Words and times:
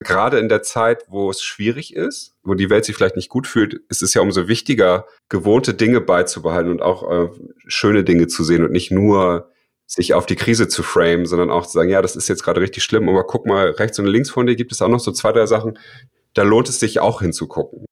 gerade 0.00 0.38
in 0.38 0.48
der 0.48 0.62
Zeit, 0.62 1.04
wo 1.08 1.30
es 1.30 1.42
schwierig 1.42 1.94
ist, 1.94 2.34
wo 2.42 2.54
die 2.54 2.70
Welt 2.70 2.84
sich 2.84 2.96
vielleicht 2.96 3.16
nicht 3.16 3.28
gut 3.28 3.46
fühlt, 3.46 3.80
ist 3.88 4.02
es 4.02 4.14
ja 4.14 4.20
umso 4.20 4.48
wichtiger, 4.48 5.06
gewohnte 5.28 5.74
Dinge 5.74 6.00
beizubehalten 6.00 6.70
und 6.70 6.82
auch 6.82 7.10
äh, 7.10 7.28
schöne 7.66 8.04
Dinge 8.04 8.26
zu 8.26 8.44
sehen 8.44 8.64
und 8.64 8.72
nicht 8.72 8.90
nur 8.90 9.50
sich 9.86 10.14
auf 10.14 10.26
die 10.26 10.36
Krise 10.36 10.68
zu 10.68 10.82
framen, 10.82 11.26
sondern 11.26 11.50
auch 11.50 11.64
zu 11.66 11.72
sagen, 11.72 11.90
ja, 11.90 12.02
das 12.02 12.16
ist 12.16 12.28
jetzt 12.28 12.42
gerade 12.42 12.60
richtig 12.60 12.82
schlimm, 12.82 13.08
aber 13.08 13.24
guck 13.24 13.46
mal, 13.46 13.70
rechts 13.70 13.98
und 13.98 14.06
links 14.06 14.30
von 14.30 14.46
dir 14.46 14.56
gibt 14.56 14.72
es 14.72 14.82
auch 14.82 14.88
noch 14.88 15.00
so 15.00 15.12
zwei, 15.12 15.32
drei 15.32 15.46
Sachen, 15.46 15.78
da 16.34 16.42
lohnt 16.42 16.68
es 16.68 16.80
sich 16.80 17.00
auch 17.00 17.20
hinzugucken. 17.20 17.86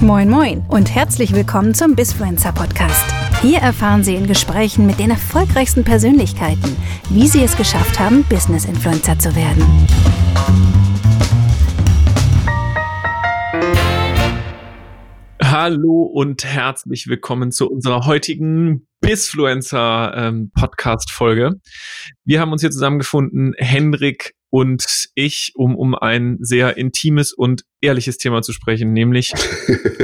Moin 0.00 0.28
Moin 0.28 0.62
und 0.68 0.94
herzlich 0.94 1.32
willkommen 1.32 1.72
zum 1.72 1.96
Bisfluencer 1.96 2.52
Podcast. 2.52 3.02
Hier 3.40 3.60
erfahren 3.60 4.04
Sie 4.04 4.14
in 4.14 4.26
Gesprächen 4.26 4.84
mit 4.84 4.98
den 4.98 5.08
erfolgreichsten 5.08 5.84
Persönlichkeiten, 5.84 6.76
wie 7.08 7.26
sie 7.26 7.42
es 7.42 7.56
geschafft 7.56 7.98
haben, 7.98 8.22
Business 8.24 8.66
Influencer 8.66 9.18
zu 9.18 9.34
werden. 9.34 9.64
Hallo 15.42 16.02
und 16.02 16.44
herzlich 16.44 17.06
willkommen 17.06 17.50
zu 17.50 17.70
unserer 17.70 18.04
heutigen 18.04 18.86
Bisfluencer 19.00 20.12
ähm, 20.14 20.50
Podcast 20.54 21.10
Folge. 21.10 21.54
Wir 22.26 22.40
haben 22.40 22.52
uns 22.52 22.60
hier 22.60 22.70
zusammengefunden, 22.70 23.54
Hendrik 23.56 24.34
und 24.56 25.10
ich, 25.14 25.52
um 25.54 25.76
um 25.76 25.94
ein 25.94 26.38
sehr 26.40 26.78
intimes 26.78 27.34
und 27.34 27.66
ehrliches 27.82 28.16
Thema 28.16 28.40
zu 28.40 28.54
sprechen, 28.54 28.94
nämlich 28.94 29.34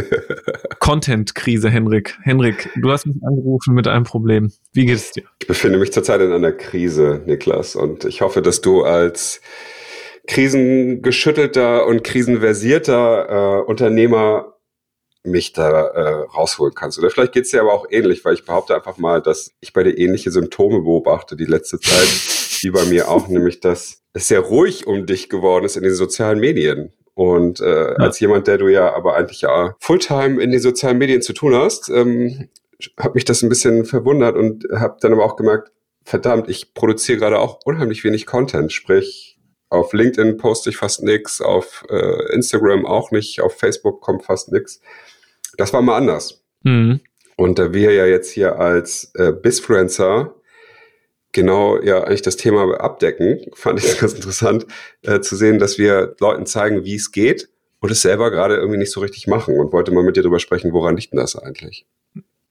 Content-Krise, 0.79 1.71
Henrik. 1.71 2.19
Henrik, 2.21 2.69
du 2.77 2.91
hast 2.91 3.07
mich 3.07 3.17
angerufen 3.27 3.73
mit 3.75 3.89
einem 3.89 4.05
Problem. 4.05 4.53
Wie 4.75 4.85
geht 4.85 4.97
es 4.97 5.13
dir? 5.13 5.23
Ich 5.41 5.47
befinde 5.47 5.79
mich 5.79 5.91
zurzeit 5.91 6.21
in 6.21 6.33
einer 6.33 6.53
Krise, 6.53 7.23
Niklas, 7.25 7.77
und 7.77 8.05
ich 8.05 8.21
hoffe, 8.21 8.43
dass 8.43 8.61
du 8.61 8.83
als 8.83 9.41
krisengeschüttelter 10.29 11.87
und 11.87 12.05
krisenversierter 12.05 13.61
äh, 13.61 13.63
Unternehmer 13.63 14.59
mich 15.25 15.55
da 15.55 15.87
äh, 15.87 16.27
rausholen 16.37 16.75
kannst. 16.75 16.99
Oder 16.99 17.09
vielleicht 17.09 17.33
geht 17.33 17.47
es 17.47 17.53
dir 17.53 17.63
aber 17.63 17.73
auch 17.73 17.87
ähnlich, 17.89 18.23
weil 18.27 18.35
ich 18.35 18.45
behaupte 18.45 18.75
einfach 18.75 18.99
mal, 18.99 19.23
dass 19.23 19.53
ich 19.61 19.73
bei 19.73 19.83
dir 19.83 19.97
ähnliche 19.97 20.31
Symptome 20.31 20.83
beobachte 20.83 21.37
die 21.37 21.47
letzte 21.47 21.81
Zeit, 21.81 22.61
wie 22.61 22.71
bei 22.71 22.85
mir 22.85 23.09
auch, 23.09 23.29
nämlich 23.29 23.59
dass 23.61 24.02
sehr 24.15 24.41
ruhig 24.41 24.87
um 24.87 25.07
dich 25.07 25.29
geworden 25.29 25.65
ist 25.65 25.77
in 25.77 25.83
den 25.83 25.95
sozialen 25.95 26.39
Medien. 26.39 26.93
Und 27.15 27.61
äh, 27.61 27.91
ja. 27.91 27.97
als 27.97 28.21
jemand, 28.21 28.47
der 28.47 28.59
du 28.59 28.69
ja 28.69 28.95
aber 28.95 29.17
eigentlich 29.17 29.43
ja 29.43 29.77
Fulltime 29.81 30.43
in 30.43 30.51
den 30.51 30.61
sozialen 30.61 30.99
Medien 30.99 31.23
zu 31.23 31.33
tun 31.33 31.55
hast, 31.55 31.89
ähm, 31.91 32.49
hat 32.99 33.15
mich 33.15 33.25
das 33.25 33.43
ein 33.43 33.49
bisschen 33.49 33.85
verwundert 33.85 34.37
und 34.37 34.65
habe 34.75 34.97
dann 35.01 35.13
aber 35.13 35.25
auch 35.25 35.37
gemerkt, 35.37 35.71
verdammt, 36.05 36.49
ich 36.49 36.75
produziere 36.75 37.19
gerade 37.19 37.39
auch 37.39 37.61
unheimlich 37.65 38.03
wenig 38.03 38.27
Content. 38.27 38.73
Sprich, 38.73 39.39
auf 39.69 39.93
LinkedIn 39.93 40.37
poste 40.37 40.71
ich 40.71 40.77
fast 40.77 41.03
nichts, 41.03 41.41
auf 41.41 41.85
äh, 41.89 42.33
Instagram 42.35 42.87
auch 42.87 43.11
nicht, 43.11 43.41
auf 43.41 43.59
Facebook 43.59 44.01
kommt 44.01 44.25
fast 44.25 44.53
nichts. 44.53 44.81
Das 45.57 45.73
war 45.73 45.83
mal 45.83 45.97
anders. 45.97 46.43
Mhm. 46.63 47.01
Und 47.37 47.59
da 47.59 47.73
wir 47.73 47.93
ja 47.93 48.07
jetzt 48.07 48.31
hier 48.31 48.59
als 48.59 49.13
äh, 49.15 49.33
Bisfluencer 49.33 50.35
genau 51.33 51.81
ja 51.81 52.05
eigentlich 52.05 52.23
das 52.23 52.37
Thema 52.37 52.81
abdecken, 52.81 53.41
fand 53.55 53.83
ich 53.83 53.99
ganz 54.01 54.13
interessant 54.13 54.67
äh, 55.03 55.21
zu 55.21 55.37
sehen, 55.37 55.59
dass 55.59 55.79
wir 55.79 56.15
Leuten 56.21 56.47
zeigen, 56.47 56.85
wie 56.85 56.95
es 56.95 57.13
geht 57.13 57.49
und 57.81 57.91
es 57.91 58.03
selber 58.03 58.31
gerade 58.31 58.57
irgendwie 58.57 58.79
nicht 58.79 58.93
so 58.93 59.01
richtig 59.01 59.27
machen 59.27 59.59
und 59.59 59.73
wollte 59.73 59.93
mal 59.93 60.05
mit 60.05 60.17
dir 60.17 60.23
darüber 60.23 60.41
sprechen, 60.41 60.73
woran 60.73 60.97
liegt 60.97 61.13
denn 61.13 61.19
das 61.19 61.37
eigentlich? 61.37 61.87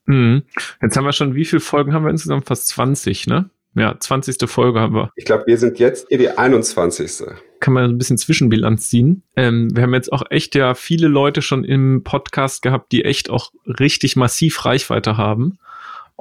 Mhm. 0.05 0.43
Jetzt 0.81 0.97
haben 0.97 1.05
wir 1.05 1.13
schon, 1.13 1.35
wie 1.35 1.45
viele 1.45 1.61
Folgen 1.61 1.93
haben 1.93 2.03
wir 2.03 2.11
insgesamt? 2.11 2.45
Fast 2.45 2.67
20, 2.67 3.27
ne? 3.27 3.49
Ja, 3.73 3.97
20. 3.97 4.49
Folge 4.49 4.81
haben 4.81 4.93
wir. 4.93 5.11
Ich 5.16 5.23
glaube, 5.23 5.45
wir 5.47 5.57
sind 5.57 5.79
jetzt 5.79 6.07
hier 6.09 6.17
die 6.17 6.29
21. 6.29 7.25
Kann 7.61 7.73
man 7.73 7.85
ein 7.85 7.97
bisschen 7.97 8.17
Zwischenbilanz 8.17 8.89
ziehen. 8.89 9.23
Ähm, 9.38 9.73
wir 9.73 9.83
haben 9.83 9.93
jetzt 9.93 10.11
auch 10.11 10.23
echt 10.29 10.55
ja 10.55 10.73
viele 10.73 11.07
Leute 11.07 11.41
schon 11.41 11.63
im 11.63 12.03
Podcast 12.03 12.63
gehabt, 12.63 12.91
die 12.91 13.05
echt 13.05 13.29
auch 13.29 13.53
richtig 13.66 14.17
massiv 14.17 14.66
Reichweite 14.66 15.16
haben 15.16 15.57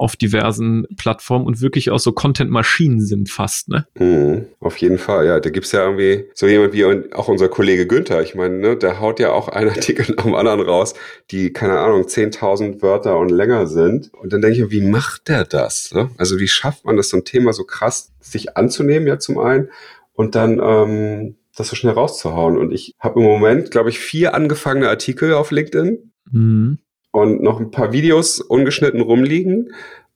auf 0.01 0.15
diversen 0.15 0.87
Plattformen 0.97 1.45
und 1.45 1.61
wirklich 1.61 1.91
auch 1.91 1.99
so 1.99 2.11
Content-Maschinen 2.11 3.01
sind 3.01 3.29
fast, 3.29 3.69
ne? 3.69 3.85
Mhm, 3.99 4.47
auf 4.59 4.77
jeden 4.77 4.97
Fall, 4.97 5.27
ja. 5.27 5.39
Da 5.39 5.51
gibt's 5.51 5.71
ja 5.73 5.83
irgendwie 5.83 6.25
so 6.33 6.47
jemand 6.47 6.73
wie 6.73 6.85
auch 7.13 7.27
unser 7.27 7.49
Kollege 7.49 7.85
Günther. 7.85 8.23
Ich 8.23 8.33
meine, 8.33 8.57
ne, 8.57 8.75
der 8.75 8.99
haut 8.99 9.19
ja 9.19 9.31
auch 9.31 9.47
einen 9.47 9.69
Artikel 9.75 10.15
nach 10.15 10.23
dem 10.23 10.33
anderen 10.33 10.61
raus, 10.61 10.95
die, 11.29 11.53
keine 11.53 11.77
Ahnung, 11.77 12.01
10.000 12.01 12.81
Wörter 12.81 13.19
und 13.19 13.29
länger 13.29 13.67
sind. 13.67 14.11
Und 14.13 14.33
dann 14.33 14.41
denke 14.41 14.57
ich 14.57 14.63
mir, 14.63 14.71
wie 14.71 14.81
macht 14.81 15.27
der 15.27 15.45
das? 15.45 15.93
Ne? 15.93 16.09
Also 16.17 16.39
wie 16.39 16.47
schafft 16.47 16.83
man 16.83 16.97
das, 16.97 17.09
so 17.09 17.17
ein 17.17 17.23
Thema 17.23 17.53
so 17.53 17.63
krass 17.63 18.11
sich 18.19 18.57
anzunehmen, 18.57 19.07
ja 19.07 19.19
zum 19.19 19.37
einen, 19.37 19.69
und 20.13 20.33
dann 20.33 20.59
ähm, 20.63 21.35
das 21.55 21.67
so 21.67 21.75
schnell 21.75 21.93
rauszuhauen. 21.93 22.57
Und 22.57 22.71
ich 22.71 22.95
habe 22.97 23.19
im 23.19 23.25
Moment, 23.27 23.69
glaube 23.69 23.89
ich, 23.89 23.99
vier 23.99 24.33
angefangene 24.33 24.89
Artikel 24.89 25.33
auf 25.33 25.51
LinkedIn. 25.51 26.11
Mhm 26.31 26.79
und 27.11 27.41
noch 27.41 27.59
ein 27.59 27.71
paar 27.71 27.91
Videos 27.91 28.39
ungeschnitten 28.39 29.01
rumliegen 29.01 29.73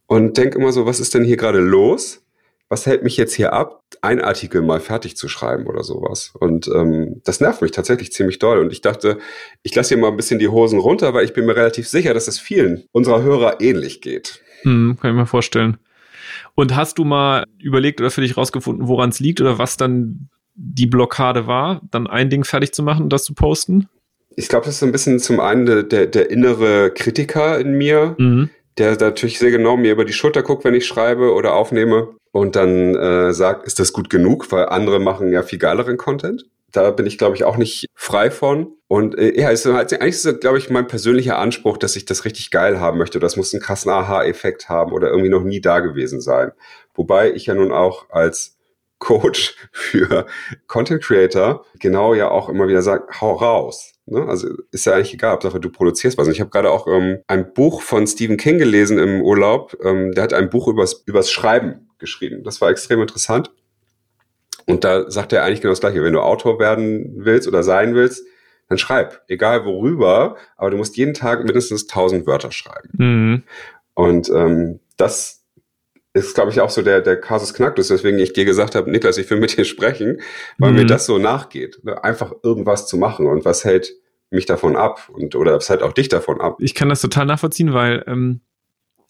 und 0.08 0.38
denke 0.38 0.58
immer 0.58 0.72
so, 0.72 0.86
was 0.86 1.00
ist 1.00 1.14
denn 1.14 1.24
hier 1.24 1.38
gerade 1.38 1.60
los? 1.60 2.22
Was 2.68 2.88
hält 2.88 3.04
mich 3.04 3.16
jetzt 3.16 3.36
hier 3.36 3.54
ab, 3.54 3.84
ein 4.02 4.22
Artikel 4.22 4.64
mal 4.64 4.80
fertig 4.80 5.16
zu 5.16 5.28
schreiben 5.28 5.68
oder 5.68 5.84
sowas? 5.84 6.34
Und 6.40 6.68
ähm, 6.68 7.22
das 7.24 7.40
nervt 7.40 7.62
mich 7.62 7.72
tatsächlich 7.72 8.12
ziemlich 8.12 8.40
doll. 8.40 8.58
Und 8.58 8.72
ich 8.72 8.82
dachte, 8.82 9.20
ich 9.62 9.76
lasse 9.76 9.90
hier 9.90 9.98
mal 10.00 10.10
ein 10.10 10.18
bisschen 10.18 10.40
die 10.40 10.48
Hosen 10.48 10.80
runter, 10.80 11.14
weil 11.14 11.26
ich 11.26 11.34
bin 11.34 11.46
mir 11.46 11.56
relativ 11.56 11.88
sicher, 11.88 12.16
dass 12.16 12.28
es 12.28 12.40
vielen 12.40 12.86
unserer 12.92 13.22
Hörer 13.22 13.62
ähnlich 13.62 14.02
geht. 14.02 14.42
Hm, 14.64 14.98
kann 15.00 15.12
ich 15.12 15.16
mir 15.16 15.28
vorstellen. 15.28 15.78
Und 16.56 16.76
hast 16.76 16.98
du 16.98 17.04
mal 17.04 17.46
überlegt 17.60 18.02
oder 18.02 18.10
für 18.10 18.22
dich 18.22 18.36
rausgefunden, 18.36 18.88
woran 18.88 19.10
es 19.10 19.20
liegt 19.20 19.42
oder 19.42 19.60
was 19.60 19.78
dann 19.78 20.30
die 20.56 20.88
Blockade 20.88 21.48
war, 21.48 21.82
dann 21.92 22.08
ein 22.08 22.30
Ding 22.30 22.46
fertig 22.46 22.74
zu 22.74 22.82
machen 22.82 23.04
und 23.04 23.14
das 23.14 23.26
zu 23.26 23.36
posten? 23.36 23.90
Ich 24.36 24.50
glaube, 24.50 24.66
das 24.66 24.76
ist 24.76 24.80
so 24.80 24.86
ein 24.86 24.92
bisschen 24.92 25.20
zum 25.20 25.40
einen 25.40 25.66
der, 25.66 25.84
der, 25.84 26.08
der 26.08 26.30
innere 26.30 26.92
Kritiker 26.92 27.60
in 27.60 27.74
mir, 27.74 28.16
mhm. 28.18 28.50
der 28.78 28.98
natürlich 28.98 29.40
sehr 29.40 29.52
genau 29.52 29.78
mir 29.78 29.92
über 29.92 30.06
die 30.06 30.14
Schulter 30.14 30.44
guckt, 30.44 30.64
wenn 30.64 30.74
ich 30.74 30.86
schreibe 30.86 31.34
oder 31.34 31.54
aufnehme 31.54 32.10
und 32.32 32.56
dann 32.56 32.96
äh, 32.96 33.34
sagt, 33.34 33.66
ist 33.66 33.80
das 33.80 33.94
gut 33.94 34.10
genug, 34.10 34.52
weil 34.52 34.66
andere 34.66 35.00
machen 35.00 35.32
ja 35.32 35.44
viel 35.44 35.60
geileren 35.60 35.98
Content. 35.98 36.46
Da 36.72 36.92
bin 36.92 37.06
ich, 37.06 37.18
glaube 37.18 37.38
ich, 37.38 37.46
auch 37.46 37.56
nicht 37.56 37.86
frei 37.96 38.30
von. 38.30 38.74
Und 38.90 39.18
äh, 39.18 39.40
ja, 39.40 39.50
ist, 39.50 39.66
eigentlich 39.66 40.16
ist 40.16 40.42
glaube 40.42 40.58
ich, 40.58 40.70
mein 40.70 40.88
persönlicher 40.88 41.40
Anspruch, 41.40 41.78
dass 41.78 41.96
ich 41.96 42.04
das 42.04 42.26
richtig 42.26 42.52
geil 42.52 42.82
haben 42.82 42.98
möchte. 42.98 43.20
Das 43.20 43.38
muss 43.38 43.54
einen 43.54 43.64
krassen 43.64 43.90
Aha-Effekt 43.90 44.68
haben 44.68 44.92
oder 44.92 45.08
irgendwie 45.08 45.30
noch 45.30 45.44
nie 45.44 45.62
da 45.62 45.80
gewesen 45.80 46.20
sein. 46.20 46.52
Wobei 46.94 47.32
ich 47.32 47.46
ja 47.46 47.54
nun 47.54 47.72
auch 47.72 48.10
als 48.10 48.58
Coach 49.00 49.56
für 49.72 50.26
Content 50.68 51.02
Creator 51.02 51.66
genau 51.80 52.14
ja 52.14 52.30
auch 52.30 52.50
immer 52.50 52.68
wieder 52.68 52.82
sage, 52.82 53.06
hau 53.22 53.34
raus. 53.34 53.95
Ne? 54.06 54.28
Also 54.28 54.50
ist 54.72 54.86
ja 54.86 54.94
eigentlich 54.94 55.14
egal, 55.14 55.32
Hauptsache 55.32 55.60
du 55.60 55.70
produzierst 55.70 56.18
was. 56.18 56.28
Und 56.28 56.34
ich 56.34 56.40
habe 56.40 56.50
gerade 56.50 56.72
auch 56.72 56.88
ähm, 56.88 57.20
ein 57.28 57.54
Buch 57.54 57.82
von 57.82 58.06
Stephen 58.06 58.38
King 58.38 58.58
gelesen 58.58 58.98
im 58.98 59.22
Urlaub. 59.22 59.78
Ähm, 59.84 60.12
der 60.12 60.24
hat 60.24 60.34
ein 60.34 60.50
Buch 60.50 60.68
übers, 60.68 61.04
übers 61.06 61.32
Schreiben 61.32 61.90
geschrieben. 61.98 62.44
Das 62.44 62.62
war 62.62 62.70
extrem 62.70 63.02
interessant. 63.02 63.52
Und 64.68 64.84
da 64.84 65.10
sagt 65.10 65.34
er 65.34 65.44
eigentlich 65.44 65.62
genau 65.62 65.72
das 65.72 65.80
Gleiche. 65.80 66.04
Wenn 66.04 66.14
du 66.14 66.22
Autor 66.22 66.60
werden 66.60 67.26
willst 67.26 67.48
oder 67.48 67.64
sein 67.64 67.96
willst, 67.96 68.26
dann 68.68 68.78
schreib. 68.78 69.22
Egal 69.28 69.66
worüber, 69.66 70.38
aber 70.58 70.72
du 70.72 70.78
musst 70.78 70.98
jeden 70.98 71.14
Tag 71.14 71.44
mindestens 71.44 71.88
1000 71.88 72.26
Wörter 72.26 72.52
schreiben. 72.52 72.90
Mhm. 72.98 73.44
Und 73.94 74.30
ähm, 74.30 74.80
das 74.98 75.45
ist, 76.16 76.34
glaube 76.34 76.50
ich, 76.50 76.62
auch 76.62 76.70
so 76.70 76.82
der, 76.82 77.02
der 77.02 77.20
Kasus 77.20 77.54
Knacktus, 77.54 77.90
weswegen 77.90 78.20
ich 78.20 78.32
dir 78.32 78.46
gesagt 78.46 78.74
habe, 78.74 78.90
Niklas, 78.90 79.18
ich 79.18 79.30
will 79.30 79.40
mit 79.40 79.58
dir 79.58 79.66
sprechen, 79.66 80.22
weil 80.58 80.72
mhm. 80.72 80.78
mir 80.78 80.86
das 80.86 81.06
so 81.06 81.18
nachgeht. 81.18 81.84
Ne? 81.84 82.02
Einfach 82.04 82.32
irgendwas 82.42 82.88
zu 82.88 82.98
machen 82.98 83.28
und 83.28 83.44
was 83.44 83.66
hält 83.66 83.94
mich 84.32 84.46
davon 84.46 84.78
ab 84.78 85.10
und 85.10 85.36
oder 85.36 85.56
was 85.58 85.70
hält 85.70 85.84
auch 85.84 85.92
dich 85.92 86.08
davon 86.08 86.40
ab. 86.40 86.58
Ich 86.60 86.74
kann 86.74 86.88
das 86.88 87.02
total 87.02 87.26
nachvollziehen, 87.26 87.74
weil 87.74 88.04
ähm, 88.08 88.40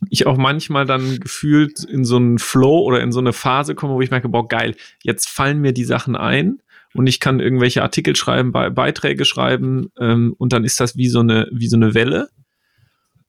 ich 0.09 0.25
auch 0.25 0.35
manchmal 0.35 0.85
dann 0.85 1.19
gefühlt 1.19 1.83
in 1.83 2.05
so 2.05 2.15
einen 2.15 2.39
Flow 2.39 2.79
oder 2.79 3.01
in 3.01 3.11
so 3.11 3.19
eine 3.19 3.33
Phase 3.33 3.75
komme, 3.75 3.93
wo 3.93 4.01
ich 4.01 4.09
merke, 4.09 4.27
boah, 4.27 4.47
geil, 4.47 4.75
jetzt 5.03 5.29
fallen 5.29 5.61
mir 5.61 5.73
die 5.73 5.85
Sachen 5.85 6.15
ein 6.15 6.59
und 6.95 7.05
ich 7.05 7.19
kann 7.19 7.39
irgendwelche 7.39 7.83
Artikel 7.83 8.15
schreiben, 8.15 8.51
Be 8.51 8.71
Beiträge 8.71 9.25
schreiben 9.25 9.91
ähm, 9.99 10.33
und 10.39 10.53
dann 10.53 10.63
ist 10.63 10.79
das 10.79 10.97
wie 10.97 11.07
so 11.07 11.19
eine, 11.19 11.47
wie 11.51 11.67
so 11.67 11.77
eine 11.77 11.93
Welle. 11.93 12.29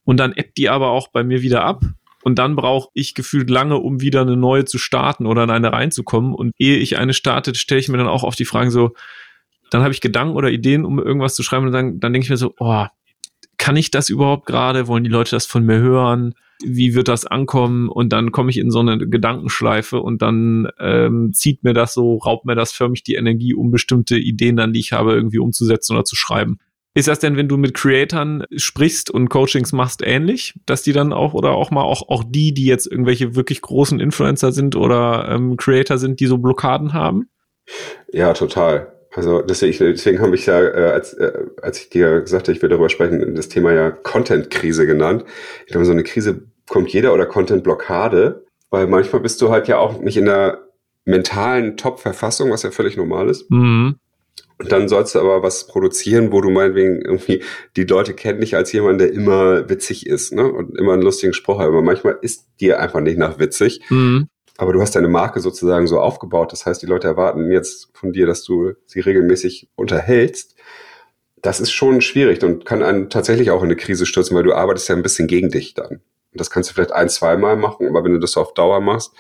Und 0.05 0.19
dann 0.19 0.32
ebbt 0.32 0.56
die 0.56 0.70
aber 0.70 0.90
auch 0.90 1.08
bei 1.08 1.25
mir 1.25 1.43
wieder 1.43 1.62
ab 1.62 1.82
und 2.26 2.40
dann 2.40 2.56
brauche 2.56 2.88
ich 2.93 3.14
gefühlt 3.14 3.50
lange, 3.50 3.76
um 3.76 4.00
wieder 4.00 4.23
eine 4.23 4.37
neue 4.37 4.64
zu 4.64 4.78
starten 4.78 5.26
oder 5.26 5.44
in 5.44 5.50
eine 5.50 5.73
reinzukommen. 5.73 6.34
Und 6.34 6.50
ehe 6.58 6.76
ich 6.76 6.99
eine 6.99 7.14
starte, 7.14 7.55
stelle 7.55 7.78
ich 7.78 7.88
mir 7.88 7.99
dann 7.99 8.08
auch 8.08 8.25
auf 8.25 8.34
die 8.34 8.44
Fragen 8.44 8.73
so, 8.73 8.94
dann 9.70 9.82
habe 9.82 9.94
ich 9.94 10.00
Gedanken 10.00 10.34
oder 10.34 10.50
Ideen, 10.50 10.84
um 10.84 10.99
irgendwas 10.99 11.37
zu 11.37 11.44
schreiben 11.44 11.67
und 11.67 11.73
dann, 11.73 12.00
dann 12.00 12.12
denke 12.12 12.25
ich 12.25 12.31
mir 12.31 12.37
so, 12.37 12.52
oh, 12.58 12.87
kann 13.58 13.76
ich 13.76 13.93
das 13.93 14.11
überhaupt 14.11 14.46
gerade? 14.46 14.88
Wollen 14.88 15.05
die 15.05 15.11
Leute 15.11 15.37
das 15.37 15.46
von 15.46 15.64
mir 15.64 15.78
hören? 15.78 16.34
Wie 16.64 16.96
wird 16.96 17.06
das 17.06 17.26
ankommen? 17.26 17.88
Und 17.88 18.12
dann 18.12 18.32
komme 18.32 18.50
ich 18.50 18.58
in 18.58 18.73
so 18.73 18.81
eine 18.81 18.99
Gedankenschleife 18.99 20.00
und 20.00 20.20
dann 20.20 20.67
ähm, 20.81 21.32
zieht 21.32 21.62
mir 21.62 21.75
das 21.75 21.94
so, 21.94 22.17
raubt 22.17 22.44
mir 22.44 22.56
das 22.56 22.73
förmlich 22.73 23.05
die 23.05 23.14
Energie, 23.14 23.55
um 23.55 23.70
bestimmte 23.70 24.19
Ideen 24.19 24.56
dann, 24.56 24.73
die 24.73 24.81
ich 24.81 24.93
habe, 24.93 25.12
irgendwie 25.12 25.38
umzusetzen 25.38 25.94
oder 25.94 26.05
zu 26.05 26.17
schreiben. 26.17 26.58
Ist 26.96 27.08
das 27.08 27.19
denn, 27.19 27.37
wenn 27.37 27.46
du 27.46 27.58
mit 27.58 27.75
Creatern 27.75 28.44
sprichst 28.56 29.10
und 29.10 29.28
Coachings 29.28 29.72
machst, 29.72 30.00
ähnlich, 30.02 30.54
dass 30.64 30.82
die 30.82 30.94
dann 30.94 31.12
auch 31.12 31.34
oder 31.34 31.50
auch 31.50 31.70
mal 31.70 31.82
auch, 31.82 32.08
auch 32.08 32.25
die, 32.26 32.54
die 32.54 32.64
jetzt 32.64 32.87
irgendwelche 32.87 33.37
wirklich 33.37 33.60
großen 33.60 34.00
Influencer 34.00 34.50
sind 34.50 34.76
oder 34.76 35.28
ähm, 35.28 35.58
Creator 35.58 35.98
sind, 35.98 36.20
die 36.20 36.26
so 36.26 36.38
Blockaden 36.38 36.94
haben? 36.94 37.28
Ja, 38.14 38.32
total. 38.32 38.94
Also 39.14 39.43
deswegen, 39.43 39.76
deswegen 39.78 40.20
habe 40.20 40.37
ich 40.37 40.46
ja, 40.46 40.58
äh, 40.58 40.90
als, 40.90 41.12
äh, 41.12 41.32
als 41.60 41.82
ich 41.82 41.90
dir 41.90 42.22
gesagt 42.22 42.48
habe, 42.48 42.56
ich 42.56 42.62
will 42.62 42.70
darüber 42.70 42.88
sprechen, 42.88 43.34
das 43.34 43.50
Thema 43.50 43.75
ja 43.75 43.90
Content-Krise 43.90 44.87
genannt. 44.87 45.26
Ich 45.66 45.72
glaube, 45.72 45.84
so 45.84 45.92
eine 45.92 46.02
Krise 46.02 46.46
kommt 46.66 46.94
jeder 46.94 47.12
oder 47.12 47.26
Content-Blockade, 47.26 48.46
weil 48.70 48.87
manchmal 48.87 49.20
bist 49.20 49.42
du 49.42 49.50
halt 49.50 49.69
ja 49.69 49.76
auch 49.76 50.00
nicht 50.00 50.16
in 50.16 50.25
der 50.25 50.62
mentalen 51.04 51.76
Top-Verfassung, 51.76 52.50
was 52.50 52.62
ja 52.62 52.70
völlig 52.70 52.96
normal 52.96 53.28
ist. 53.28 53.50
Mhm. 53.50 53.96
Und 54.58 54.73
dann 54.73 54.88
sollst 54.88 55.14
du 55.14 55.20
aber 55.20 55.43
was 55.43 55.67
produzieren, 55.67 56.32
wo 56.32 56.41
du 56.41 56.50
meinetwegen 56.50 57.03
irgendwie, 57.03 57.43
die 57.76 57.85
Leute 57.85 58.14
kennen 58.14 58.41
dich 58.41 58.56
als 58.56 58.73
jemand, 58.73 59.00
der 59.00 59.12
immer 59.12 59.69
witzig 59.69 60.06
ist, 60.06 60.32
ne? 60.32 60.50
Und 60.50 60.79
immer 60.79 60.94
einen 60.94 61.03
lustigen 61.03 61.35
Spruch 61.35 61.58
hat. 61.58 61.67
Aber 61.67 61.82
manchmal 61.82 62.19
ist 62.23 62.47
dir 62.61 62.81
einfach 62.81 63.00
nicht 63.00 63.19
nach 63.19 63.38
witzig. 63.38 63.82
Mhm. 63.91 64.29
Aber 64.56 64.73
du 64.73 64.81
hast 64.81 64.97
deine 64.97 65.08
Marke 65.08 65.41
sozusagen 65.41 65.87
so 65.87 66.00
aufgebaut. 66.00 66.53
Das 66.53 66.64
heißt, 66.64 66.81
die 66.81 66.87
Leute 66.87 67.06
erwarten 67.06 67.50
jetzt 67.50 67.91
von 67.93 68.12
dir, 68.12 68.26
dass 68.26 68.43
du 68.43 68.73
sie 68.87 69.00
regelmäßig 69.00 69.69
unterhältst. 69.76 70.56
Das 71.43 71.61
ist 71.61 71.73
schon 71.73 72.00
schwierig 72.00 72.43
und 72.43 72.64
kann 72.64 72.82
einen 72.82 73.11
tatsächlich 73.11 73.50
auch 73.50 73.61
in 73.61 73.67
eine 73.67 73.76
Krise 73.76 74.06
stürzen, 74.06 74.35
weil 74.35 74.44
du 74.44 74.55
arbeitest 74.55 74.88
ja 74.88 74.97
ein 74.97 75.02
bisschen 75.02 75.29
gegen 75.29 75.50
dich 75.50 75.75
dann. 75.75 76.00
Und 76.37 76.41
das 76.41 76.50
kannst 76.50 76.70
du 76.70 76.75
vielleicht 76.75 76.93
ein, 76.93 77.11
zwei 77.11 77.37
Mal 77.37 77.56
machen, 77.56 77.87
aber 77.88 78.02
wenn 78.02 78.12
du 78.12 78.19
das 78.19 78.32
so 78.32 78.41
auf 78.41 78.55
Dauer 78.55 78.81
machst, 78.81 79.12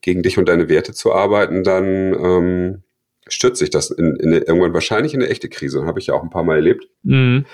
gegen 0.00 0.22
dich 0.22 0.38
und 0.38 0.48
deine 0.48 0.70
Werte 0.70 0.94
zu 0.94 1.12
arbeiten, 1.12 1.62
dann 1.62 2.14
ähm, 2.14 2.82
stürzt 3.30 3.58
sich 3.58 3.70
das 3.70 3.90
in, 3.90 4.16
in 4.16 4.28
eine, 4.28 4.38
irgendwann 4.38 4.74
wahrscheinlich 4.74 5.14
in 5.14 5.20
eine 5.20 5.30
echte 5.30 5.48
Krise. 5.48 5.84
Habe 5.84 5.98
ich 5.98 6.08
ja 6.08 6.14
auch 6.14 6.22
ein 6.22 6.30
paar 6.30 6.44
Mal 6.44 6.56
erlebt. 6.56 6.86
Mhm. 7.02 7.46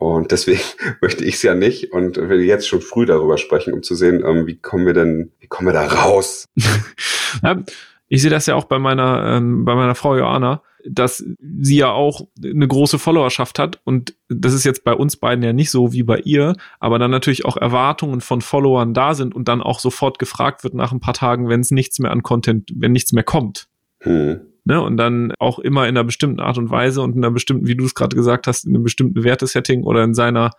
Und 0.00 0.32
deswegen 0.32 0.62
möchte 1.02 1.24
ich 1.24 1.34
es 1.34 1.42
ja 1.42 1.54
nicht 1.54 1.92
und 1.92 2.16
will 2.16 2.40
jetzt 2.40 2.66
schon 2.66 2.80
früh 2.80 3.04
darüber 3.04 3.36
sprechen, 3.36 3.74
um 3.74 3.82
zu 3.82 3.94
sehen, 3.94 4.24
ähm, 4.26 4.46
wie 4.46 4.56
kommen 4.56 4.86
wir 4.86 4.94
denn, 4.94 5.30
wie 5.40 5.46
kommen 5.46 5.68
wir 5.68 5.74
da 5.74 5.86
raus? 5.86 6.46
ich 8.08 8.22
sehe 8.22 8.30
das 8.30 8.46
ja 8.46 8.54
auch 8.54 8.64
bei 8.64 8.78
meiner, 8.78 9.36
ähm, 9.36 9.66
bei 9.66 9.74
meiner 9.74 9.94
Frau 9.94 10.16
Joanna, 10.16 10.62
dass 10.88 11.22
sie 11.38 11.76
ja 11.76 11.90
auch 11.90 12.26
eine 12.42 12.66
große 12.66 12.98
Followerschaft 12.98 13.58
hat 13.58 13.80
und 13.84 14.14
das 14.30 14.54
ist 14.54 14.64
jetzt 14.64 14.84
bei 14.84 14.94
uns 14.94 15.16
beiden 15.16 15.44
ja 15.44 15.52
nicht 15.52 15.70
so 15.70 15.92
wie 15.92 16.02
bei 16.02 16.18
ihr, 16.20 16.56
aber 16.78 16.98
dann 16.98 17.10
natürlich 17.10 17.44
auch 17.44 17.58
Erwartungen 17.58 18.22
von 18.22 18.40
Followern 18.40 18.94
da 18.94 19.12
sind 19.12 19.34
und 19.34 19.48
dann 19.48 19.60
auch 19.60 19.80
sofort 19.80 20.18
gefragt 20.18 20.64
wird 20.64 20.72
nach 20.72 20.92
ein 20.92 21.00
paar 21.00 21.12
Tagen, 21.12 21.50
wenn 21.50 21.60
es 21.60 21.70
nichts 21.70 21.98
mehr 21.98 22.10
an 22.10 22.22
Content, 22.22 22.70
wenn 22.74 22.92
nichts 22.92 23.12
mehr 23.12 23.24
kommt. 23.24 23.68
Hm. 23.98 24.40
Ne, 24.70 24.80
und 24.80 24.96
dann 24.98 25.32
auch 25.40 25.58
immer 25.58 25.88
in 25.88 25.96
einer 25.96 26.04
bestimmten 26.04 26.38
Art 26.38 26.56
und 26.56 26.70
Weise 26.70 27.02
und 27.02 27.16
in 27.16 27.24
einer 27.24 27.32
bestimmten, 27.32 27.66
wie 27.66 27.74
du 27.74 27.84
es 27.84 27.96
gerade 27.96 28.14
gesagt 28.14 28.46
hast, 28.46 28.64
in 28.64 28.72
einem 28.72 28.84
bestimmten 28.84 29.24
Wertesetting 29.24 29.82
oder 29.82 30.04
in 30.04 30.14
seiner 30.14 30.52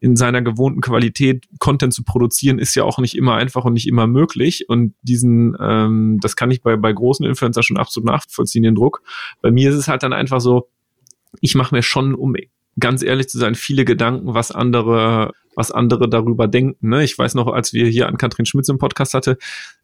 in 0.00 0.16
seiner 0.16 0.42
gewohnten 0.42 0.82
Qualität 0.82 1.46
Content 1.58 1.94
zu 1.94 2.04
produzieren, 2.04 2.58
ist 2.58 2.74
ja 2.74 2.84
auch 2.84 2.98
nicht 2.98 3.16
immer 3.16 3.36
einfach 3.36 3.64
und 3.64 3.72
nicht 3.72 3.88
immer 3.88 4.06
möglich. 4.06 4.68
Und 4.68 4.92
diesen, 5.00 5.56
ähm, 5.58 6.18
das 6.20 6.36
kann 6.36 6.50
ich 6.50 6.60
bei, 6.60 6.76
bei 6.76 6.92
großen 6.92 7.24
Influencer 7.24 7.62
schon 7.62 7.78
absolut 7.78 8.06
nachvollziehen, 8.06 8.64
den 8.64 8.74
Druck. 8.74 9.00
Bei 9.40 9.50
mir 9.50 9.70
ist 9.70 9.76
es 9.76 9.88
halt 9.88 10.02
dann 10.02 10.12
einfach 10.12 10.42
so, 10.42 10.68
ich 11.40 11.54
mache 11.54 11.74
mir 11.74 11.82
schon, 11.82 12.14
um 12.14 12.36
ganz 12.78 13.02
ehrlich 13.02 13.30
zu 13.30 13.38
sein, 13.38 13.54
viele 13.54 13.86
Gedanken, 13.86 14.34
was 14.34 14.50
andere, 14.50 15.32
was 15.56 15.70
andere 15.70 16.06
darüber 16.06 16.48
denken. 16.48 16.86
Ne? 16.86 17.02
Ich 17.02 17.16
weiß 17.16 17.34
noch, 17.34 17.46
als 17.46 17.72
wir 17.72 17.86
hier 17.86 18.08
an 18.08 18.18
Katrin 18.18 18.44
Schmitz 18.44 18.68
im 18.68 18.76
Podcast 18.76 19.14
hatte, 19.14 19.38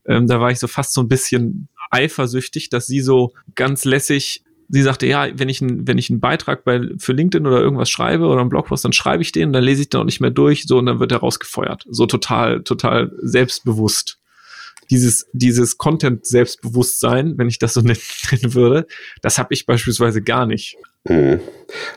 ähm, 0.05 0.27
da 0.27 0.39
war 0.39 0.51
ich 0.51 0.59
so 0.59 0.67
fast 0.67 0.93
so 0.93 1.01
ein 1.01 1.09
bisschen 1.09 1.71
eifersüchtig, 1.91 2.71
dass 2.71 2.87
sie 2.87 3.01
so 3.01 3.33
ganz 3.55 3.85
lässig 3.85 4.43
sie 4.69 4.83
sagte, 4.83 5.07
ja, 5.07 5.29
wenn 5.35 5.49
ich, 5.49 5.61
ein, 5.61 5.87
wenn 5.87 5.99
ich 5.99 6.11
einen 6.11 6.21
Beitrag 6.21 6.65
bei, 6.65 6.83
für 6.99 7.13
LinkedIn 7.13 7.47
oder 7.47 7.61
irgendwas 7.61 7.91
schreibe 7.91 8.27
oder 8.27 8.41
einen 8.41 8.51
Blogpost, 8.51 8.85
dann 8.85 8.93
schreibe 8.93 9.23
ich 9.23 9.33
den, 9.33 9.53
dann 9.53 9.65
lese 9.65 9.83
ich 9.83 9.89
den 9.89 10.01
auch 10.01 10.05
nicht 10.05 10.21
mehr 10.21 10.31
durch, 10.31 10.65
so, 10.67 10.79
und 10.79 10.87
dann 10.87 11.01
wird 11.01 11.13
er 11.13 11.19
rausgefeuert. 11.19 11.85
So 11.89 12.07
total, 12.07 12.63
total 12.63 13.11
selbstbewusst. 13.23 14.19
Dieses, 14.91 15.27
dieses 15.33 15.77
Content-Selbstbewusstsein, 15.77 17.37
wenn 17.37 17.49
ich 17.49 17.59
das 17.59 17.75
so 17.75 17.81
nennen 17.83 17.99
würde, 18.55 18.87
das 19.23 19.39
habe 19.39 19.55
ich 19.55 19.67
beispielsweise 19.67 20.23
gar 20.23 20.47
nicht. 20.47 20.77
Hm. 21.07 21.41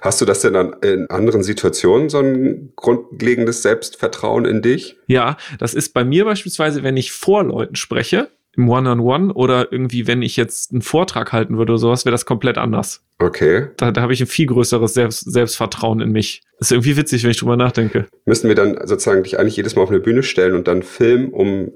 Hast 0.01 0.21
du 0.21 0.25
das 0.25 0.41
denn 0.41 0.53
dann 0.53 0.73
in 0.81 1.09
anderen 1.09 1.43
Situationen 1.43 2.09
so 2.09 2.19
ein 2.19 2.71
grundlegendes 2.75 3.61
Selbstvertrauen 3.61 4.45
in 4.45 4.61
dich? 4.61 4.97
Ja, 5.07 5.37
das 5.59 5.73
ist 5.73 5.93
bei 5.93 6.05
mir 6.05 6.25
beispielsweise, 6.25 6.83
wenn 6.83 6.97
ich 6.97 7.11
vor 7.11 7.43
Leuten 7.43 7.75
spreche, 7.75 8.29
im 8.57 8.69
One-on-One 8.69 8.99
-on 8.99 9.29
-One 9.29 9.33
oder 9.33 9.71
irgendwie, 9.71 10.07
wenn 10.07 10.21
ich 10.21 10.35
jetzt 10.35 10.71
einen 10.71 10.81
Vortrag 10.81 11.31
halten 11.31 11.57
würde 11.57 11.73
oder 11.73 11.79
sowas, 11.79 12.05
wäre 12.05 12.11
das 12.11 12.25
komplett 12.25 12.57
anders. 12.57 13.03
Okay. 13.19 13.67
Da, 13.77 13.91
da 13.91 14.01
habe 14.01 14.13
ich 14.13 14.21
ein 14.21 14.27
viel 14.27 14.47
größeres 14.47 14.93
Selbst 14.93 15.31
Selbstvertrauen 15.31 16.01
in 16.01 16.11
mich. 16.11 16.41
Das 16.59 16.67
ist 16.67 16.71
irgendwie 16.71 16.97
witzig, 16.97 17.23
wenn 17.23 17.31
ich 17.31 17.37
drüber 17.37 17.55
nachdenke. 17.55 18.07
Müssen 18.25 18.47
wir 18.47 18.55
dann 18.55 18.77
sozusagen 18.85 19.23
dich 19.23 19.39
eigentlich 19.39 19.55
jedes 19.55 19.75
Mal 19.75 19.83
auf 19.83 19.89
eine 19.89 19.99
Bühne 19.99 20.23
stellen 20.23 20.55
und 20.55 20.67
dann 20.67 20.83
filmen, 20.83 21.29
um 21.29 21.71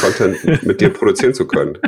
Content 0.00 0.66
mit 0.66 0.80
dir 0.80 0.88
produzieren 0.90 1.34
zu 1.34 1.46
können? 1.46 1.78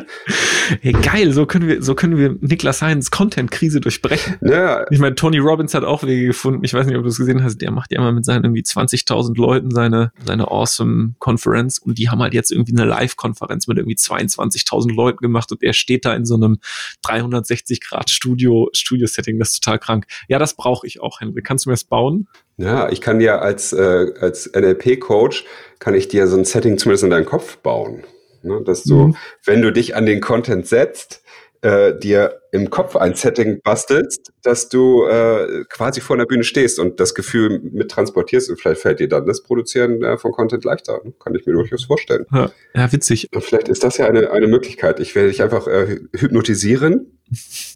Hey, 0.80 0.92
geil, 0.92 1.32
so 1.32 1.46
können 1.46 1.66
wir, 1.66 1.82
so 1.82 1.94
können 1.94 2.16
wir 2.16 2.36
Niklas 2.40 2.82
Heinz 2.82 3.10
Content-Krise 3.10 3.80
durchbrechen. 3.80 4.36
Ja. 4.42 4.84
Ich 4.90 5.00
meine, 5.00 5.16
Tony 5.16 5.38
Robbins 5.38 5.74
hat 5.74 5.84
auch 5.84 6.04
Wege 6.04 6.26
gefunden. 6.26 6.62
Ich 6.64 6.72
weiß 6.72 6.86
nicht, 6.86 6.96
ob 6.96 7.02
du 7.02 7.08
es 7.08 7.18
gesehen 7.18 7.42
hast. 7.42 7.58
Der 7.58 7.72
macht 7.72 7.90
ja 7.92 7.98
immer 7.98 8.12
mit 8.12 8.24
seinen 8.24 8.44
irgendwie 8.44 8.62
20.000 8.62 9.36
Leuten 9.36 9.70
seine, 9.70 10.12
seine 10.24 10.48
Awesome 10.48 11.14
Conference 11.18 11.78
und 11.78 11.98
die 11.98 12.08
haben 12.08 12.20
halt 12.20 12.34
jetzt 12.34 12.52
irgendwie 12.52 12.76
eine 12.76 12.84
Live-Konferenz 12.84 13.66
mit 13.66 13.78
irgendwie 13.78 13.96
22.000 13.96 14.94
Leuten 14.94 15.18
gemacht 15.18 15.50
und 15.50 15.62
er 15.62 15.72
steht 15.72 16.04
da 16.04 16.14
in 16.14 16.24
so 16.24 16.36
einem 16.36 16.58
360 17.02 17.80
Grad 17.80 18.10
Studio, 18.10 18.68
Studio-Setting. 18.72 19.38
Das 19.38 19.50
ist 19.50 19.64
total 19.64 19.78
krank. 19.78 20.06
Ja, 20.28 20.38
das 20.38 20.54
brauche 20.54 20.86
ich 20.86 21.00
auch, 21.00 21.20
Henry. 21.20 21.42
Kannst 21.42 21.66
du 21.66 21.70
mir 21.70 21.74
das 21.74 21.84
bauen? 21.84 22.28
Ja, 22.60 22.90
ich 22.90 23.00
kann 23.00 23.18
dir 23.18 23.40
als, 23.40 23.72
äh, 23.72 24.12
als 24.20 24.50
NLP-Coach, 24.54 25.46
kann 25.78 25.94
ich 25.94 26.08
dir 26.08 26.26
so 26.26 26.36
ein 26.36 26.44
Setting 26.44 26.76
zumindest 26.76 27.04
in 27.04 27.10
deinen 27.10 27.24
Kopf 27.24 27.56
bauen. 27.58 28.04
Ne? 28.42 28.62
Dass 28.64 28.84
du, 28.84 29.08
mhm. 29.08 29.16
wenn 29.44 29.62
du 29.62 29.72
dich 29.72 29.96
an 29.96 30.04
den 30.04 30.20
Content 30.20 30.66
setzt, 30.66 31.22
äh, 31.62 31.98
dir 31.98 32.40
im 32.52 32.68
Kopf 32.68 32.96
ein 32.96 33.14
Setting 33.14 33.60
bastelst, 33.62 34.32
dass 34.42 34.68
du 34.68 35.06
äh, 35.06 35.64
quasi 35.70 36.00
vor 36.00 36.16
der 36.16 36.26
Bühne 36.26 36.44
stehst 36.44 36.78
und 36.78 37.00
das 37.00 37.14
Gefühl 37.14 37.60
mit 37.60 37.90
transportierst 37.90 38.50
und 38.50 38.60
vielleicht 38.60 38.80
fällt 38.80 39.00
dir 39.00 39.08
dann 39.08 39.26
das 39.26 39.42
Produzieren 39.42 40.02
äh, 40.02 40.18
von 40.18 40.32
Content 40.32 40.64
leichter. 40.64 41.00
Ne? 41.04 41.12
Kann 41.18 41.34
ich 41.34 41.46
mir 41.46 41.52
durchaus 41.52 41.84
vorstellen. 41.84 42.26
Ja, 42.32 42.50
ja 42.74 42.92
witzig. 42.92 43.28
Und 43.34 43.42
vielleicht 43.42 43.68
ist 43.68 43.84
das 43.84 43.96
ja 43.96 44.06
eine, 44.06 44.30
eine 44.32 44.48
Möglichkeit. 44.48 45.00
Ich 45.00 45.14
werde 45.14 45.28
dich 45.28 45.42
einfach 45.42 45.66
äh, 45.66 46.00
hypnotisieren 46.14 47.19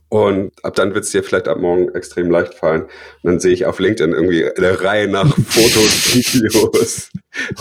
und 0.08 0.52
ab 0.64 0.74
dann 0.74 0.94
wird 0.94 1.04
es 1.04 1.10
dir 1.10 1.22
vielleicht 1.22 1.48
ab 1.48 1.58
morgen 1.58 1.94
extrem 1.94 2.30
leicht 2.30 2.54
fallen. 2.54 2.82
Und 2.82 2.90
dann 3.22 3.40
sehe 3.40 3.52
ich 3.52 3.66
auf 3.66 3.78
LinkedIn 3.78 4.12
irgendwie 4.12 4.44
eine 4.48 4.80
Reihe 4.80 5.08
nach 5.08 5.26
Fotos, 5.48 6.14
Videos 6.14 7.10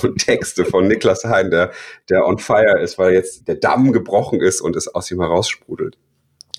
und 0.02 0.18
Texte 0.18 0.66
von 0.66 0.88
Niklas 0.88 1.24
Hein, 1.24 1.52
der, 1.52 1.72
der 2.10 2.26
on 2.26 2.40
fire 2.40 2.80
ist, 2.80 2.98
weil 2.98 3.14
jetzt 3.14 3.48
der 3.48 3.56
Damm 3.56 3.92
gebrochen 3.92 4.42
ist 4.42 4.62
und 4.62 4.76
es 4.76 4.88
aus 4.88 5.10
ihm 5.12 5.22
heraussprudelt. 5.22 5.98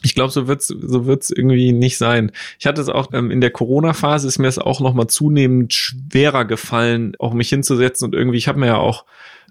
Ich 0.05 0.15
glaube, 0.15 0.31
so 0.31 0.47
wird's 0.47 0.69
so 0.69 1.06
wird's 1.06 1.31
irgendwie 1.31 1.73
nicht 1.73 1.96
sein. 1.96 2.31
Ich 2.58 2.67
hatte 2.67 2.81
es 2.81 2.89
auch 2.89 3.08
ähm, 3.13 3.31
in 3.31 3.41
der 3.41 3.51
Corona-Phase 3.51 4.29
ist 4.29 4.39
mir 4.39 4.49
es 4.49 4.58
auch 4.58 4.81
noch 4.81 4.94
mal 4.94 5.08
zunehmend 5.08 5.73
schwerer 5.73 6.44
gefallen, 6.44 7.15
auch 7.19 7.32
mich 7.32 7.49
hinzusetzen 7.49 8.06
und 8.06 8.15
irgendwie. 8.15 8.39
Ich 8.39 8.46
habe 8.46 8.61
mir 8.61 8.67
ja 8.67 8.77
auch 8.77 9.05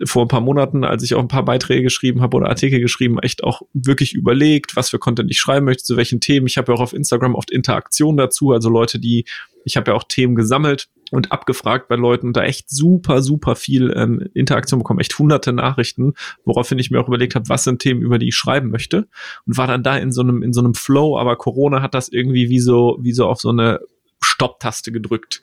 vor 0.06 0.24
ein 0.24 0.28
paar 0.28 0.42
Monaten, 0.42 0.84
als 0.84 1.04
ich 1.04 1.16
auch 1.16 1.20
ein 1.20 1.28
paar 1.28 1.46
Beiträge 1.46 1.84
geschrieben 1.84 2.22
habe 2.22 2.38
oder 2.38 2.50
Artikel 2.50 2.80
geschrieben, 2.80 3.20
echt 3.20 3.44
auch 3.44 3.62
wirklich 3.74 4.14
überlegt, 4.14 4.76
was 4.76 4.90
für 4.90 5.00
Content 5.00 5.30
ich 5.32 5.40
schreiben 5.40 5.66
möchte, 5.66 5.84
zu 5.84 5.98
welchen 5.98 6.20
Themen. 6.20 6.48
Ich 6.48 6.58
habe 6.58 6.72
ja 6.72 6.78
auch 6.78 6.82
auf 6.82 6.94
Instagram 6.94 7.36
oft 7.36 7.52
Interaktion 7.52 8.18
dazu, 8.18 8.52
also 8.52 8.70
Leute, 8.70 9.00
die 9.00 9.26
ich 9.66 9.78
habe 9.78 9.92
ja 9.92 9.98
auch 9.98 10.04
Themen 10.04 10.36
gesammelt 10.36 10.90
und 11.12 11.32
abgefragt 11.32 11.88
bei 11.88 11.96
Leuten 11.96 12.28
und 12.28 12.38
da 12.38 12.44
echt 12.44 12.70
super, 12.70 13.22
super 13.22 13.56
viel 13.56 13.94
ähm, 13.96 14.28
Interaktion 14.34 14.80
bekommen, 14.80 15.00
echt 15.00 15.18
hunderte 15.20 15.54
Nachrichten, 15.54 16.14
woraufhin 16.44 16.80
ich 16.80 16.92
mir 16.92 17.00
auch 17.00 17.08
überlegt 17.08 17.36
habe, 17.36 17.50
was 17.50 17.64
sind 17.64 17.80
Themen, 17.80 18.02
über 18.02 18.18
die 18.18 18.30
ich 18.30 18.36
schreiben 18.36 18.72
möchte 18.72 19.08
und 19.46 19.58
war 19.58 19.68
dann 19.68 19.84
da 19.84 19.98
in 19.98 20.12
so 20.12 20.22
einem, 20.22 20.42
in 20.42 20.54
so 20.54 20.62
einem 20.62 20.74
Flow, 20.74 21.18
aber 21.18 21.36
Corona 21.36 21.82
hat 21.82 21.94
das 21.94 22.10
irgendwie 22.10 22.50
wie 22.50 22.60
so, 22.60 22.98
wie 23.02 23.14
so 23.14 23.28
auf 23.28 23.40
so 23.40 23.50
eine 23.50 23.80
Stopptaste 24.24 24.92
gedrückt. 24.92 25.42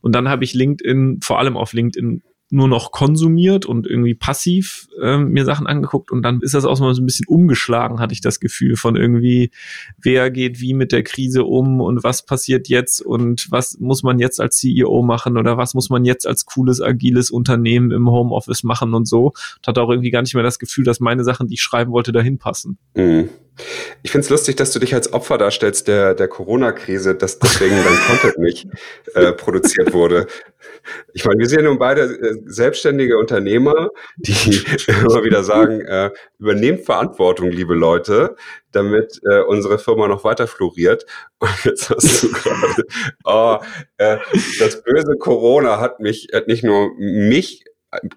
Und 0.00 0.14
dann 0.14 0.28
habe 0.28 0.44
ich 0.44 0.54
LinkedIn, 0.54 1.20
vor 1.22 1.38
allem 1.38 1.56
auf 1.56 1.72
LinkedIn, 1.72 2.22
nur 2.52 2.68
noch 2.68 2.92
konsumiert 2.92 3.64
und 3.64 3.86
irgendwie 3.86 4.14
passiv 4.14 4.86
ähm, 5.00 5.30
mir 5.30 5.46
Sachen 5.46 5.66
angeguckt 5.66 6.12
und 6.12 6.22
dann 6.22 6.42
ist 6.42 6.52
das 6.52 6.66
auch 6.66 6.78
mal 6.80 6.94
so 6.94 7.00
ein 7.00 7.06
bisschen 7.06 7.26
umgeschlagen, 7.26 7.98
hatte 7.98 8.12
ich 8.12 8.20
das 8.20 8.40
Gefühl 8.40 8.76
von 8.76 8.94
irgendwie, 8.94 9.50
wer 9.96 10.30
geht 10.30 10.60
wie 10.60 10.74
mit 10.74 10.92
der 10.92 11.02
Krise 11.02 11.44
um 11.44 11.80
und 11.80 12.04
was 12.04 12.26
passiert 12.26 12.68
jetzt 12.68 13.00
und 13.00 13.50
was 13.50 13.78
muss 13.80 14.02
man 14.02 14.18
jetzt 14.18 14.38
als 14.38 14.58
CEO 14.58 15.02
machen 15.02 15.38
oder 15.38 15.56
was 15.56 15.72
muss 15.72 15.88
man 15.88 16.04
jetzt 16.04 16.26
als 16.26 16.44
cooles, 16.44 16.82
agiles 16.82 17.30
Unternehmen 17.30 17.90
im 17.90 18.10
Homeoffice 18.10 18.64
machen 18.64 18.92
und 18.92 19.08
so. 19.08 19.28
Und 19.28 19.66
hatte 19.66 19.80
auch 19.80 19.90
irgendwie 19.90 20.10
gar 20.10 20.20
nicht 20.20 20.34
mehr 20.34 20.42
das 20.42 20.58
Gefühl, 20.58 20.84
dass 20.84 21.00
meine 21.00 21.24
Sachen, 21.24 21.48
die 21.48 21.54
ich 21.54 21.62
schreiben 21.62 21.92
wollte, 21.92 22.12
dahin 22.12 22.36
passen. 22.36 22.76
Mhm. 22.94 23.30
Ich 24.02 24.10
finde 24.10 24.24
es 24.24 24.30
lustig, 24.30 24.56
dass 24.56 24.72
du 24.72 24.78
dich 24.78 24.94
als 24.94 25.12
Opfer 25.12 25.36
darstellst 25.36 25.86
der, 25.86 26.14
der 26.14 26.26
Corona-Krise, 26.26 27.14
dass 27.14 27.38
deswegen 27.38 27.76
dein 27.76 27.96
Content 28.06 28.38
nicht 28.38 28.66
äh, 29.14 29.32
produziert 29.32 29.92
wurde. 29.92 30.26
Ich 31.12 31.24
meine, 31.24 31.38
wir 31.38 31.48
sind 31.48 31.60
ja 31.60 31.68
nun 31.68 31.78
beide 31.78 32.02
äh, 32.02 32.40
selbstständige 32.46 33.18
Unternehmer, 33.18 33.90
die 34.16 34.32
immer 34.86 35.22
wieder 35.22 35.44
sagen, 35.44 35.80
äh, 35.82 36.10
übernehmt 36.38 36.84
Verantwortung, 36.84 37.50
liebe 37.50 37.74
Leute, 37.74 38.36
damit 38.72 39.20
äh, 39.30 39.40
unsere 39.40 39.78
Firma 39.78 40.08
noch 40.08 40.24
weiter 40.24 40.46
floriert. 40.46 41.04
Und 41.38 41.64
jetzt 41.64 41.90
hast 41.90 42.22
du 42.22 42.32
gerade, 42.32 42.84
oh, 43.24 43.58
äh, 43.98 44.18
das 44.58 44.82
böse 44.82 45.16
Corona 45.18 45.78
hat 45.78 46.00
mich, 46.00 46.28
hat 46.32 46.48
nicht 46.48 46.64
nur 46.64 46.90
mich 46.96 47.64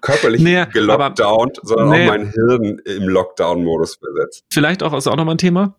körperlich 0.00 0.40
nee, 0.40 0.64
gelockdownt, 0.72 1.60
sondern 1.62 1.90
nee. 1.90 2.04
auch 2.04 2.08
mein 2.08 2.32
Hirn 2.32 2.78
im 2.84 3.08
Lockdown-Modus 3.08 3.96
versetzt. 3.96 4.44
Vielleicht 4.50 4.82
auch, 4.82 4.92
ist 4.94 5.06
auch 5.06 5.16
nochmal 5.16 5.34
ein 5.34 5.38
Thema. 5.38 5.76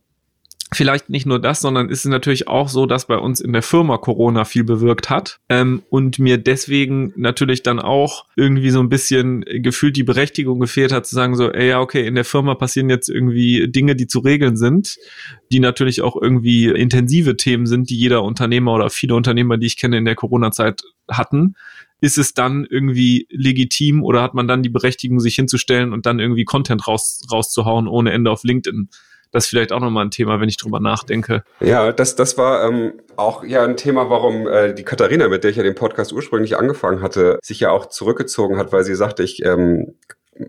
Vielleicht 0.74 1.10
nicht 1.10 1.26
nur 1.26 1.40
das, 1.40 1.62
sondern 1.62 1.88
ist 1.88 2.00
es 2.00 2.12
natürlich 2.12 2.50
auch 2.50 2.68
so, 2.68 2.86
dass 2.86 3.08
bei 3.08 3.16
uns 3.16 3.40
in 3.40 3.54
der 3.54 3.62
Firma 3.62 3.98
Corona 3.98 4.44
viel 4.44 4.66
bewirkt 4.66 5.10
hat 5.10 5.40
ähm, 5.48 5.82
und 5.90 6.20
mir 6.20 6.38
deswegen 6.38 7.14
natürlich 7.16 7.64
dann 7.64 7.80
auch 7.80 8.26
irgendwie 8.36 8.70
so 8.72 8.82
ein 8.82 8.90
bisschen 8.90 9.46
gefühlt 9.48 9.96
die 9.96 10.04
Berechtigung 10.04 10.60
gefehlt 10.60 10.92
hat 10.92 11.06
zu 11.06 11.16
sagen 11.16 11.38
so, 11.38 11.50
ey, 11.50 11.70
ja, 11.70 11.80
okay, 11.80 12.06
in 12.06 12.16
der 12.16 12.26
Firma 12.26 12.54
passieren 12.54 12.90
jetzt 12.90 13.08
irgendwie 13.08 13.70
Dinge, 13.72 13.96
die 13.96 14.08
zu 14.08 14.20
regeln 14.20 14.58
sind, 14.58 14.98
die 15.54 15.62
natürlich 15.62 16.02
auch 16.02 16.22
irgendwie 16.22 16.66
intensive 16.66 17.38
Themen 17.38 17.66
sind, 17.66 17.90
die 17.90 17.98
jeder 17.98 18.24
Unternehmer 18.24 18.74
oder 18.74 18.90
viele 18.90 19.16
Unternehmer, 19.16 19.58
die 19.58 19.68
ich 19.68 19.78
kenne 19.78 19.98
in 19.98 20.04
der 20.04 20.16
Corona-Zeit 20.16 20.82
hatten 21.10 21.56
ist 22.02 22.18
es 22.18 22.34
dann 22.34 22.66
irgendwie 22.70 23.28
legitim 23.30 24.04
oder 24.04 24.22
hat 24.22 24.34
man 24.34 24.48
dann 24.48 24.64
die 24.64 24.70
Berechtigung, 24.70 25.20
sich 25.20 25.36
hinzustellen 25.36 25.94
und 25.94 26.06
dann 26.06 26.20
irgendwie 26.20 26.46
Content 26.46 26.88
raus, 26.88 27.22
rauszuhauen 27.32 27.88
ohne 27.88 28.12
Ende 28.12 28.32
auf 28.32 28.44
LinkedIn? 28.44 28.90
Das 29.32 29.46
ist 29.46 29.50
vielleicht 29.50 29.72
auch 29.72 29.82
nochmal 29.82 30.06
ein 30.06 30.12
Thema, 30.12 30.40
wenn 30.40 30.48
ich 30.48 30.58
drüber 30.58 30.80
nachdenke. 30.80 31.44
Ja, 31.60 31.92
das, 31.92 32.16
das 32.16 32.38
war 32.38 32.68
ähm, 32.68 32.94
auch 33.18 33.44
ja 33.44 33.64
ein 33.64 33.76
Thema, 33.76 34.10
warum 34.10 34.48
äh, 34.48 34.74
die 34.74 34.84
Katharina, 34.84 35.28
mit 35.28 35.44
der 35.44 35.52
ich 35.52 35.58
ja 35.58 35.64
den 35.64 35.76
Podcast 35.76 36.14
ursprünglich 36.14 36.58
angefangen 36.58 37.02
hatte, 37.02 37.40
sich 37.44 37.60
ja 37.60 37.72
auch 37.72 37.88
zurückgezogen 37.88 38.58
hat, 38.58 38.72
weil 38.72 38.84
sie 38.84 38.96
sagte, 38.96 39.24
ich 39.24 39.44
ähm, 39.44 39.96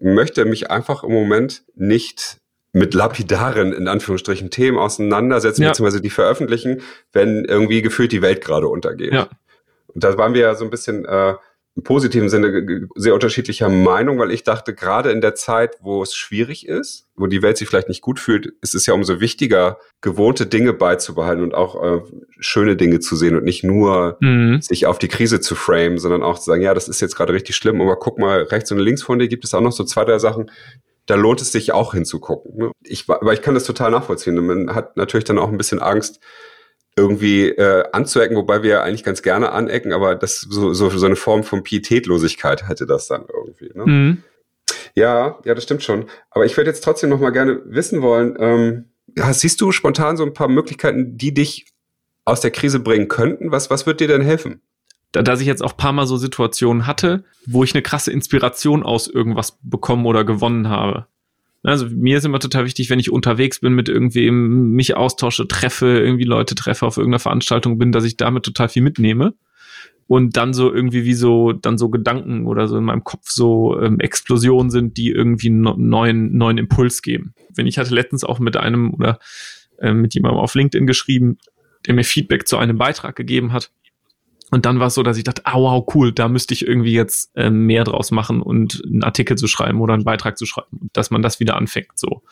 möchte 0.00 0.45
mich 0.45 0.71
einfach 0.71 1.02
im 1.02 1.12
Moment 1.12 1.64
nicht 1.75 2.38
mit 2.73 2.95
lapidaren, 2.95 3.73
in 3.73 3.88
Anführungsstrichen, 3.88 4.50
Themen 4.50 4.78
auseinandersetzen, 4.78 5.62
ja. 5.62 5.71
beziehungsweise 5.71 6.02
die 6.02 6.11
veröffentlichen, 6.11 6.83
wenn 7.12 7.45
irgendwie 7.45 7.83
gefühlt 7.83 8.12
die 8.12 8.23
Welt 8.23 8.43
gerade 8.43 8.69
untergeht. 8.69 9.12
Ja. 9.12 9.28
Und 9.99 10.05
da 10.05 10.17
waren 10.17 10.33
wir 10.33 10.43
ja 10.43 10.55
so 10.55 10.62
ein 10.62 10.71
bisschen 10.71 11.05
äh, 11.07 11.35
im 11.75 11.83
positiven 11.83 12.28
Sinne 12.28 12.87
sehr 12.95 13.14
unterschiedlicher 13.14 13.69
Meinung, 13.69 14.17
weil 14.21 14.31
ich 14.31 14.45
dachte, 14.45 14.73
gerade 14.73 15.11
in 15.11 15.21
der 15.21 15.35
Zeit, 15.35 15.75
wo 15.81 16.05
es 16.05 16.14
schwierig 16.14 16.69
ist, 16.69 17.09
wo 17.17 17.26
die 17.26 17.43
Welt 17.43 17.57
sich 17.57 17.67
vielleicht 17.67 17.88
nicht 17.88 18.00
gut 18.00 18.21
fühlt, 18.21 18.52
ist 18.62 18.76
es 18.76 18.87
ja 18.87 18.95
umso 18.95 19.19
wichtiger, 19.19 19.78
gewohnte 20.00 20.47
Dinge 20.47 20.73
beizubehalten 20.73 21.43
und 21.43 21.52
auch 21.52 21.83
äh, 21.83 22.00
schöne 22.38 22.76
Dinge 22.76 23.00
zu 23.00 23.17
sehen 23.17 23.35
und 23.35 23.43
nicht 23.43 23.64
nur 23.64 24.19
mhm. 24.21 24.61
sich 24.61 24.87
auf 24.87 25.00
die 25.00 25.09
Krise 25.09 25.40
zu 25.40 25.57
framen, 25.57 25.99
sondern 25.99 26.23
auch 26.23 26.38
zu 26.38 26.45
sagen, 26.45 26.62
ja, 26.62 26.75
das 26.75 26.87
ist 26.87 27.00
jetzt 27.00 27.17
gerade 27.17 27.33
richtig 27.33 27.57
schlimm, 27.57 27.81
aber 27.81 27.97
guck 27.97 28.21
mal, 28.21 28.43
rechts 28.43 28.71
und 28.71 28.78
links 28.78 29.02
von 29.02 29.19
dir 29.19 29.26
gibt 29.26 29.43
es 29.43 29.52
auch 29.52 29.61
noch 29.61 29.73
so 29.73 29.83
zwei, 29.83 30.05
drei 30.05 30.21
Sachen, 30.21 30.49
da 31.07 31.17
lohnt 31.17 31.40
es 31.40 31.50
sich 31.50 31.73
auch 31.73 31.93
hinzugucken. 31.93 32.57
Ne? 32.57 32.71
Ich, 32.85 33.11
aber 33.11 33.33
ich 33.33 33.43
kann 33.43 33.55
das 33.55 33.64
total 33.64 33.90
nachvollziehen. 33.90 34.47
Man 34.47 34.76
hat 34.76 34.97
natürlich 34.97 35.25
dann 35.25 35.40
auch 35.40 35.49
ein 35.49 35.59
bisschen 35.59 35.81
Angst, 35.83 36.21
irgendwie 36.99 37.49
äh, 37.49 37.85
anzuecken, 37.93 38.37
wobei 38.37 38.62
wir 38.62 38.83
eigentlich 38.83 39.05
ganz 39.05 39.23
gerne 39.23 39.52
anecken, 39.52 39.93
aber 39.93 40.14
das 40.14 40.40
so, 40.40 40.73
so, 40.75 40.90
so 40.90 41.07
eine 41.07 41.17
Form 41.17 41.45
von 41.45 41.62
Pietätlosigkeit 41.62 42.69
hätte 42.69 42.87
das 42.87 43.07
dann 43.07 43.25
irgendwie. 43.33 43.71
Ne? 43.75 43.87
Mhm. 43.87 44.23
Ja, 44.95 45.38
ja, 45.45 45.55
das 45.55 45.64
stimmt 45.64 45.83
schon. 45.83 46.07
Aber 46.31 46.45
ich 46.45 46.57
würde 46.57 46.71
jetzt 46.71 46.85
trotzdem 46.85 47.11
noch 47.11 47.21
mal 47.21 47.31
gerne 47.31 47.61
wissen 47.64 48.02
wollen, 48.02 48.37
ähm, 48.38 48.85
siehst 49.33 49.61
du 49.61 49.73
spontan 49.73 50.17
so 50.17 50.25
ein 50.25 50.35
paar 50.35 50.49
Möglichkeiten, 50.49 51.17
die 51.17 51.33
dich 51.33 51.67
aus 52.25 52.40
der 52.40 52.50
Krise 52.50 52.81
bringen 52.81 53.09
könnten? 53.09 53.50
Was, 53.50 53.71
was 53.71 53.87
wird 53.87 54.00
dir 54.00 54.09
denn 54.09 54.23
helfen? 54.23 54.61
Da, 55.12 55.23
dass 55.23 55.40
ich 55.40 55.47
jetzt 55.47 55.62
auch 55.62 55.76
paar 55.76 55.93
Mal 55.93 56.07
so 56.07 56.19
Situationen 56.19 56.87
hatte, 56.87 57.25
wo 57.47 57.64
ich 57.64 57.75
eine 57.75 57.83
krasse 57.83 58.12
Inspiration 58.12 58.83
aus 58.83 59.09
irgendwas 59.09 59.59
bekommen 59.62 60.05
oder 60.05 60.25
gewonnen 60.25 60.69
habe. 60.69 61.07
Also 61.62 61.87
mir 61.91 62.19
ist 62.19 62.25
immer 62.25 62.38
total 62.38 62.65
wichtig, 62.65 62.88
wenn 62.88 63.00
ich 63.00 63.11
unterwegs 63.11 63.61
bin 63.61 63.73
mit 63.73 63.88
irgendwem, 63.88 64.71
mich 64.73 64.97
austausche, 64.97 65.49
treffe, 65.49 65.99
irgendwie 65.99 66.25
Leute 66.25 66.55
treffe, 66.55 66.87
auf 66.87 66.97
irgendeiner 66.97 67.19
Veranstaltung 67.19 67.79
bin, 67.79 67.93
dass 67.93 68.05
ich 68.05 68.17
damit 68.17 68.45
total 68.45 68.69
viel 68.69 68.83
mitnehme 68.83 69.35
und 70.07 70.37
dann 70.37 70.55
so 70.55 70.73
irgendwie 70.73 71.05
wie 71.05 71.15
so 71.15 71.53
dann 71.53 71.77
so 71.77 71.91
Gedanken 71.91 72.47
oder 72.47 72.69
so 72.69 72.79
in 72.79 72.85
meinem 72.85 73.05
Kopf 73.05 73.29
so 73.29 73.79
ähm, 73.81 74.00
Explosionen 74.00 74.71
sind, 74.71 74.97
die 74.97 75.11
irgendwie 75.11 75.49
einen 75.49 75.88
neuen 75.88 76.37
neuen 76.37 76.59
Impuls 76.59 77.03
geben. 77.03 77.35
Wenn 77.55 77.67
ich 77.67 77.79
hatte 77.79 77.95
letztens 77.95 78.25
auch 78.25 78.38
mit 78.38 78.57
einem 78.57 78.95
oder 78.95 79.19
äh, 79.79 79.93
mit 79.93 80.15
jemandem 80.15 80.41
auf 80.41 80.55
LinkedIn 80.55 80.87
geschrieben, 80.87 81.38
der 81.87 81.95
mir 81.95 82.05
Feedback 82.05 82.49
zu 82.49 82.57
einem 82.57 82.79
Beitrag 82.79 83.17
gegeben 83.17 83.53
hat 83.53 83.71
und 84.50 84.64
dann 84.64 84.81
war 84.81 84.87
es 84.87 84.95
so, 84.95 85.02
dass 85.02 85.19
ich 85.19 85.25
dachte, 85.25 85.43
ah 85.45 85.59
wow, 85.59 85.85
cool, 85.95 86.12
da 86.12 86.28
müsste 86.28 86.55
ich 86.55 86.67
irgendwie 86.67 86.95
jetzt 86.95 87.31
äh, 87.37 87.50
mehr 87.50 87.85
draus 87.85 88.11
machen 88.11 88.40
und 88.40 88.83
einen 88.85 89.05
Artikel 89.05 89.37
zu 89.37 89.47
schreiben 89.47 89.81
oder 89.81 89.95
einen 89.95 90.05
Beitrag 90.05 90.38
zu 90.38 90.47
schreiben, 90.47 90.88
dass 90.93 91.11
man 91.11 91.23
das 91.23 91.38
wieder 91.38 91.57
anfängt 91.57 91.99
so. 91.99 92.23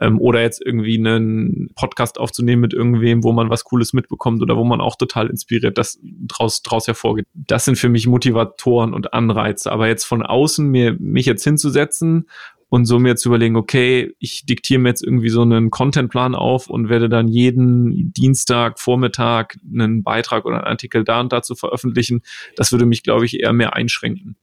Ähm, 0.00 0.20
oder 0.20 0.42
jetzt 0.42 0.60
irgendwie 0.64 0.98
einen 0.98 1.70
Podcast 1.74 2.18
aufzunehmen 2.18 2.60
mit 2.60 2.74
irgendwem, 2.74 3.24
wo 3.24 3.32
man 3.32 3.48
was 3.48 3.64
Cooles 3.64 3.94
mitbekommt 3.94 4.42
oder 4.42 4.56
wo 4.56 4.64
man 4.64 4.80
auch 4.80 4.96
total 4.96 5.28
inspiriert, 5.28 5.78
das 5.78 5.98
draus, 6.02 6.62
draus 6.62 6.86
hervorgeht. 6.86 7.26
Das 7.32 7.64
sind 7.64 7.78
für 7.78 7.88
mich 7.88 8.06
Motivatoren 8.06 8.92
und 8.92 9.14
Anreize. 9.14 9.72
Aber 9.72 9.88
jetzt 9.88 10.04
von 10.04 10.22
außen 10.22 10.68
mir, 10.68 10.96
mich 10.98 11.26
jetzt 11.26 11.44
hinzusetzen 11.44 12.26
und 12.72 12.86
so 12.86 12.98
mir 12.98 13.16
zu 13.16 13.28
überlegen, 13.28 13.56
okay, 13.56 14.14
ich 14.18 14.46
diktiere 14.46 14.80
mir 14.80 14.88
jetzt 14.88 15.04
irgendwie 15.04 15.28
so 15.28 15.42
einen 15.42 15.68
Contentplan 15.68 16.34
auf 16.34 16.70
und 16.70 16.88
werde 16.88 17.10
dann 17.10 17.28
jeden 17.28 18.14
Dienstag, 18.14 18.80
Vormittag 18.80 19.58
einen 19.70 20.02
Beitrag 20.02 20.46
oder 20.46 20.56
einen 20.56 20.64
Artikel 20.64 21.04
da 21.04 21.20
und 21.20 21.34
dazu 21.34 21.54
veröffentlichen. 21.54 22.22
Das 22.56 22.72
würde 22.72 22.86
mich, 22.86 23.02
glaube 23.02 23.26
ich, 23.26 23.38
eher 23.38 23.52
mehr 23.52 23.74
einschränken. 23.74 24.36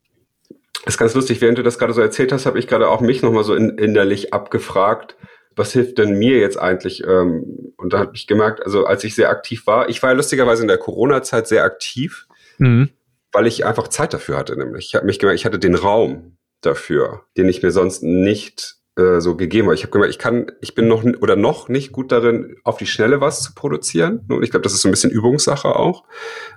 Das 0.86 0.94
ist 0.94 0.98
ganz 1.00 1.16
lustig, 1.16 1.42
während 1.42 1.58
du 1.58 1.64
das 1.64 1.80
gerade 1.80 1.92
so 1.92 2.02
erzählt 2.02 2.32
hast, 2.32 2.46
habe 2.46 2.60
ich 2.60 2.68
gerade 2.68 2.90
auch 2.90 3.02
mich 3.02 3.24
nochmal 3.24 3.44
so 3.44 3.56
in, 3.56 3.80
innerlich 3.80 4.32
abgefragt, 4.32 5.16
was 5.56 5.74
hilft 5.74 5.98
denn 5.98 6.20
mir 6.20 6.38
jetzt 6.38 6.60
eigentlich? 6.60 7.04
Ähm, 7.04 7.74
und 7.78 7.94
da 7.94 7.98
habe 7.98 8.12
ich 8.14 8.28
gemerkt, 8.28 8.64
also 8.64 8.86
als 8.86 9.04
ich 9.04 9.16
sehr 9.16 9.32
aktiv 9.32 9.66
war, 9.66 9.90
ich 9.90 10.04
war 10.04 10.12
ja 10.12 10.16
lustigerweise 10.16 10.62
in 10.62 10.68
der 10.68 10.78
Corona-Zeit 10.78 11.48
sehr 11.48 11.64
aktiv, 11.64 12.28
mhm. 12.60 12.90
weil 13.32 13.48
ich 13.48 13.66
einfach 13.66 13.88
Zeit 13.88 14.14
dafür 14.14 14.38
hatte, 14.38 14.56
nämlich. 14.56 14.86
Ich 14.86 14.94
habe 14.96 15.08
mich 15.08 15.18
gemerkt, 15.18 15.40
ich 15.40 15.46
hatte 15.48 15.58
den 15.58 15.74
Raum 15.74 16.38
dafür, 16.62 17.24
den 17.38 17.48
ich 17.48 17.62
mir 17.62 17.72
sonst 17.72 18.04
nicht 18.04 18.80
äh, 19.00 19.22
so 19.22 19.36
gegeben 19.36 19.68
habe. 19.68 19.76
Ich 19.76 19.84
habe 19.84 19.92
gemerkt, 19.92 20.14
ich 20.14 20.20
kann, 20.20 20.52
ich 20.62 20.76
bin 20.76 20.88
noch 20.88 21.04
oder 21.04 21.36
noch 21.36 21.70
nicht 21.70 21.92
gut 21.92 22.12
darin, 22.12 22.56
auf 22.64 22.78
die 22.78 22.86
Schnelle 22.86 23.22
was 23.22 23.42
zu 23.42 23.54
produzieren. 23.54 24.26
Und 24.30 24.44
ich 24.44 24.52
glaube, 24.52 24.64
das 24.64 24.74
ist 24.74 24.82
so 24.82 24.90
ein 24.90 24.92
bisschen 24.92 25.12
Übungssache 25.12 25.76
auch. 25.76 26.04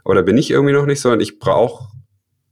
Aber 0.04 0.14
da 0.14 0.22
bin 0.22 0.38
ich 0.38 0.50
irgendwie 0.50 0.72
noch 0.72 0.86
nicht, 0.86 1.00
sondern 1.00 1.20
ich 1.20 1.38
brauche 1.38 1.88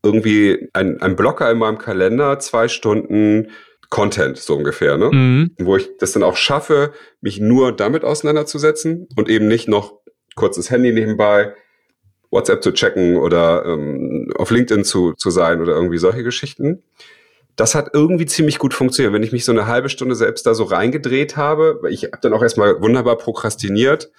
irgendwie 0.02 0.68
ein, 0.72 1.00
ein 1.02 1.16
Blocker 1.16 1.50
in 1.50 1.58
meinem 1.58 1.78
Kalender, 1.78 2.38
zwei 2.38 2.68
Stunden 2.68 3.48
Content, 3.90 4.38
so 4.38 4.56
ungefähr, 4.56 4.96
ne? 4.96 5.10
Mhm. 5.10 5.50
Wo 5.58 5.76
ich 5.76 5.90
das 5.98 6.12
dann 6.12 6.22
auch 6.22 6.36
schaffe, 6.36 6.92
mich 7.20 7.40
nur 7.40 7.72
damit 7.72 8.04
auseinanderzusetzen 8.04 9.08
und 9.16 9.28
eben 9.28 9.48
nicht 9.48 9.68
noch 9.68 9.98
kurzes 10.36 10.70
Handy 10.70 10.92
nebenbei, 10.92 11.54
WhatsApp 12.30 12.62
zu 12.62 12.72
checken 12.72 13.16
oder 13.16 13.64
ähm, 13.66 14.32
auf 14.36 14.52
LinkedIn 14.52 14.84
zu, 14.84 15.14
zu 15.14 15.30
sein 15.30 15.60
oder 15.60 15.74
irgendwie 15.74 15.98
solche 15.98 16.22
Geschichten 16.22 16.84
das 17.56 17.74
hat 17.74 17.90
irgendwie 17.92 18.26
ziemlich 18.26 18.58
gut 18.58 18.74
funktioniert. 18.74 19.12
Wenn 19.12 19.22
ich 19.22 19.32
mich 19.32 19.44
so 19.44 19.52
eine 19.52 19.66
halbe 19.66 19.88
Stunde 19.88 20.14
selbst 20.14 20.46
da 20.46 20.54
so 20.54 20.64
reingedreht 20.64 21.36
habe, 21.36 21.78
weil 21.82 21.92
ich 21.92 22.04
habe 22.04 22.18
dann 22.22 22.32
auch 22.32 22.42
erstmal 22.42 22.80
wunderbar 22.80 23.16
prokrastiniert, 23.16 24.10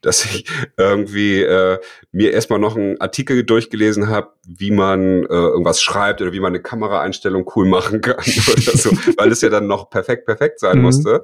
dass 0.00 0.24
ich 0.24 0.46
irgendwie 0.76 1.42
äh, 1.42 1.78
mir 2.12 2.32
erstmal 2.32 2.58
noch 2.58 2.76
einen 2.76 3.00
Artikel 3.00 3.44
durchgelesen 3.44 4.08
habe, 4.08 4.32
wie 4.46 4.70
man 4.70 5.24
äh, 5.24 5.26
irgendwas 5.28 5.82
schreibt 5.82 6.22
oder 6.22 6.32
wie 6.32 6.40
man 6.40 6.52
eine 6.52 6.62
Kameraeinstellung 6.62 7.50
cool 7.56 7.66
machen 7.66 8.00
kann 8.02 8.16
oder 8.16 8.76
so, 8.76 8.90
weil 9.16 9.32
es 9.32 9.40
ja 9.40 9.48
dann 9.48 9.66
noch 9.66 9.90
perfekt, 9.90 10.26
perfekt 10.26 10.60
sein 10.60 10.78
mhm. 10.78 10.84
musste. 10.84 11.22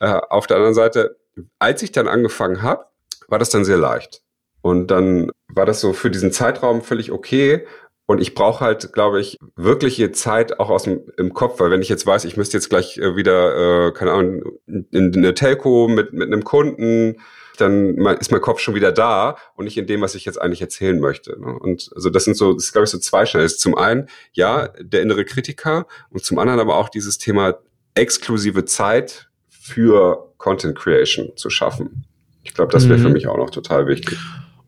Äh, 0.00 0.20
auf 0.28 0.46
der 0.46 0.56
anderen 0.56 0.74
Seite, 0.74 1.16
als 1.58 1.82
ich 1.82 1.92
dann 1.92 2.08
angefangen 2.08 2.62
habe, 2.62 2.86
war 3.28 3.38
das 3.38 3.50
dann 3.50 3.64
sehr 3.64 3.78
leicht. 3.78 4.22
Und 4.60 4.88
dann 4.88 5.30
war 5.48 5.66
das 5.66 5.80
so 5.80 5.92
für 5.92 6.10
diesen 6.10 6.32
Zeitraum 6.32 6.82
völlig 6.82 7.12
okay. 7.12 7.66
Und 8.10 8.22
ich 8.22 8.34
brauche 8.34 8.64
halt, 8.64 8.94
glaube 8.94 9.20
ich, 9.20 9.36
wirkliche 9.54 10.12
Zeit 10.12 10.58
auch 10.60 10.70
aus 10.70 10.84
dem 10.84 11.02
im 11.18 11.34
Kopf, 11.34 11.60
weil 11.60 11.70
wenn 11.70 11.82
ich 11.82 11.90
jetzt 11.90 12.06
weiß, 12.06 12.24
ich 12.24 12.38
müsste 12.38 12.56
jetzt 12.56 12.70
gleich 12.70 12.96
äh, 12.96 13.16
wieder, 13.16 13.88
äh, 13.88 13.92
keine 13.92 14.12
Ahnung, 14.12 14.44
in, 14.66 14.86
in 14.92 15.14
eine 15.14 15.34
Telco 15.34 15.88
mit, 15.88 16.14
mit 16.14 16.28
einem 16.28 16.42
Kunden, 16.42 17.20
dann 17.58 17.98
ist 18.16 18.32
mein 18.32 18.40
Kopf 18.40 18.60
schon 18.60 18.74
wieder 18.74 18.92
da 18.92 19.36
und 19.56 19.66
nicht 19.66 19.76
in 19.76 19.86
dem, 19.86 20.00
was 20.00 20.14
ich 20.14 20.24
jetzt 20.24 20.40
eigentlich 20.40 20.62
erzählen 20.62 20.98
möchte. 20.98 21.38
Ne? 21.38 21.58
Und 21.58 21.90
also 21.94 22.08
das 22.08 22.24
sind 22.24 22.34
so, 22.34 22.54
das 22.54 22.64
ist, 22.64 22.72
glaube 22.72 22.84
ich, 22.86 22.90
so 22.90 22.98
zwei 22.98 23.26
Schnell. 23.26 23.46
Zum 23.50 23.76
einen, 23.76 24.08
ja, 24.32 24.68
der 24.80 25.02
innere 25.02 25.26
Kritiker 25.26 25.86
und 26.08 26.24
zum 26.24 26.38
anderen 26.38 26.60
aber 26.60 26.78
auch 26.78 26.88
dieses 26.88 27.18
Thema 27.18 27.58
exklusive 27.94 28.64
Zeit 28.64 29.28
für 29.50 30.32
Content 30.38 30.78
Creation 30.78 31.36
zu 31.36 31.50
schaffen. 31.50 32.06
Ich 32.42 32.54
glaube, 32.54 32.72
das 32.72 32.88
wäre 32.88 32.98
mhm. 32.98 33.02
für 33.02 33.10
mich 33.10 33.26
auch 33.26 33.36
noch 33.36 33.50
total 33.50 33.86
wichtig 33.86 34.16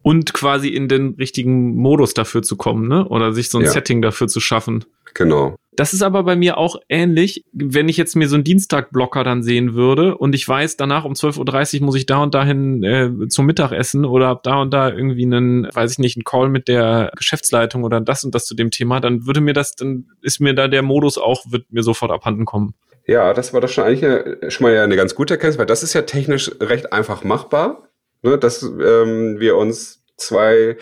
und 0.02 0.33
quasi 0.33 0.69
in 0.69 0.88
den 0.88 1.14
richtigen 1.19 1.76
Modus 1.76 2.14
dafür 2.14 2.42
zu 2.42 2.57
kommen, 2.57 2.88
ne? 2.88 3.07
Oder 3.09 3.33
sich 3.33 3.50
so 3.50 3.59
ein 3.59 3.64
ja. 3.64 3.71
Setting 3.71 4.02
dafür 4.02 4.28
zu 4.28 4.40
schaffen. 4.40 4.85
Genau. 5.14 5.57
Das 5.76 5.95
ist 5.95 6.02
aber 6.02 6.25
bei 6.25 6.37
mir 6.37 6.59
auch 6.59 6.76
ähnlich, 6.88 7.45
wenn 7.52 7.88
ich 7.88 7.97
jetzt 7.97 8.16
mir 8.16 8.28
so 8.28 8.35
einen 8.35 8.45
Dienstag-Blocker 8.45 9.25
dann 9.25 9.42
sehen 9.42 9.75
würde 9.75 10.16
und 10.16 10.35
ich 10.35 10.47
weiß, 10.47 10.76
danach 10.76 11.04
um 11.04 11.12
12.30 11.12 11.80
Uhr 11.80 11.87
muss 11.87 11.97
ich 11.97 12.07
da 12.07 12.23
und 12.23 12.35
dahin 12.35 12.83
äh, 12.83 13.28
zum 13.28 13.47
Mittagessen 13.47 14.04
oder 14.04 14.28
hab 14.28 14.42
da 14.42 14.61
und 14.61 14.75
da 14.75 14.90
irgendwie 14.90 15.23
einen, 15.23 15.69
weiß 15.73 15.92
ich 15.92 15.99
nicht, 15.99 16.16
einen 16.16 16.25
Call 16.25 16.49
mit 16.49 16.69
der 16.69 17.12
Geschäftsleitung 17.16 17.85
oder 17.85 18.00
das 18.00 18.25
und 18.25 18.35
das 18.35 18.47
zu 18.47 18.54
dem 18.54 18.71
Thema, 18.71 19.00
dann 19.00 19.26
würde 19.26 19.40
mir 19.40 19.52
das, 19.52 19.75
dann 19.75 20.07
ist 20.23 20.40
mir 20.40 20.54
da 20.54 20.69
der 20.69 20.83
Modus 20.83 21.19
auch, 21.19 21.45
wird 21.50 21.73
mir 21.73 21.83
sofort 21.83 22.11
abhanden 22.11 22.45
kommen. 22.45 22.75
Ja, 23.07 23.33
das 23.33 23.54
war 23.54 23.61
doch 23.61 23.69
schon 23.69 23.85
eigentlich 23.85 24.04
eine, 24.04 24.50
schon 24.50 24.64
mal 24.64 24.75
ja 24.75 24.85
eine 24.85 24.97
ganz 24.97 25.14
gute 25.14 25.35
Erkenntnis, 25.35 25.59
weil 25.59 25.66
das 25.66 25.83
ist 25.83 25.95
ja 25.95 26.02
technisch 26.02 26.50
recht 26.61 26.92
einfach 26.92 27.25
machbar, 27.25 27.89
ne, 28.23 28.39
dass 28.39 28.62
ähm, 28.62 29.41
wir 29.41 29.57
uns 29.57 30.03
zwei 30.17 30.77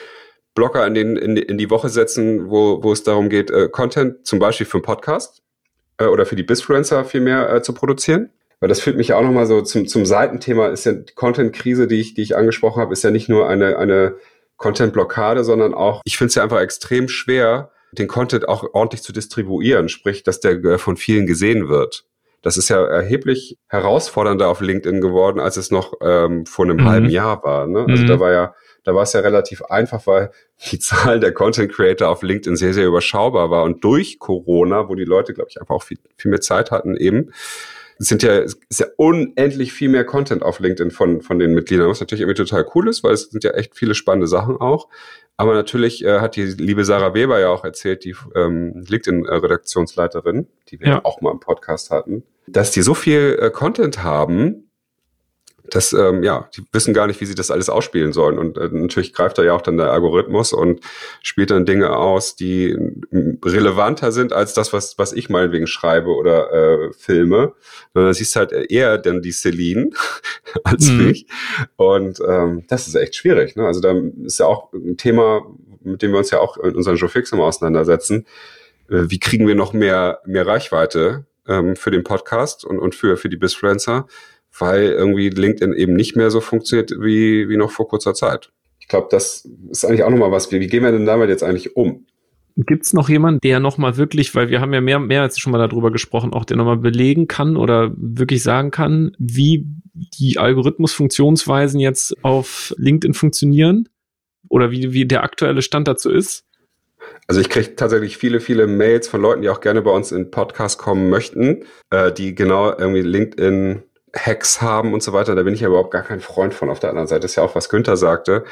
Blocker 0.54 0.87
in, 0.87 0.95
den, 0.95 1.16
in, 1.16 1.37
in 1.37 1.59
die 1.59 1.71
Woche 1.71 1.88
setzen, 1.88 2.50
wo, 2.50 2.83
wo 2.83 2.92
es 2.92 3.04
darum 3.04 3.28
geht, 3.28 3.50
äh, 3.50 3.68
Content 3.68 4.26
zum 4.26 4.38
Beispiel 4.38 4.66
für 4.66 4.78
einen 4.78 4.83
Podcast 4.83 5.42
äh, 5.99 6.07
oder 6.07 6.26
für 6.26 6.37
die 6.37 6.42
Bisfluencer 6.42 7.04
viel 7.04 7.21
mehr 7.21 7.52
äh, 7.52 7.62
zu 7.62 7.73
produzieren. 7.73 8.30
Weil 8.61 8.68
das 8.68 8.80
führt 8.80 8.97
mich 8.97 9.12
auch 9.12 9.23
nochmal 9.23 9.47
so 9.47 9.62
zum, 9.62 9.87
zum 9.87 10.04
Seitenthema, 10.04 10.66
ist 10.66 10.85
ja 10.85 10.92
die 10.92 11.14
Content-Krise, 11.14 11.87
die 11.87 12.00
ich, 12.00 12.14
die 12.14 12.23
ich 12.23 12.37
angesprochen 12.37 12.83
habe, 12.83 12.92
ist 12.92 13.04
ja 13.04 13.12
nicht 13.12 13.28
nur 13.28 13.49
eine, 13.49 13.78
eine 13.78 14.16
Content-Blockade, 14.57 15.45
sondern 15.45 15.75
auch, 15.75 16.02
ich 16.04 16.18
finde 16.18 16.30
es 16.30 16.35
ja 16.35 16.42
einfach 16.42 16.61
extrem 16.61 17.09
schwer, 17.09 17.71
den 17.92 18.09
Content 18.09 18.49
auch 18.49 18.64
ordentlich 18.75 19.02
zu 19.02 19.12
distribuieren, 19.12 19.88
sprich, 19.88 20.25
dass 20.25 20.40
der 20.40 20.52
äh, 20.64 20.78
von 20.78 20.97
vielen 20.97 21.26
gesehen 21.26 21.68
wird. 21.68 22.04
Das 22.42 22.57
ist 22.57 22.68
ja 22.68 22.85
erheblich 22.85 23.59
herausfordernder 23.68 24.49
auf 24.49 24.61
LinkedIn 24.61 25.00
geworden, 25.00 25.40
als 25.40 25.57
es 25.57 25.71
noch 25.71 25.95
ähm, 26.00 26.47
vor 26.47 26.64
einem 26.64 26.78
mhm. 26.78 26.85
halben 26.85 27.09
Jahr 27.09 27.42
war. 27.42 27.66
Ne? 27.66 27.87
Also 27.88 28.04
mhm. 28.04 28.07
da 28.07 28.21
war 28.21 28.33
ja 28.33 28.54
da 28.88 28.95
war 28.95 29.02
es 29.02 29.12
ja 29.12 29.21
relativ 29.21 29.62
einfach, 29.64 30.07
weil 30.07 30.30
die 30.71 30.78
Zahl 30.78 31.21
der 31.21 31.35
Content 31.35 31.71
Creator 31.71 32.09
auf 32.09 32.23
LinkedIn 32.23 32.57
sehr, 32.57 32.73
sehr 32.73 32.87
überschaubar 32.87 33.50
war. 33.50 33.64
Und 33.64 33.85
durch 33.85 34.18
Corona, 34.18 34.88
wo 34.88 34.95
die 34.95 35.04
Leute, 35.04 35.35
glaube 35.35 35.50
ich, 35.50 35.61
einfach 35.61 35.75
auch 35.75 35.83
viel, 35.83 35.99
viel 36.16 36.30
mehr 36.30 36.40
Zeit 36.40 36.71
hatten, 36.71 36.97
eben, 36.97 37.30
sind 37.99 38.23
ja, 38.23 38.38
ist 38.38 38.81
ja 38.81 38.87
unendlich 38.97 39.73
viel 39.73 39.88
mehr 39.88 40.05
Content 40.05 40.43
auf 40.43 40.61
LinkedIn 40.61 40.90
von, 40.90 41.21
von 41.21 41.38
den 41.38 41.52
Mitgliedern, 41.52 41.88
was 41.88 42.00
natürlich 42.00 42.23
irgendwie 42.23 42.43
total 42.43 42.67
cool 42.75 42.88
ist, 42.88 43.02
weil 43.02 43.12
es 43.12 43.31
sind 43.31 43.45
ja 43.45 43.50
echt 43.50 43.76
viele 43.76 43.95
spannende 43.95 44.28
Sachen 44.28 44.57
auch. 44.57 44.88
Aber 45.37 45.55
natürlich 45.55 46.05
äh, 46.05 46.21
hat 46.21 46.37
die 46.37 46.45
liebe 46.45 46.85
Sarah 46.85 47.14
Weber 47.14 47.38
ja 47.38 47.49
auch 47.49 47.64
erzählt, 47.64 48.05
die 48.05 48.14
ähm, 48.35 48.85
LinkedIn-Redaktionsleiterin, 48.88 50.49
die 50.69 50.81
wir 50.81 50.88
ja. 50.88 51.05
auch 51.05 51.21
mal 51.21 51.31
im 51.31 51.40
Podcast 51.40 51.90
hatten, 51.90 52.25
dass 52.47 52.71
die 52.71 52.83
so 52.83 52.95
viel 52.95 53.38
äh, 53.40 53.50
Content 53.50 54.02
haben, 54.02 54.67
das, 55.70 55.92
ähm, 55.92 56.22
ja, 56.22 56.48
die 56.56 56.64
wissen 56.72 56.94
gar 56.94 57.06
nicht, 57.06 57.20
wie 57.20 57.26
sie 57.26 57.34
das 57.34 57.50
alles 57.50 57.68
ausspielen 57.68 58.12
sollen. 58.12 58.38
Und 58.38 58.58
äh, 58.58 58.68
natürlich 58.70 59.12
greift 59.12 59.38
da 59.38 59.42
ja 59.42 59.54
auch 59.54 59.62
dann 59.62 59.76
der 59.76 59.90
Algorithmus 59.92 60.52
und 60.52 60.80
spielt 61.22 61.50
dann 61.50 61.66
Dinge 61.66 61.96
aus, 61.96 62.37
die 62.37 62.76
relevanter 63.44 64.12
sind 64.12 64.32
als 64.32 64.54
das, 64.54 64.72
was, 64.72 64.98
was 64.98 65.12
ich 65.12 65.28
meinetwegen 65.28 65.66
schreibe 65.66 66.10
oder 66.10 66.52
äh, 66.52 66.92
filme. 66.92 67.52
Da 67.94 68.12
siehst 68.12 68.37
halt 68.37 68.52
eher 68.52 68.98
dann 68.98 69.22
die 69.22 69.32
Celine 69.32 69.90
als 70.64 70.88
mhm. 70.88 71.06
mich. 71.06 71.26
Und 71.76 72.20
ähm, 72.26 72.64
das 72.68 72.87
ist 72.87 72.94
echt 72.94 73.16
schwierig. 73.16 73.56
Ne? 73.56 73.66
Also 73.66 73.80
da 73.80 73.94
ist 74.25 74.38
ja 74.38 74.46
auch 74.46 74.72
ein 74.72 74.96
Thema, 74.96 75.46
mit 75.82 76.02
dem 76.02 76.12
wir 76.12 76.18
uns 76.18 76.30
ja 76.30 76.40
auch 76.40 76.56
in 76.58 76.75
unserem 76.75 76.96
Joe 76.96 77.08
Fix 77.08 77.32
immer 77.32 77.44
auseinandersetzen. 77.44 78.26
Äh, 78.88 79.04
wie 79.08 79.18
kriegen 79.18 79.46
wir 79.46 79.54
noch 79.54 79.72
mehr, 79.72 80.20
mehr 80.25 80.46
Reichweite 80.46 81.26
ähm, 81.46 81.76
für 81.76 81.90
den 81.90 82.04
Podcast 82.04 82.64
und, 82.64 82.78
und 82.78 82.94
für, 82.94 83.16
für 83.16 83.28
die 83.28 83.37
Bisfluencer? 83.37 84.06
Weil 84.60 84.90
irgendwie 84.90 85.30
LinkedIn 85.30 85.72
eben 85.74 85.94
nicht 85.94 86.16
mehr 86.16 86.30
so 86.30 86.40
funktioniert 86.40 86.90
wie, 87.00 87.48
wie 87.48 87.56
noch 87.56 87.70
vor 87.70 87.88
kurzer 87.88 88.14
Zeit. 88.14 88.50
Ich 88.80 88.88
glaube, 88.88 89.08
das 89.10 89.48
ist 89.70 89.84
eigentlich 89.84 90.02
auch 90.02 90.10
nochmal 90.10 90.32
was. 90.32 90.50
Wie, 90.50 90.60
wie 90.60 90.66
gehen 90.66 90.82
wir 90.82 90.92
denn 90.92 91.06
damit 91.06 91.28
jetzt 91.28 91.42
eigentlich 91.42 91.76
um? 91.76 92.06
Gibt 92.56 92.86
es 92.86 92.92
noch 92.92 93.08
jemanden, 93.08 93.40
der 93.40 93.60
nochmal 93.60 93.96
wirklich, 93.96 94.34
weil 94.34 94.48
wir 94.50 94.60
haben 94.60 94.74
ja 94.74 94.80
mehr, 94.80 94.98
mehr 94.98 95.22
als 95.22 95.38
schon 95.38 95.52
mal 95.52 95.68
darüber 95.68 95.92
gesprochen, 95.92 96.32
auch 96.32 96.44
der 96.44 96.56
nochmal 96.56 96.78
belegen 96.78 97.28
kann 97.28 97.56
oder 97.56 97.92
wirklich 97.96 98.42
sagen 98.42 98.72
kann, 98.72 99.12
wie 99.18 99.64
die 99.94 100.38
Algorithmusfunktionsweisen 100.38 101.78
jetzt 101.78 102.16
auf 102.24 102.74
LinkedIn 102.76 103.14
funktionieren? 103.14 103.88
Oder 104.48 104.70
wie, 104.70 104.92
wie 104.92 105.06
der 105.06 105.22
aktuelle 105.22 105.62
Stand 105.62 105.86
dazu 105.86 106.10
ist? 106.10 106.44
Also 107.26 107.40
ich 107.40 107.48
kriege 107.48 107.76
tatsächlich 107.76 108.16
viele, 108.16 108.40
viele 108.40 108.66
Mails 108.66 109.06
von 109.06 109.20
Leuten, 109.20 109.42
die 109.42 109.50
auch 109.50 109.60
gerne 109.60 109.82
bei 109.82 109.90
uns 109.90 110.12
in 110.12 110.30
Podcast 110.30 110.78
kommen 110.78 111.10
möchten, 111.10 111.64
äh, 111.90 112.10
die 112.12 112.34
genau 112.34 112.70
irgendwie 112.76 113.02
LinkedIn 113.02 113.82
Hacks 114.16 114.60
haben 114.62 114.94
und 114.94 115.02
so 115.02 115.12
weiter. 115.12 115.34
Da 115.34 115.42
bin 115.42 115.54
ich 115.54 115.60
ja 115.60 115.68
überhaupt 115.68 115.90
gar 115.90 116.02
kein 116.02 116.20
Freund 116.20 116.54
von. 116.54 116.70
Auf 116.70 116.80
der 116.80 116.90
anderen 116.90 117.08
Seite 117.08 117.26
ist 117.26 117.36
ja 117.36 117.42
auch, 117.42 117.54
was 117.54 117.68
Günther 117.68 117.96
sagte. 117.96 118.44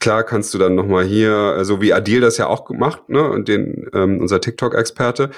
Klar 0.00 0.24
kannst 0.24 0.52
du 0.52 0.58
dann 0.58 0.74
nochmal 0.74 1.04
hier, 1.04 1.64
so 1.64 1.80
wie 1.80 1.92
Adil 1.92 2.20
das 2.20 2.38
ja 2.38 2.48
auch 2.48 2.64
gemacht, 2.64 3.08
ne, 3.08 3.22
und 3.22 3.46
den, 3.46 3.88
ähm, 3.94 4.20
unser 4.20 4.40
TikTok-Experte, 4.40 5.30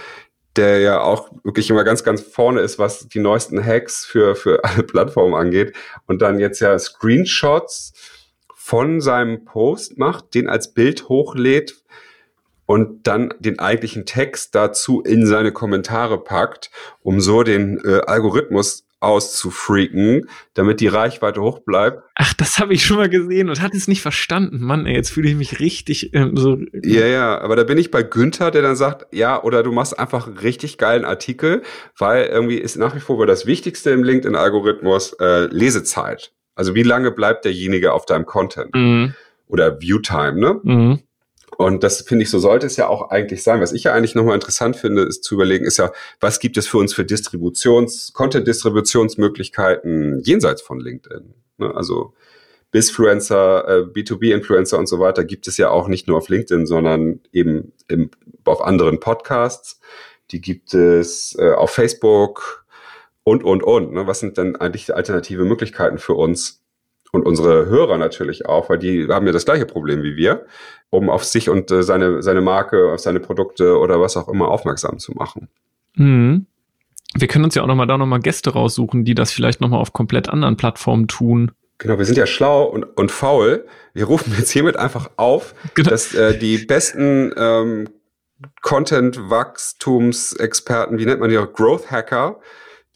der 0.56 0.78
ja 0.80 1.00
auch 1.00 1.30
wirklich 1.44 1.68
immer 1.68 1.84
ganz, 1.84 2.02
ganz 2.02 2.22
vorne 2.22 2.60
ist, 2.60 2.78
was 2.78 3.08
die 3.08 3.18
neuesten 3.18 3.64
Hacks 3.64 4.06
für, 4.06 4.34
für 4.34 4.64
alle 4.64 4.82
Plattformen 4.82 5.34
angeht. 5.34 5.74
Und 6.06 6.22
dann 6.22 6.38
jetzt 6.38 6.60
ja 6.60 6.78
Screenshots 6.78 7.92
von 8.54 9.00
seinem 9.00 9.44
Post 9.44 9.98
macht, 9.98 10.34
den 10.34 10.48
als 10.48 10.72
Bild 10.72 11.08
hochlädt 11.08 11.82
und 12.66 13.06
dann 13.06 13.32
den 13.38 13.58
eigentlichen 13.58 14.04
Text 14.04 14.54
dazu 14.54 15.00
in 15.00 15.26
seine 15.26 15.52
Kommentare 15.52 16.22
packt, 16.22 16.70
um 17.02 17.20
so 17.20 17.42
den 17.42 17.82
äh, 17.82 18.00
Algorithmus 18.06 18.84
auszufreaken, 19.00 20.28
damit 20.54 20.80
die 20.80 20.88
Reichweite 20.88 21.40
hoch 21.40 21.60
bleibt. 21.60 22.02
Ach, 22.14 22.34
das 22.34 22.58
habe 22.58 22.74
ich 22.74 22.84
schon 22.84 22.96
mal 22.96 23.08
gesehen 23.08 23.48
und 23.48 23.62
hatte 23.62 23.76
es 23.76 23.86
nicht 23.86 24.02
verstanden. 24.02 24.58
Mann, 24.60 24.86
ey, 24.86 24.94
jetzt 24.94 25.10
fühle 25.10 25.28
ich 25.28 25.36
mich 25.36 25.60
richtig 25.60 26.14
ähm, 26.14 26.36
so. 26.36 26.58
Ja, 26.82 27.06
ja, 27.06 27.40
aber 27.40 27.56
da 27.56 27.64
bin 27.64 27.78
ich 27.78 27.90
bei 27.90 28.02
Günther, 28.02 28.50
der 28.50 28.62
dann 28.62 28.76
sagt, 28.76 29.06
ja, 29.14 29.42
oder 29.42 29.62
du 29.62 29.70
machst 29.72 29.98
einfach 29.98 30.26
einen 30.26 30.38
richtig 30.38 30.78
geilen 30.78 31.04
Artikel, 31.04 31.62
weil 31.96 32.26
irgendwie 32.26 32.58
ist 32.58 32.76
nach 32.76 32.94
wie 32.94 33.00
vor 33.00 33.26
das 33.26 33.46
Wichtigste 33.46 33.90
im 33.90 34.02
LinkedIn-Algorithmus 34.02 35.14
äh, 35.20 35.46
Lesezeit. 35.46 36.32
Also 36.54 36.74
wie 36.74 36.82
lange 36.82 37.12
bleibt 37.12 37.44
derjenige 37.44 37.92
auf 37.92 38.04
deinem 38.04 38.26
Content? 38.26 38.74
Mhm. 38.74 39.14
Oder 39.46 39.80
Viewtime, 39.80 40.34
ne? 40.34 40.60
Mhm. 40.62 41.00
Und 41.58 41.82
das 41.82 42.02
finde 42.02 42.22
ich, 42.22 42.30
so 42.30 42.38
sollte 42.38 42.68
es 42.68 42.76
ja 42.76 42.86
auch 42.86 43.10
eigentlich 43.10 43.42
sein. 43.42 43.60
Was 43.60 43.72
ich 43.72 43.82
ja 43.82 43.92
eigentlich 43.92 44.14
nochmal 44.14 44.36
interessant 44.36 44.76
finde, 44.76 45.02
ist 45.02 45.24
zu 45.24 45.34
überlegen, 45.34 45.64
ist 45.64 45.78
ja, 45.78 45.90
was 46.20 46.38
gibt 46.38 46.56
es 46.56 46.68
für 46.68 46.78
uns 46.78 46.94
für 46.94 47.02
Distributions-, 47.02 48.12
Content-Distributionsmöglichkeiten 48.12 50.20
jenseits 50.20 50.62
von 50.62 50.78
LinkedIn? 50.78 51.34
Ne? 51.56 51.74
Also 51.74 52.14
Bisfluencer, 52.70 53.68
äh, 53.68 53.80
B2B-Influencer 53.86 54.78
und 54.78 54.86
so 54.86 55.00
weiter 55.00 55.24
gibt 55.24 55.48
es 55.48 55.56
ja 55.56 55.70
auch 55.70 55.88
nicht 55.88 56.06
nur 56.06 56.18
auf 56.18 56.28
LinkedIn, 56.28 56.64
sondern 56.64 57.22
eben 57.32 57.72
im, 57.88 58.12
auf 58.44 58.62
anderen 58.62 59.00
Podcasts. 59.00 59.80
Die 60.30 60.40
gibt 60.40 60.74
es 60.74 61.36
äh, 61.40 61.50
auf 61.50 61.70
Facebook 61.70 62.66
und, 63.24 63.42
und, 63.42 63.64
und. 63.64 63.94
Ne? 63.94 64.06
Was 64.06 64.20
sind 64.20 64.38
denn 64.38 64.54
eigentlich 64.54 64.94
alternative 64.94 65.44
Möglichkeiten 65.44 65.98
für 65.98 66.14
uns? 66.14 66.62
und 67.12 67.24
unsere 67.24 67.66
Hörer 67.66 67.98
natürlich 67.98 68.46
auch, 68.46 68.68
weil 68.68 68.78
die 68.78 69.08
haben 69.08 69.26
ja 69.26 69.32
das 69.32 69.44
gleiche 69.44 69.66
Problem 69.66 70.02
wie 70.02 70.16
wir, 70.16 70.46
um 70.90 71.10
auf 71.10 71.24
sich 71.24 71.50
und 71.50 71.70
äh, 71.70 71.82
seine, 71.82 72.22
seine 72.22 72.40
Marke, 72.40 72.92
auf 72.92 73.00
seine 73.00 73.20
Produkte 73.20 73.78
oder 73.78 74.00
was 74.00 74.16
auch 74.16 74.28
immer 74.28 74.48
aufmerksam 74.48 74.98
zu 74.98 75.12
machen. 75.12 75.48
Mhm. 75.94 76.46
Wir 77.14 77.28
können 77.28 77.44
uns 77.44 77.54
ja 77.54 77.62
auch 77.62 77.66
nochmal 77.66 77.86
da 77.86 77.96
nochmal 77.96 78.20
Gäste 78.20 78.50
raussuchen, 78.50 79.04
die 79.04 79.14
das 79.14 79.32
vielleicht 79.32 79.60
nochmal 79.60 79.80
auf 79.80 79.92
komplett 79.92 80.28
anderen 80.28 80.56
Plattformen 80.56 81.08
tun. 81.08 81.52
Genau, 81.78 81.98
wir 81.98 82.04
sind 82.04 82.18
ja 82.18 82.26
schlau 82.26 82.64
und, 82.64 82.84
und 82.84 83.10
faul. 83.10 83.66
Wir 83.94 84.04
rufen 84.04 84.34
jetzt 84.36 84.50
hiermit 84.50 84.76
einfach 84.76 85.10
auf, 85.16 85.54
genau. 85.74 85.90
dass 85.90 86.14
äh, 86.14 86.36
die 86.36 86.58
besten 86.58 87.32
ähm, 87.36 87.88
Content-Wachstumsexperten, 88.62 90.98
wie 90.98 91.06
nennt 91.06 91.20
man 91.20 91.30
die 91.30 91.38
auch, 91.38 91.52
Growth-Hacker, 91.52 92.40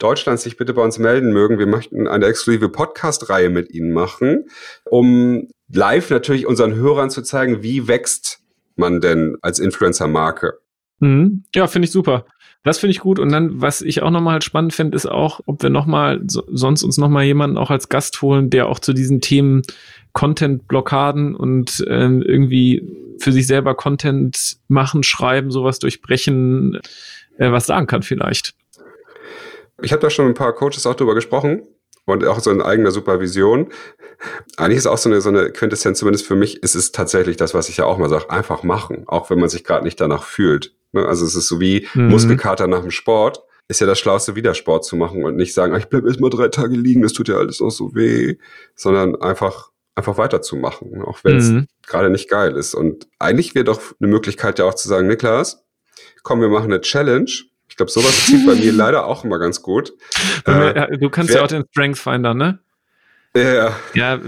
Deutschland 0.02 0.40
sich 0.40 0.56
bitte 0.56 0.74
bei 0.74 0.82
uns 0.82 0.98
melden 0.98 1.32
mögen. 1.32 1.58
Wir 1.58 1.66
möchten 1.66 2.08
eine 2.08 2.26
exklusive 2.26 2.68
Podcast-Reihe 2.68 3.50
mit 3.50 3.72
Ihnen 3.72 3.92
machen, 3.92 4.46
um 4.84 5.48
live 5.72 6.10
natürlich 6.10 6.46
unseren 6.46 6.74
Hörern 6.74 7.10
zu 7.10 7.22
zeigen, 7.22 7.62
wie 7.62 7.86
wächst 7.88 8.40
man 8.76 9.00
denn 9.00 9.36
als 9.42 9.58
Influencer-Marke. 9.58 10.54
Mhm. 10.98 11.44
Ja, 11.54 11.66
finde 11.66 11.86
ich 11.86 11.92
super. 11.92 12.26
Das 12.64 12.78
finde 12.78 12.92
ich 12.92 13.00
gut. 13.00 13.18
Und 13.18 13.30
dann, 13.30 13.60
was 13.60 13.82
ich 13.82 14.02
auch 14.02 14.10
nochmal 14.10 14.34
halt 14.34 14.44
spannend 14.44 14.72
finde, 14.72 14.96
ist 14.96 15.06
auch, 15.06 15.40
ob 15.46 15.62
wir 15.62 15.70
nochmal, 15.70 16.20
so, 16.26 16.44
sonst 16.48 16.82
uns 16.84 16.96
nochmal 16.96 17.24
jemanden 17.24 17.56
auch 17.56 17.70
als 17.70 17.88
Gast 17.88 18.22
holen, 18.22 18.50
der 18.50 18.68
auch 18.68 18.78
zu 18.78 18.92
diesen 18.92 19.20
Themen 19.20 19.62
Content-Blockaden 20.12 21.34
und 21.34 21.84
ähm, 21.88 22.22
irgendwie 22.22 22.82
für 23.18 23.32
sich 23.32 23.46
selber 23.46 23.74
Content 23.74 24.56
machen, 24.68 25.02
schreiben, 25.02 25.50
sowas 25.50 25.78
durchbrechen, 25.78 26.78
äh, 27.38 27.50
was 27.50 27.66
sagen 27.66 27.86
kann 27.86 28.02
vielleicht 28.02 28.54
ich 29.82 29.92
habe 29.92 30.00
da 30.00 30.10
schon 30.10 30.26
ein 30.26 30.34
paar 30.34 30.52
Coaches 30.52 30.86
auch 30.86 30.94
drüber 30.94 31.14
gesprochen 31.14 31.62
und 32.04 32.24
auch 32.24 32.40
so 32.40 32.50
in 32.50 32.62
eigener 32.62 32.90
Supervision. 32.90 33.68
Eigentlich 34.56 34.78
ist 34.78 34.86
auch 34.86 34.98
so 34.98 35.08
eine, 35.08 35.20
so 35.20 35.28
eine 35.28 35.50
Quintessenz, 35.50 35.98
zumindest 35.98 36.26
für 36.26 36.36
mich, 36.36 36.62
ist 36.62 36.74
es 36.74 36.92
tatsächlich 36.92 37.36
das, 37.36 37.54
was 37.54 37.68
ich 37.68 37.76
ja 37.76 37.84
auch 37.84 37.98
mal 37.98 38.08
sage, 38.08 38.30
einfach 38.30 38.62
machen, 38.62 39.04
auch 39.06 39.30
wenn 39.30 39.38
man 39.38 39.48
sich 39.48 39.64
gerade 39.64 39.84
nicht 39.84 40.00
danach 40.00 40.24
fühlt. 40.24 40.74
Ne? 40.92 41.06
Also 41.06 41.24
es 41.24 41.34
ist 41.34 41.48
so 41.48 41.60
wie 41.60 41.86
mhm. 41.94 42.08
Muskelkater 42.08 42.66
nach 42.66 42.80
dem 42.80 42.90
Sport. 42.90 43.42
Ist 43.68 43.80
ja 43.80 43.86
das 43.86 43.98
Schlauste, 43.98 44.34
wieder 44.34 44.54
Sport 44.54 44.84
zu 44.84 44.96
machen 44.96 45.24
und 45.24 45.36
nicht 45.36 45.54
sagen, 45.54 45.74
ich 45.76 45.86
bleib 45.86 46.04
erst 46.04 46.20
mal 46.20 46.30
drei 46.30 46.48
Tage 46.48 46.76
liegen, 46.76 47.02
das 47.02 47.12
tut 47.12 47.28
ja 47.28 47.36
alles 47.36 47.62
auch 47.62 47.70
so 47.70 47.94
weh, 47.94 48.36
sondern 48.74 49.16
einfach 49.16 49.70
einfach 49.94 50.16
weiterzumachen, 50.16 51.02
auch 51.02 51.22
wenn 51.22 51.36
es 51.36 51.50
mhm. 51.50 51.66
gerade 51.86 52.10
nicht 52.10 52.28
geil 52.28 52.56
ist. 52.56 52.74
Und 52.74 53.08
eigentlich 53.18 53.54
wäre 53.54 53.64
doch 53.64 53.80
eine 54.00 54.08
Möglichkeit 54.08 54.58
ja 54.58 54.64
auch 54.64 54.74
zu 54.74 54.88
sagen, 54.88 55.06
Niklas, 55.06 55.64
komm, 56.22 56.40
wir 56.40 56.48
machen 56.48 56.72
eine 56.72 56.80
Challenge. 56.80 57.30
Ich 57.72 57.76
glaube, 57.76 57.90
sowas 57.90 58.26
zieht 58.26 58.46
bei 58.46 58.54
mir 58.54 58.70
leider 58.72 59.06
auch 59.06 59.24
immer 59.24 59.38
ganz 59.38 59.62
gut. 59.62 59.94
Äh, 60.44 60.98
du 60.98 61.08
kannst 61.08 61.30
wer, 61.30 61.38
ja 61.38 61.42
auch 61.42 61.48
den 61.48 61.64
Strength 61.70 61.98
Finder, 61.98 62.34
ne? 62.34 62.58
Ja. 63.34 63.74
ja, 63.94 64.20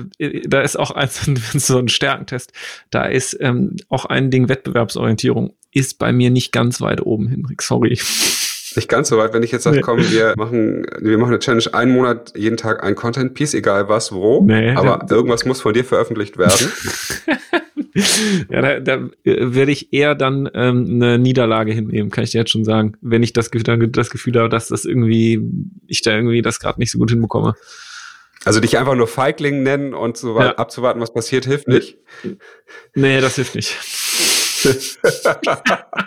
da 0.46 0.62
ist 0.62 0.76
auch 0.76 0.90
ein, 0.94 1.10
so 1.10 1.78
ein 1.78 1.88
Stärkentest. 1.88 2.54
Da 2.88 3.04
ist 3.04 3.36
ähm, 3.38 3.76
auch 3.90 4.06
ein 4.06 4.30
Ding 4.30 4.48
Wettbewerbsorientierung. 4.48 5.54
Ist 5.72 5.98
bei 5.98 6.10
mir 6.10 6.30
nicht 6.30 6.52
ganz 6.52 6.80
weit 6.80 7.02
oben, 7.02 7.28
Henrik. 7.28 7.60
Sorry. 7.60 7.98
Nicht 8.76 8.88
ganz 8.88 9.10
so 9.10 9.18
weit, 9.18 9.34
wenn 9.34 9.42
ich 9.42 9.52
jetzt 9.52 9.64
sage, 9.64 9.76
nee. 9.76 9.82
komm, 9.82 9.98
wir 9.98 10.32
machen, 10.38 10.86
wir 11.00 11.18
machen 11.18 11.32
eine 11.32 11.38
Challenge, 11.38 11.64
einen 11.74 11.92
Monat, 11.92 12.32
jeden 12.34 12.56
Tag 12.56 12.82
ein 12.82 12.94
Content-Piece, 12.94 13.52
egal 13.52 13.90
was, 13.90 14.10
wo. 14.10 14.40
Nee, 14.40 14.70
aber 14.70 15.06
irgendwas 15.10 15.44
muss 15.44 15.60
von 15.60 15.74
dir 15.74 15.84
veröffentlicht 15.84 16.38
werden. 16.38 16.72
ja, 18.50 18.60
da, 18.60 18.80
da 18.80 19.10
werde 19.24 19.70
ich 19.70 19.92
eher 19.92 20.14
dann 20.14 20.50
ähm, 20.54 20.86
eine 20.90 21.18
Niederlage 21.18 21.72
hinnehmen, 21.72 22.10
kann 22.10 22.24
ich 22.24 22.30
dir 22.30 22.38
jetzt 22.38 22.50
schon 22.50 22.64
sagen. 22.64 22.96
Wenn 23.00 23.22
ich 23.22 23.32
das, 23.32 23.50
dann 23.50 23.92
das 23.92 24.10
Gefühl 24.10 24.34
habe, 24.38 24.48
dass 24.48 24.68
das 24.68 24.84
irgendwie, 24.84 25.40
ich 25.86 26.02
da 26.02 26.14
irgendwie 26.14 26.42
das 26.42 26.58
gerade 26.58 26.80
nicht 26.80 26.90
so 26.90 26.98
gut 26.98 27.10
hinbekomme. 27.10 27.54
Also 28.44 28.60
dich 28.60 28.76
einfach 28.78 28.94
nur 28.94 29.06
Feigling 29.06 29.62
nennen 29.62 29.94
und 29.94 30.16
so 30.16 30.38
ja. 30.38 30.56
abzuwarten, 30.56 31.00
was 31.00 31.14
passiert, 31.14 31.46
hilft 31.46 31.68
nicht. 31.68 31.96
Nee, 32.94 33.20
das 33.20 33.36
hilft 33.36 33.54
nicht. 33.54 33.76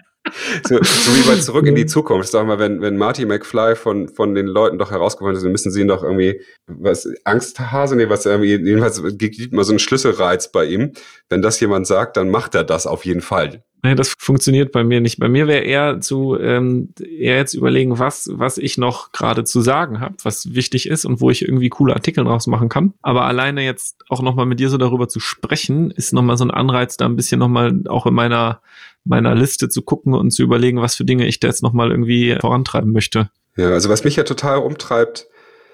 so, 0.68 0.78
so 0.82 1.12
wie 1.16 1.28
bei 1.28 1.36
Zurück 1.40 1.66
in 1.66 1.76
die 1.76 1.86
Zukunft. 1.86 2.30
Sag 2.30 2.48
mal, 2.48 2.60
wenn, 2.60 2.82
wenn 2.82 2.98
Marty 2.98 3.26
McFly 3.26 3.76
von, 3.76 4.10
von 4.10 4.36
den 4.36 4.48
Leuten 4.48 4.78
doch 4.78 4.92
herausgefunden 4.92 5.38
ist, 5.38 5.44
dann 5.44 5.52
müssen 5.52 5.72
sie 5.72 5.82
ihn 5.82 5.88
doch 5.88 6.04
irgendwie, 6.04 6.42
was, 6.68 7.08
Angsthase, 7.24 7.96
nee, 7.96 8.10
was 8.10 8.26
irgendwie, 8.26 8.56
jedenfalls 8.56 9.02
gibt 9.18 9.54
mal 9.54 9.64
so 9.64 9.72
einen 9.72 9.80
Schlüsselreiz 9.80 10.52
bei 10.52 10.66
ihm. 10.66 10.94
Wenn 11.30 11.42
das 11.42 11.60
jemand 11.60 11.88
sagt, 11.88 12.18
dann 12.18 12.30
macht 12.30 12.56
er 12.56 12.64
das 12.64 12.88
auf 12.88 13.06
jeden 13.06 13.22
Fall. 13.22 13.64
Nee, 13.84 13.94
das 13.94 14.16
funktioniert 14.18 14.72
bei 14.72 14.84
mir 14.84 15.02
nicht. 15.02 15.20
Bei 15.20 15.30
mir 15.30 15.48
wäre 15.48 15.64
eher 15.64 16.02
zu 16.02 16.38
ähm, 16.40 16.94
eher 17.00 17.38
jetzt 17.38 17.54
überlegen, 17.54 18.00
was 18.00 18.30
was 18.34 18.58
ich 18.58 18.78
noch 18.78 19.12
gerade 19.12 19.44
zu 19.44 19.62
sagen 19.62 20.00
habe, 20.00 20.16
was 20.24 20.56
wichtig 20.56 20.90
ist 20.90 21.06
und 21.06 21.22
wo 21.22 21.30
ich 21.30 21.44
irgendwie 21.44 21.70
coole 21.70 21.94
Artikel 21.94 22.24
draus 22.24 22.48
machen 22.48 22.70
kann. 22.70 22.96
Aber 23.04 23.26
alleine 23.26 23.64
jetzt 23.64 23.98
auch 24.10 24.22
noch 24.22 24.36
mal 24.36 24.48
mit 24.48 24.60
dir 24.60 24.70
so 24.70 24.78
darüber 24.78 25.08
zu 25.08 25.20
sprechen, 25.20 25.92
ist 25.92 26.12
noch 26.12 26.24
mal 26.24 26.38
so 26.38 26.44
ein 26.44 26.52
Anreiz, 26.52 26.98
da 26.98 27.06
ein 27.06 27.16
bisschen 27.16 27.40
noch 27.40 27.50
mal 27.50 27.84
auch 27.88 28.08
in 28.08 28.16
meiner 28.16 28.62
meiner 29.08 29.36
Liste 29.36 29.70
zu 29.70 29.82
gucken 29.82 30.14
und 30.14 30.32
zu 30.32 30.44
überlegen, 30.44 30.82
was 30.82 30.96
für 30.96 31.06
Dinge 31.06 31.28
ich 31.28 31.40
da 31.40 31.48
jetzt 31.48 31.64
noch 31.64 31.74
mal 31.74 31.92
irgendwie 31.92 32.38
vorantreiben 32.40 32.92
möchte. 32.92 33.30
Ja, 33.56 33.72
also 33.72 33.90
was 33.90 34.04
mich 34.04 34.16
ja 34.16 34.24
total 34.24 34.60
umtreibt, 34.60 35.28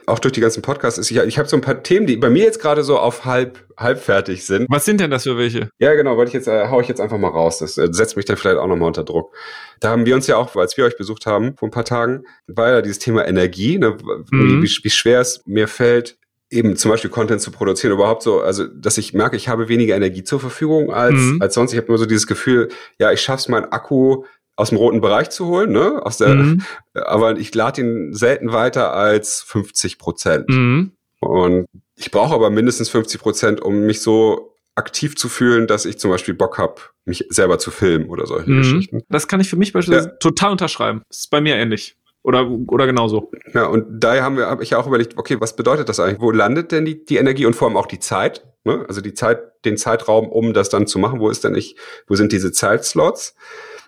auch 0.06 0.20
durch 0.20 0.34
die 0.34 0.42
ganzen 0.42 0.62
Podcasts 0.62 0.98
ist, 0.98 1.12
ich, 1.12 1.18
ich 1.18 1.38
habe 1.38 1.48
so 1.48 1.56
ein 1.56 1.62
paar 1.62 1.82
Themen, 1.82 2.08
die 2.08 2.18
bei 2.18 2.30
mir 2.30 2.44
jetzt 2.44 2.60
gerade 2.60 2.84
so 2.84 2.98
auf 2.98 3.26
halb, 3.26 3.66
halb 3.78 4.00
fertig 4.00 4.46
sind. 4.46 4.68
Was 4.70 4.86
sind 4.86 5.00
denn 5.00 5.12
das 5.12 5.24
für 5.24 5.38
welche? 5.38 5.70
Ja, 5.80 5.94
genau, 5.94 6.18
wollte 6.18 6.30
ich 6.30 6.34
jetzt, 6.34 6.48
äh, 6.48 6.68
hau 6.70 6.82
ich 6.82 6.88
jetzt 6.88 7.00
einfach 7.00 7.18
mal 7.18 7.30
raus. 7.30 7.60
Das 7.60 7.78
äh, 7.78 7.88
setzt 7.92 8.18
mich 8.18 8.26
dann 8.26 8.38
vielleicht 8.38 8.58
auch 8.58 8.68
nochmal 8.68 8.88
unter 8.88 9.04
Druck. 9.04 9.34
Da 9.80 9.90
haben 9.90 10.06
wir 10.06 10.16
uns 10.16 10.28
ja 10.28 10.38
auch, 10.38 10.56
als 10.56 10.78
wir 10.78 10.86
euch 10.86 10.98
besucht 10.98 11.26
haben 11.26 11.56
vor 11.58 11.68
ein 11.68 11.72
paar 11.72 11.86
Tagen, 11.86 12.24
war 12.48 12.70
ja 12.70 12.82
dieses 12.82 13.00
Thema 13.00 13.26
Energie, 13.28 13.78
ne, 13.78 13.98
mhm. 14.32 14.62
wie, 14.62 14.84
wie 14.84 14.90
schwer 14.90 15.22
es 15.22 15.42
mir 15.46 15.68
fällt, 15.68 16.18
eben 16.54 16.76
zum 16.76 16.92
Beispiel 16.92 17.10
Content 17.10 17.42
zu 17.42 17.52
produzieren, 17.52 17.94
überhaupt 17.94 18.24
so, 18.24 18.42
also 18.42 18.66
dass 18.66 18.98
ich 18.98 19.14
merke, 19.14 19.36
ich 19.36 19.50
habe 19.50 19.68
weniger 19.68 19.96
Energie 19.96 20.24
zur 20.24 20.40
Verfügung 20.40 20.94
als, 20.94 21.16
mhm. 21.16 21.42
als 21.42 21.54
sonst. 21.56 21.74
Ich 21.74 21.78
habe 21.78 21.88
nur 21.88 21.98
so 21.98 22.06
dieses 22.06 22.28
Gefühl, 22.28 22.70
ja, 23.00 23.12
ich 23.12 23.22
schaff's, 23.22 23.48
meinen 23.48 23.72
Akku 23.72 24.24
aus 24.56 24.70
dem 24.70 24.78
roten 24.78 25.02
Bereich 25.02 25.30
zu 25.32 25.48
holen, 25.48 25.72
ne? 25.72 26.02
Aus 26.04 26.18
der, 26.18 26.36
mhm. 26.36 26.62
aber 26.94 27.38
ich 27.38 27.54
lade 27.54 27.82
ihn 27.82 28.14
selten 28.14 28.54
weiter 28.54 28.94
als 28.94 29.42
50 29.42 29.98
Prozent. 29.98 30.50
Mhm. 30.50 30.92
Und 31.20 31.68
ich 31.96 32.12
brauche 32.12 32.34
aber 32.34 32.50
mindestens 32.50 32.90
50 32.90 33.20
Prozent, 33.20 33.62
um 33.62 33.86
mich 33.86 34.02
so 34.02 34.56
aktiv 34.76 35.16
zu 35.16 35.30
fühlen, 35.30 35.68
dass 35.68 35.86
ich 35.86 36.00
zum 36.00 36.12
Beispiel 36.12 36.34
Bock 36.34 36.58
habe, 36.58 36.82
mich 37.06 37.26
selber 37.30 37.60
zu 37.60 37.72
filmen 37.72 38.10
oder 38.10 38.26
solche 38.26 38.50
mhm. 38.50 38.58
Geschichten. 38.58 39.02
Das 39.10 39.28
kann 39.28 39.40
ich 39.40 39.50
für 39.50 39.56
mich 39.56 39.74
beispielsweise 39.74 40.10
ja. 40.10 40.16
total 40.16 40.52
unterschreiben. 40.52 41.04
Das 41.10 41.20
ist 41.20 41.30
bei 41.30 41.42
mir 41.42 41.56
ähnlich. 41.56 41.96
Oder, 42.24 42.50
oder 42.68 42.88
genauso. 42.88 43.32
Ja, 43.54 43.66
und 43.66 43.86
daher 44.02 44.24
haben 44.24 44.38
wir, 44.38 44.48
habe 44.48 44.64
ich 44.64 44.70
ja 44.70 44.78
auch 44.78 44.88
überlegt, 44.88 45.18
okay, 45.18 45.42
was 45.42 45.56
bedeutet 45.56 45.90
das 45.90 46.00
eigentlich? 46.00 46.22
Wo 46.22 46.32
landet 46.32 46.72
denn 46.72 46.86
die, 46.86 47.04
die 47.04 47.18
Energie 47.18 47.46
und 47.46 47.54
vor 47.54 47.68
allem 47.68 47.76
auch 47.76 47.86
die 47.86 48.00
Zeit? 48.00 48.46
Ne? 48.64 48.86
Also 48.88 49.02
die 49.02 49.14
Zeit, 49.14 49.40
den 49.66 49.78
Zeitraum, 49.78 50.30
um 50.30 50.54
das 50.54 50.70
dann 50.70 50.88
zu 50.88 51.00
machen. 51.00 51.20
Wo 51.20 51.30
ist 51.30 51.44
denn 51.44 51.54
ich, 51.54 51.76
wo 52.08 52.16
sind 52.16 52.32
diese 52.32 52.54
Zeitslots? 52.54 53.36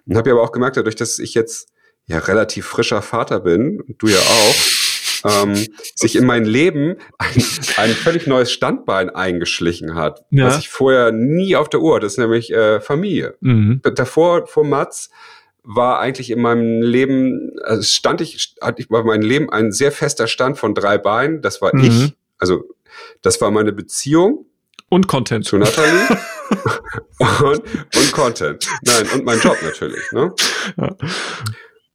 Und 0.06 0.18
habe 0.18 0.30
ja 0.30 0.36
aber 0.36 0.44
auch 0.44 0.52
gemerkt, 0.52 0.76
dadurch, 0.76 0.96
dass 0.96 1.18
ich 1.18 1.34
jetzt 1.34 1.70
ja 2.08 2.20
relativ 2.20 2.66
frischer 2.66 3.02
Vater 3.02 3.40
bin, 3.40 3.84
du 3.98 4.08
ja 4.08 4.20
auch, 4.20 5.44
ähm, 5.44 5.56
sich 5.96 6.16
in 6.16 6.26
mein 6.26 6.46
Leben 6.46 6.98
ein, 7.18 7.44
ein 7.78 7.90
völlig 7.92 8.28
neues 8.28 8.52
Standbein 8.52 9.10
eingeschlichen 9.10 9.96
hat, 9.96 10.24
ja. 10.30 10.46
was 10.46 10.60
ich 10.60 10.70
vorher 10.70 11.12
nie 11.12 11.56
auf 11.56 11.70
der 11.70 11.82
Uhr, 11.82 12.00
das 12.00 12.14
ist 12.14 12.18
nämlich 12.20 12.52
äh, 12.52 12.80
Familie. 12.80 13.36
Mhm. 13.40 13.82
Davor, 13.96 14.46
vor 14.46 14.66
Mats, 14.66 15.10
war 15.66 16.00
eigentlich 16.00 16.30
in 16.30 16.42
meinem 16.42 16.82
Leben, 16.82 17.52
also 17.64 17.84
stand 17.84 18.22
ich, 18.22 18.56
hatte 18.62 18.82
ich 18.82 18.88
bei 18.88 19.04
meinem 19.04 19.24
Leben 19.24 19.50
ein 19.50 19.72
sehr 19.72 19.92
fester 19.92 20.28
Stand 20.28 20.58
von 20.58 20.74
drei 20.74 20.98
Beinen. 20.98 21.42
Das 21.42 21.62
war 21.62 21.76
mhm. 21.76 21.84
ich. 21.84 22.14
Also, 22.38 22.64
das 23.22 23.42
war 23.42 23.52
meine 23.52 23.74
Beziehung. 23.74 24.46
Und 24.90 25.08
Content. 25.08 25.46
Zu 25.46 25.58
Nathalie. 25.58 25.92
und, 27.20 27.62
und 27.96 28.12
Content. 28.12 28.70
Nein, 28.84 29.08
und 29.14 29.26
mein 29.26 29.40
Job 29.40 29.58
natürlich. 29.64 30.12
Ne? 30.12 30.34
Ja. 30.78 30.96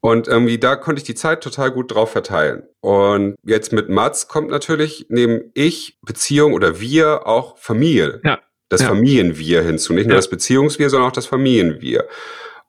Und 0.01 0.29
irgendwie 0.29 0.59
da 0.59 0.77
konnte 0.77 1.01
ich 1.01 1.05
die 1.05 1.15
Zeit 1.15 1.43
total 1.43 1.71
gut 1.71 1.95
drauf 1.95 2.11
verteilen. 2.11 2.63
Und 2.81 3.37
jetzt 3.45 3.73
mit 3.73 3.91
Mats 3.91 4.29
kommt 4.29 4.51
natürlich 4.51 5.07
neben 5.09 5.51
ich, 5.55 5.99
Beziehung 6.03 6.55
oder 6.55 6.81
wir 6.81 7.27
auch 7.27 7.59
Familie. 7.59 8.21
Ja. 8.25 8.41
Das 8.71 8.83
ja. 8.83 8.89
Familienwir 8.89 9.63
hinzu. 9.63 9.93
Nicht 9.93 10.07
nur 10.07 10.17
das 10.17 10.31
Beziehungswir, 10.31 10.91
sondern 10.91 11.09
auch 11.09 11.15
das 11.15 11.27
Familienwir. 11.27 12.07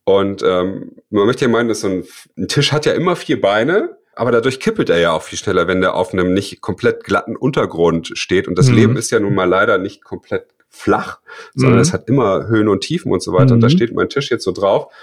Und 0.04 0.44
ähm, 0.44 0.98
man 1.10 1.26
möchte 1.26 1.46
ja 1.46 1.52
meinen, 1.52 1.70
dass 1.70 1.82
so 1.82 1.88
ein, 1.88 2.04
ein 2.38 2.48
Tisch 2.48 2.72
hat 2.72 2.86
ja 2.86 2.94
immer 2.94 3.16
vier 3.16 3.40
Beine 3.40 3.98
aber 4.22 4.32
dadurch 4.32 4.60
kippelt 4.60 4.90
er 4.90 5.00
ja 5.00 5.14
auch 5.14 5.24
viel 5.24 5.38
schneller, 5.38 5.68
wenn 5.68 5.82
der 5.82 5.96
auf 5.96 6.14
einem 6.14 6.34
nicht 6.34 6.62
komplett 6.62 7.04
glatten 7.04 7.36
Untergrund 7.36 8.12
steht. 8.16 8.48
Und 8.48 8.58
das 8.58 8.68
mhm. 8.68 8.76
Leben 8.76 8.98
ist 8.98 9.10
ja 9.12 9.20
nun 9.20 9.34
mal 9.34 9.46
leider 9.46 9.78
nicht 9.78 10.04
komplett 10.04 10.48
flach, 10.70 11.20
sondern 11.54 11.78
mhm. 11.78 11.82
es 11.82 11.94
hat 11.94 12.08
immer 12.08 12.48
Höhen 12.48 12.68
und 12.68 12.82
Tiefen 12.82 13.12
und 13.12 13.22
so 13.24 13.34
weiter. 13.34 13.48
Mhm. 13.48 13.52
Und 13.54 13.62
da 13.62 13.68
mhm. 13.68 13.72
steht 13.72 13.94
mein 13.94 14.10
Tisch 14.10 14.30
jetzt 14.30 14.44
so 14.44 14.52
drauf. 14.52 14.94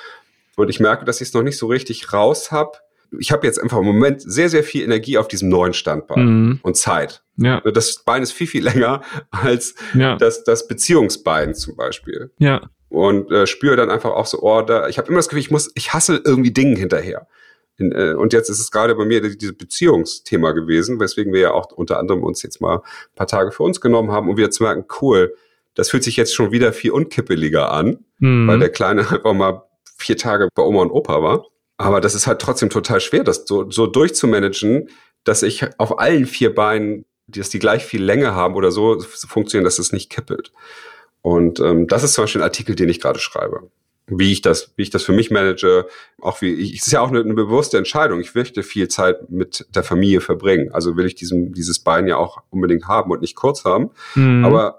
Und 0.57 0.69
ich 0.69 0.81
merke, 0.81 1.05
dass 1.05 1.21
ich 1.21 1.29
es 1.29 1.35
noch 1.35 1.43
nicht 1.43 1.57
so 1.57 1.67
richtig 1.67 2.13
raus 2.13 2.51
habe. 2.53 2.73
Ich 3.19 3.33
habe 3.33 3.47
jetzt 3.47 3.61
einfach 3.61 3.79
im 3.79 3.87
Moment 3.87 4.21
sehr, 4.21 4.51
sehr 4.51 4.63
viel 4.63 4.83
Energie 4.83 5.17
auf 5.17 5.29
diesem 5.29 5.49
neuen 5.49 5.73
Standbein 5.73 6.27
mhm. 6.27 6.61
und 6.63 6.77
Zeit. 6.77 7.23
Ja. 7.37 7.61
Das 7.61 8.05
Bein 8.05 8.23
ist 8.23 8.33
viel, 8.33 8.47
viel 8.47 8.65
länger 8.65 9.03
als 9.31 9.75
ja. 9.95 10.17
das, 10.17 10.45
das 10.45 10.69
Beziehungsbein 10.69 11.55
zum 11.55 11.77
Beispiel. 11.77 12.31
Ja. 12.39 12.69
Und 12.89 13.31
äh, 13.31 13.47
spüre 13.47 13.77
dann 13.77 13.91
einfach 13.91 14.11
auch 14.11 14.27
so, 14.27 14.41
oh, 14.41 14.63
da, 14.63 14.89
ich 14.89 14.99
habe 14.99 15.09
immer 15.09 15.19
das 15.19 15.29
Gefühl, 15.29 15.43
ich 15.43 15.51
muss, 15.51 15.71
ich 15.75 15.93
hasse 15.93 16.23
irgendwie 16.25 16.53
Dingen 16.53 16.77
hinterher. 16.77 17.27
In, 17.77 17.93
äh, 17.93 18.15
und 18.15 18.33
jetzt 18.33 18.49
ist 18.49 18.61
es 18.61 18.71
gerade 18.71 18.95
bei 18.95 19.05
mir 19.05 19.21
dieses 19.21 19.57
Beziehungsthema 19.57 20.53
gewesen, 20.53 20.99
weswegen 20.99 21.33
wir 21.33 21.41
ja 21.41 21.51
auch 21.53 21.71
unter 21.73 21.99
anderem 21.99 22.23
uns 22.23 22.43
jetzt 22.43 22.61
mal 22.61 22.77
ein 22.77 23.15
paar 23.15 23.27
Tage 23.27 23.53
für 23.53 23.63
uns 23.63 23.81
genommen 23.81 24.11
haben, 24.11 24.29
um 24.29 24.37
wieder 24.37 24.51
zu 24.51 24.63
merken, 24.63 24.87
cool, 25.01 25.35
das 25.75 25.91
fühlt 25.91 26.03
sich 26.03 26.17
jetzt 26.17 26.35
schon 26.35 26.51
wieder 26.51 26.73
viel 26.73 26.91
unkippeliger 26.91 27.71
an, 27.71 28.05
mhm. 28.19 28.49
weil 28.49 28.59
der 28.59 28.71
Kleine 28.71 29.01
einfach 29.11 29.33
mal 29.33 29.63
vier 29.97 30.17
Tage 30.17 30.49
bei 30.55 30.63
Oma 30.63 30.83
und 30.83 30.91
Opa 30.91 31.23
war. 31.23 31.47
Aber 31.77 32.01
das 32.01 32.17
ist 32.17 32.27
halt 32.27 32.41
trotzdem 32.41 32.71
total 32.71 33.01
schwer, 33.01 33.23
das 33.23 33.45
so, 33.47 33.71
so 33.71 33.87
durchzumanagen, 33.87 34.89
dass 35.23 35.45
ich 35.45 35.65
auf 35.79 36.01
allen 36.01 36.27
vier 36.27 36.53
Beinen, 36.53 37.05
dass 37.29 37.51
die 37.51 37.61
gleich 37.61 37.85
viel 37.85 38.03
Länge 38.03 38.35
haben 38.35 38.55
oder 38.55 38.73
so 38.73 38.99
funktionieren, 39.01 39.65
dass 39.65 39.79
es 39.79 39.93
nicht 39.93 40.11
kippelt. 40.11 40.53
Und 41.23 41.61
ähm, 41.61 41.87
das 41.87 42.05
ist 42.05 42.15
zum 42.15 42.25
Beispiel 42.25 42.41
ein 42.41 42.45
Artikel, 42.45 42.75
den 42.75 42.89
ich 42.89 43.01
gerade 43.01 43.19
schreibe 43.19 43.69
wie 44.09 44.33
ich 44.33 44.41
das, 44.41 44.73
wie 44.77 44.83
ich 44.83 44.91
das 44.91 45.03
für 45.03 45.13
mich 45.13 45.31
manage, 45.31 45.87
auch 46.21 46.41
wie 46.41 46.53
ich, 46.53 46.79
es 46.81 46.87
ist 46.87 46.93
ja 46.93 47.01
auch 47.01 47.09
eine, 47.09 47.21
eine, 47.21 47.35
bewusste 47.35 47.79
Entscheidung. 47.79 48.21
Ich 48.21 48.35
möchte 48.35 48.63
viel 48.63 48.89
Zeit 48.89 49.31
mit 49.31 49.67
der 49.75 49.83
Familie 49.83 50.21
verbringen. 50.21 50.73
Also 50.73 50.97
will 50.97 51.07
ich 51.07 51.15
diesen, 51.15 51.53
dieses 51.53 51.81
Bein 51.81 52.07
ja 52.07 52.17
auch 52.17 52.43
unbedingt 52.51 52.89
haben 52.89 53.11
und 53.11 53.21
nicht 53.21 53.37
kurz 53.37 53.65
haben. 53.65 53.91
Mhm. 54.15 54.45
Aber 54.45 54.79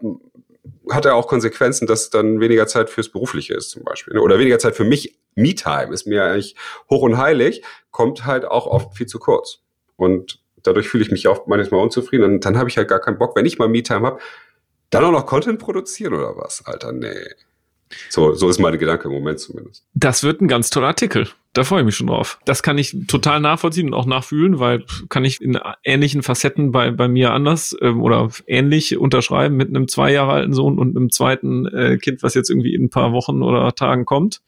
hat 0.90 1.06
er 1.06 1.16
auch 1.16 1.28
Konsequenzen, 1.28 1.88
dass 1.88 2.10
dann 2.10 2.40
weniger 2.40 2.68
Zeit 2.68 2.90
fürs 2.90 3.10
Berufliche 3.10 3.54
ist 3.54 3.70
zum 3.70 3.84
Beispiel. 3.84 4.16
Ne? 4.16 4.22
Oder 4.22 4.40
weniger 4.40 4.60
Zeit 4.60 4.76
für 4.76 4.84
mich. 4.84 5.16
Me-Time 5.36 5.94
ist 5.94 6.08
mir 6.08 6.24
eigentlich 6.24 6.56
hoch 6.90 7.04
und 7.04 7.18
heilig, 7.18 7.62
kommt 7.92 8.26
halt 8.26 8.46
auch 8.46 8.66
oft 8.66 8.98
viel 8.98 9.06
zu 9.06 9.20
kurz. 9.20 9.60
Und 9.96 10.42
dadurch 10.64 10.90
fühle 10.90 11.04
ich 11.04 11.12
mich 11.12 11.28
auch 11.28 11.48
manchmal 11.48 11.82
unzufrieden. 11.82 12.24
Und 12.24 12.46
dann 12.46 12.58
habe 12.58 12.68
ich 12.68 12.78
halt 12.78 12.88
gar 12.88 13.00
keinen 13.00 13.20
Bock, 13.20 13.36
wenn 13.36 13.46
ich 13.46 13.58
mal 13.58 13.70
Me-Time 13.70 14.06
habe, 14.06 14.20
dann 14.90 15.04
auch 15.04 15.12
noch 15.12 15.26
Content 15.26 15.60
produzieren 15.60 16.14
oder 16.14 16.36
was? 16.36 16.66
Alter, 16.66 16.92
nee. 16.92 17.14
So, 18.10 18.34
so 18.34 18.50
ist 18.50 18.60
meine 18.60 18.78
Gedanke 18.78 19.08
im 19.08 19.14
Moment 19.14 19.40
zumindest. 19.40 19.84
Das 19.94 20.24
wird 20.24 20.42
ein 20.42 20.48
ganz 20.48 20.70
toller 20.70 20.88
Artikel. 20.88 21.28
Da 21.54 21.64
freue 21.64 21.82
ich 21.82 21.86
mich 21.86 21.96
schon 21.96 22.08
drauf. 22.08 22.40
Das 22.46 22.62
kann 22.62 22.78
ich 22.78 22.96
total 23.08 23.40
nachvollziehen 23.40 23.88
und 23.88 23.94
auch 23.96 24.06
nachfühlen, 24.06 24.60
weil 24.60 24.86
kann 25.10 25.26
ich 25.26 25.42
in 25.42 25.60
ähnlichen 25.84 26.22
Facetten 26.22 26.72
bei, 26.72 26.92
bei 26.92 27.08
mir 27.08 27.34
anders 27.34 27.76
ähm, 27.82 28.02
oder 28.02 28.30
ähnlich 28.46 28.98
unterschreiben 28.98 29.58
mit 29.58 29.70
einem 29.70 29.88
zwei 29.88 30.12
Jahre 30.12 30.34
alten 30.34 30.54
Sohn 30.54 30.78
und 30.78 30.96
einem 30.96 31.10
zweiten 31.10 31.66
äh, 31.66 31.98
Kind, 31.98 32.22
was 32.22 32.36
jetzt 32.36 32.52
irgendwie 32.52 32.76
in 32.76 32.86
ein 32.86 32.90
paar 32.92 33.12
Wochen 33.12 33.42
oder 33.42 33.74
Tagen 33.74 34.06
kommt. 34.06 34.42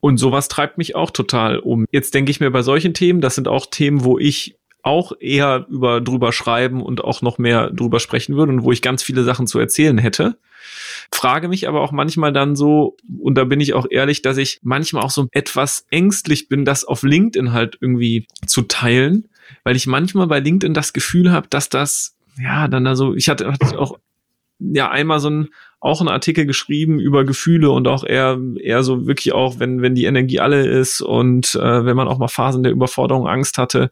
Und 0.00 0.18
sowas 0.18 0.48
treibt 0.48 0.78
mich 0.78 0.96
auch 0.96 1.10
total 1.12 1.58
um. 1.58 1.86
Jetzt 1.92 2.14
denke 2.14 2.30
ich 2.30 2.40
mir 2.40 2.50
bei 2.50 2.62
solchen 2.62 2.94
Themen, 2.94 3.20
das 3.20 3.36
sind 3.36 3.46
auch 3.46 3.66
Themen, 3.66 4.04
wo 4.04 4.18
ich 4.18 4.56
auch 4.86 5.12
eher 5.18 5.66
über 5.68 6.00
drüber 6.00 6.32
schreiben 6.32 6.80
und 6.80 7.02
auch 7.02 7.20
noch 7.20 7.38
mehr 7.38 7.70
drüber 7.70 7.98
sprechen 7.98 8.36
würde 8.36 8.52
und 8.52 8.62
wo 8.62 8.70
ich 8.70 8.82
ganz 8.82 9.02
viele 9.02 9.24
Sachen 9.24 9.48
zu 9.48 9.58
erzählen 9.58 9.98
hätte. 9.98 10.38
Frage 11.12 11.48
mich 11.48 11.66
aber 11.66 11.80
auch 11.80 11.90
manchmal 11.90 12.32
dann 12.32 12.54
so, 12.54 12.96
und 13.18 13.36
da 13.36 13.44
bin 13.44 13.60
ich 13.60 13.74
auch 13.74 13.86
ehrlich, 13.90 14.22
dass 14.22 14.36
ich 14.36 14.60
manchmal 14.62 15.02
auch 15.02 15.10
so 15.10 15.26
etwas 15.32 15.86
ängstlich 15.90 16.48
bin, 16.48 16.64
das 16.64 16.84
auf 16.84 17.02
LinkedIn 17.02 17.52
halt 17.52 17.76
irgendwie 17.80 18.28
zu 18.46 18.62
teilen, 18.62 19.28
weil 19.64 19.74
ich 19.74 19.88
manchmal 19.88 20.28
bei 20.28 20.38
LinkedIn 20.38 20.72
das 20.72 20.92
Gefühl 20.92 21.32
habe, 21.32 21.48
dass 21.48 21.68
das, 21.68 22.16
ja, 22.40 22.68
dann 22.68 22.84
da 22.84 22.94
so, 22.94 23.14
ich 23.14 23.28
hatte, 23.28 23.52
auch 23.76 23.98
ja 24.60 24.88
einmal 24.88 25.18
so 25.18 25.30
ein 25.30 25.48
auch 25.86 26.00
einen 26.00 26.08
Artikel 26.08 26.46
geschrieben 26.46 26.98
über 26.98 27.24
Gefühle 27.24 27.70
und 27.70 27.88
auch 27.88 28.04
eher 28.04 28.38
eher 28.60 28.82
so 28.82 29.06
wirklich 29.06 29.32
auch 29.32 29.58
wenn 29.58 29.82
wenn 29.82 29.94
die 29.94 30.04
Energie 30.04 30.40
alle 30.40 30.66
ist 30.66 31.00
und 31.00 31.54
äh, 31.54 31.84
wenn 31.84 31.96
man 31.96 32.08
auch 32.08 32.18
mal 32.18 32.28
Phasen 32.28 32.62
der 32.62 32.72
Überforderung 32.72 33.26
Angst 33.26 33.56
hatte 33.58 33.90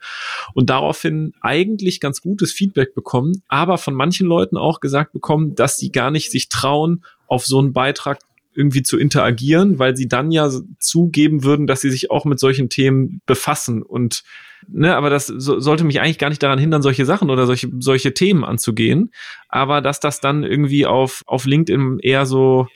und 0.52 0.70
daraufhin 0.70 1.32
eigentlich 1.40 2.00
ganz 2.00 2.20
gutes 2.20 2.52
Feedback 2.52 2.94
bekommen, 2.94 3.42
aber 3.48 3.78
von 3.78 3.94
manchen 3.94 4.26
Leuten 4.26 4.56
auch 4.56 4.80
gesagt 4.80 5.12
bekommen, 5.12 5.54
dass 5.54 5.76
sie 5.76 5.90
gar 5.92 6.10
nicht 6.10 6.30
sich 6.30 6.48
trauen 6.48 7.04
auf 7.26 7.46
so 7.46 7.58
einen 7.58 7.72
Beitrag 7.72 8.18
irgendwie 8.54 8.82
zu 8.82 8.98
interagieren, 8.98 9.78
weil 9.78 9.96
sie 9.96 10.08
dann 10.08 10.30
ja 10.30 10.50
zugeben 10.78 11.44
würden, 11.44 11.66
dass 11.66 11.80
sie 11.80 11.90
sich 11.90 12.10
auch 12.10 12.24
mit 12.24 12.38
solchen 12.38 12.68
Themen 12.68 13.20
befassen 13.26 13.82
und 13.82 14.22
ne, 14.68 14.96
aber 14.96 15.10
das 15.10 15.26
so, 15.26 15.60
sollte 15.60 15.84
mich 15.84 16.00
eigentlich 16.00 16.18
gar 16.18 16.28
nicht 16.28 16.42
daran 16.42 16.58
hindern, 16.58 16.82
solche 16.82 17.04
Sachen 17.04 17.30
oder 17.30 17.46
solche 17.46 17.70
solche 17.78 18.14
Themen 18.14 18.44
anzugehen, 18.44 19.12
aber 19.48 19.80
dass 19.80 20.00
das 20.00 20.20
dann 20.20 20.44
irgendwie 20.44 20.86
auf 20.86 21.22
auf 21.26 21.44
LinkedIn 21.44 21.98
eher 22.00 22.26
so 22.26 22.66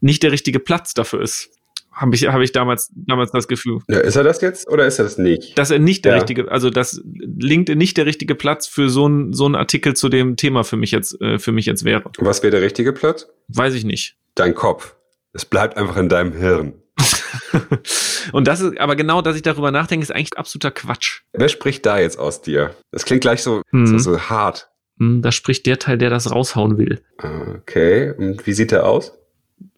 nicht 0.00 0.22
der 0.22 0.32
richtige 0.32 0.60
Platz 0.60 0.94
dafür 0.94 1.22
ist. 1.22 1.50
Habe 1.98 2.14
ich, 2.14 2.28
habe 2.28 2.44
ich 2.44 2.52
damals, 2.52 2.92
damals 2.94 3.32
das 3.32 3.48
Gefühl. 3.48 3.80
Ja, 3.88 3.98
ist 3.98 4.14
er 4.14 4.22
das 4.22 4.40
jetzt 4.40 4.68
oder 4.68 4.86
ist 4.86 5.00
er 5.00 5.04
das 5.04 5.18
nicht? 5.18 5.58
Dass 5.58 5.72
er 5.72 5.80
nicht 5.80 6.04
der 6.04 6.12
ja. 6.12 6.18
richtige, 6.18 6.48
also 6.48 6.70
dass 6.70 7.02
LinkedIn 7.04 7.76
nicht 7.76 7.96
der 7.96 8.06
richtige 8.06 8.36
Platz 8.36 8.68
für 8.68 8.88
so 8.88 9.08
ein 9.08 9.32
so 9.32 9.48
ein 9.48 9.56
Artikel 9.56 9.94
zu 9.94 10.08
dem 10.08 10.36
Thema 10.36 10.62
für 10.62 10.76
mich 10.76 10.92
jetzt, 10.92 11.20
äh, 11.20 11.40
für 11.40 11.50
mich 11.50 11.66
jetzt 11.66 11.84
wäre. 11.84 12.04
Was 12.18 12.44
wäre 12.44 12.52
der 12.52 12.62
richtige 12.62 12.92
Platz? 12.92 13.26
Weiß 13.48 13.74
ich 13.74 13.84
nicht. 13.84 14.16
Dein 14.36 14.54
Kopf. 14.54 14.94
Es 15.32 15.44
bleibt 15.44 15.76
einfach 15.76 15.96
in 15.96 16.08
deinem 16.08 16.32
Hirn. 16.32 16.74
und 18.32 18.46
das 18.46 18.60
ist, 18.60 18.78
aber 18.78 18.96
genau, 18.96 19.22
dass 19.22 19.36
ich 19.36 19.42
darüber 19.42 19.70
nachdenke, 19.70 20.02
ist 20.02 20.14
eigentlich 20.14 20.36
absoluter 20.36 20.70
Quatsch. 20.70 21.22
Wer 21.32 21.48
spricht 21.48 21.86
da 21.86 21.98
jetzt 21.98 22.18
aus 22.18 22.42
dir? 22.42 22.74
Das 22.90 23.04
klingt 23.04 23.22
gleich 23.22 23.42
so, 23.42 23.62
mhm. 23.70 23.86
so, 23.86 23.98
so, 23.98 24.20
hart. 24.20 24.70
Mhm, 24.96 25.22
da 25.22 25.32
spricht 25.32 25.66
der 25.66 25.78
Teil, 25.78 25.98
der 25.98 26.10
das 26.10 26.30
raushauen 26.30 26.78
will. 26.78 27.00
Okay, 27.18 28.12
und 28.16 28.46
wie 28.46 28.52
sieht 28.52 28.72
er 28.72 28.86
aus? 28.86 29.12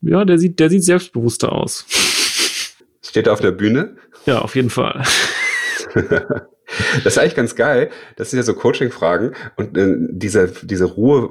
Ja, 0.02 0.24
der 0.24 0.38
sieht, 0.38 0.60
der 0.60 0.70
sieht 0.70 0.84
selbstbewusster 0.84 1.52
aus. 1.52 1.86
Steht 3.02 3.26
er 3.26 3.32
auf 3.32 3.40
der 3.40 3.52
Bühne? 3.52 3.96
Ja, 4.26 4.40
auf 4.40 4.54
jeden 4.54 4.70
Fall. 4.70 5.02
das 5.94 7.06
ist 7.06 7.18
eigentlich 7.18 7.34
ganz 7.34 7.54
geil. 7.54 7.90
Das 8.16 8.30
sind 8.30 8.38
ja 8.38 8.42
so 8.42 8.54
Coaching-Fragen 8.54 9.34
und 9.56 9.76
äh, 9.76 9.96
diese, 10.10 10.52
diese 10.62 10.84
Ruhe 10.84 11.30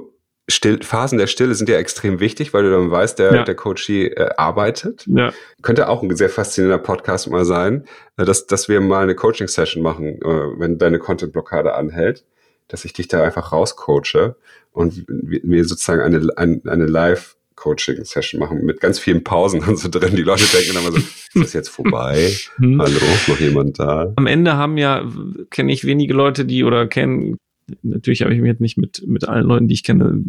Still, 0.50 0.82
Phasen 0.82 1.18
der 1.18 1.26
Stille 1.26 1.54
sind 1.54 1.68
ja 1.68 1.76
extrem 1.76 2.20
wichtig, 2.20 2.52
weil 2.52 2.64
du 2.64 2.70
dann 2.70 2.90
weißt, 2.90 3.18
der, 3.18 3.34
ja. 3.34 3.44
der 3.44 3.54
Coachie 3.54 4.06
äh, 4.06 4.30
arbeitet. 4.36 5.04
Ja. 5.06 5.32
Könnte 5.62 5.88
auch 5.88 6.02
ein 6.02 6.14
sehr 6.16 6.30
faszinierender 6.30 6.82
Podcast 6.82 7.30
mal 7.30 7.44
sein, 7.44 7.84
äh, 8.16 8.24
dass, 8.24 8.46
dass 8.46 8.68
wir 8.68 8.80
mal 8.80 9.02
eine 9.02 9.14
Coaching-Session 9.14 9.82
machen, 9.82 10.20
äh, 10.22 10.58
wenn 10.58 10.78
deine 10.78 10.98
Content-Blockade 10.98 11.74
anhält, 11.74 12.24
dass 12.68 12.84
ich 12.84 12.92
dich 12.92 13.08
da 13.08 13.22
einfach 13.22 13.52
rauscoache 13.52 14.36
und 14.72 15.04
wir 15.08 15.64
sozusagen 15.64 16.02
eine, 16.02 16.28
eine, 16.36 16.60
eine 16.66 16.86
Live- 16.86 17.36
Coaching-Session 17.60 18.40
machen 18.40 18.64
mit 18.64 18.80
ganz 18.80 18.98
vielen 18.98 19.22
Pausen 19.22 19.62
und 19.68 19.78
so 19.78 19.90
drin. 19.90 20.16
Die 20.16 20.22
Leute 20.22 20.44
denken 20.44 20.74
dann 20.74 20.82
immer 20.82 20.92
so, 20.92 20.98
ist 20.98 21.30
das 21.34 21.52
jetzt 21.52 21.68
vorbei? 21.68 22.34
Hm. 22.56 22.80
Hallo, 22.80 22.98
noch 23.26 23.38
jemand 23.38 23.78
da? 23.78 24.14
Am 24.16 24.26
Ende 24.26 24.56
haben 24.56 24.78
ja, 24.78 25.04
kenne 25.50 25.70
ich 25.70 25.84
wenige 25.84 26.14
Leute, 26.14 26.46
die 26.46 26.64
oder 26.64 26.86
kennen 26.86 27.36
natürlich 27.82 28.22
habe 28.22 28.34
ich 28.34 28.40
mich 28.40 28.48
jetzt 28.48 28.60
nicht 28.60 28.76
mit, 28.76 29.02
mit 29.06 29.28
allen 29.28 29.46
Leuten, 29.46 29.68
die 29.68 29.74
ich 29.74 29.84
kenne, 29.84 30.22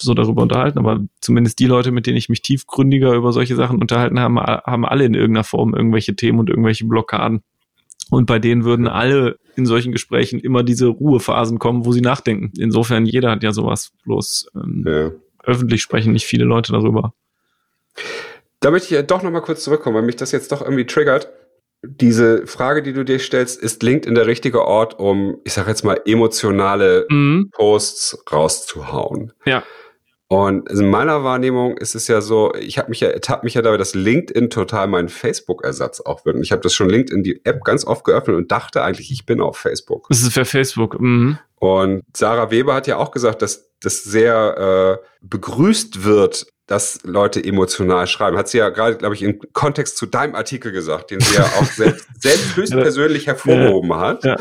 so 0.00 0.14
darüber 0.14 0.42
unterhalten, 0.42 0.78
aber 0.78 1.04
zumindest 1.20 1.58
die 1.58 1.66
Leute, 1.66 1.90
mit 1.90 2.06
denen 2.06 2.16
ich 2.16 2.28
mich 2.28 2.42
tiefgründiger 2.42 3.14
über 3.14 3.32
solche 3.32 3.56
Sachen 3.56 3.80
unterhalten 3.80 4.18
habe, 4.18 4.34
haben 4.64 4.84
alle 4.84 5.04
in 5.04 5.14
irgendeiner 5.14 5.44
Form 5.44 5.74
irgendwelche 5.74 6.16
Themen 6.16 6.38
und 6.38 6.50
irgendwelche 6.50 6.86
Blockaden. 6.86 7.42
Und 8.10 8.26
bei 8.26 8.38
denen 8.38 8.64
würden 8.64 8.86
alle 8.86 9.38
in 9.56 9.66
solchen 9.66 9.92
Gesprächen 9.92 10.38
immer 10.38 10.62
diese 10.62 10.86
Ruhephasen 10.86 11.58
kommen, 11.58 11.84
wo 11.84 11.92
sie 11.92 12.02
nachdenken. 12.02 12.52
Insofern, 12.58 13.06
jeder 13.06 13.30
hat 13.30 13.42
ja 13.42 13.52
sowas, 13.52 13.92
bloß 14.04 14.50
ähm, 14.54 14.84
ja. 14.86 15.10
öffentlich 15.42 15.82
sprechen 15.82 16.12
nicht 16.12 16.26
viele 16.26 16.44
Leute 16.44 16.72
darüber. 16.72 17.14
Da 18.60 18.70
möchte 18.70 18.86
ich 18.86 18.92
ja 18.92 19.02
doch 19.02 19.22
nochmal 19.22 19.42
kurz 19.42 19.64
zurückkommen, 19.64 19.96
weil 19.96 20.02
mich 20.02 20.16
das 20.16 20.32
jetzt 20.32 20.52
doch 20.52 20.62
irgendwie 20.62 20.86
triggert 20.86 21.28
diese 21.82 22.46
Frage, 22.46 22.82
die 22.82 22.92
du 22.92 23.04
dir 23.04 23.18
stellst, 23.18 23.60
ist 23.60 23.82
LinkedIn 23.82 24.14
der 24.14 24.26
richtige 24.26 24.64
Ort, 24.64 24.98
um, 24.98 25.38
ich 25.44 25.52
sag 25.52 25.68
jetzt 25.68 25.84
mal, 25.84 26.00
emotionale 26.04 27.06
mhm. 27.10 27.50
Posts 27.52 28.24
rauszuhauen? 28.30 29.32
Ja. 29.44 29.62
Und 30.28 30.68
in 30.68 30.90
meiner 30.90 31.22
Wahrnehmung 31.22 31.76
ist 31.76 31.94
es 31.94 32.08
ja 32.08 32.20
so, 32.20 32.52
ich 32.54 32.78
habe 32.78 32.88
mich 32.88 32.98
ja 32.98 33.08
ertappt 33.08 33.44
mich 33.44 33.54
ja 33.54 33.62
dabei, 33.62 33.76
dass 33.76 33.94
LinkedIn 33.94 34.50
total 34.50 34.88
mein 34.88 35.08
Facebook-Ersatz 35.08 36.00
auch 36.00 36.24
wird. 36.24 36.34
Und 36.34 36.42
ich 36.42 36.50
habe 36.50 36.62
das 36.62 36.74
schon 36.74 36.88
LinkedIn 36.88 37.22
die 37.22 37.44
App 37.44 37.62
ganz 37.62 37.86
oft 37.86 38.04
geöffnet 38.04 38.36
und 38.36 38.50
dachte 38.50 38.82
eigentlich, 38.82 39.12
ich 39.12 39.24
bin 39.24 39.40
auf 39.40 39.56
Facebook. 39.56 40.08
Das 40.08 40.22
ist 40.22 40.32
für 40.32 40.44
Facebook. 40.44 41.00
Mhm. 41.00 41.38
Und 41.60 42.02
Sarah 42.12 42.50
Weber 42.50 42.74
hat 42.74 42.88
ja 42.88 42.96
auch 42.96 43.12
gesagt, 43.12 43.40
dass 43.40 43.70
das 43.80 44.04
sehr 44.04 45.00
äh, 45.02 45.06
begrüßt 45.20 46.04
wird, 46.04 46.46
dass 46.66 47.00
Leute 47.04 47.42
emotional 47.42 48.06
schreiben. 48.06 48.36
Hat 48.36 48.48
sie 48.48 48.58
ja 48.58 48.70
gerade, 48.70 48.96
glaube 48.96 49.14
ich, 49.14 49.22
im 49.22 49.40
Kontext 49.52 49.96
zu 49.96 50.06
deinem 50.06 50.34
Artikel 50.34 50.72
gesagt, 50.72 51.10
den 51.10 51.20
sie 51.20 51.36
ja 51.36 51.44
auch 51.44 51.64
selbst, 51.76 52.06
selbst 52.18 52.56
höchstpersönlich 52.56 53.26
hervorgehoben 53.26 53.94
hat, 53.94 54.24
ja. 54.24 54.36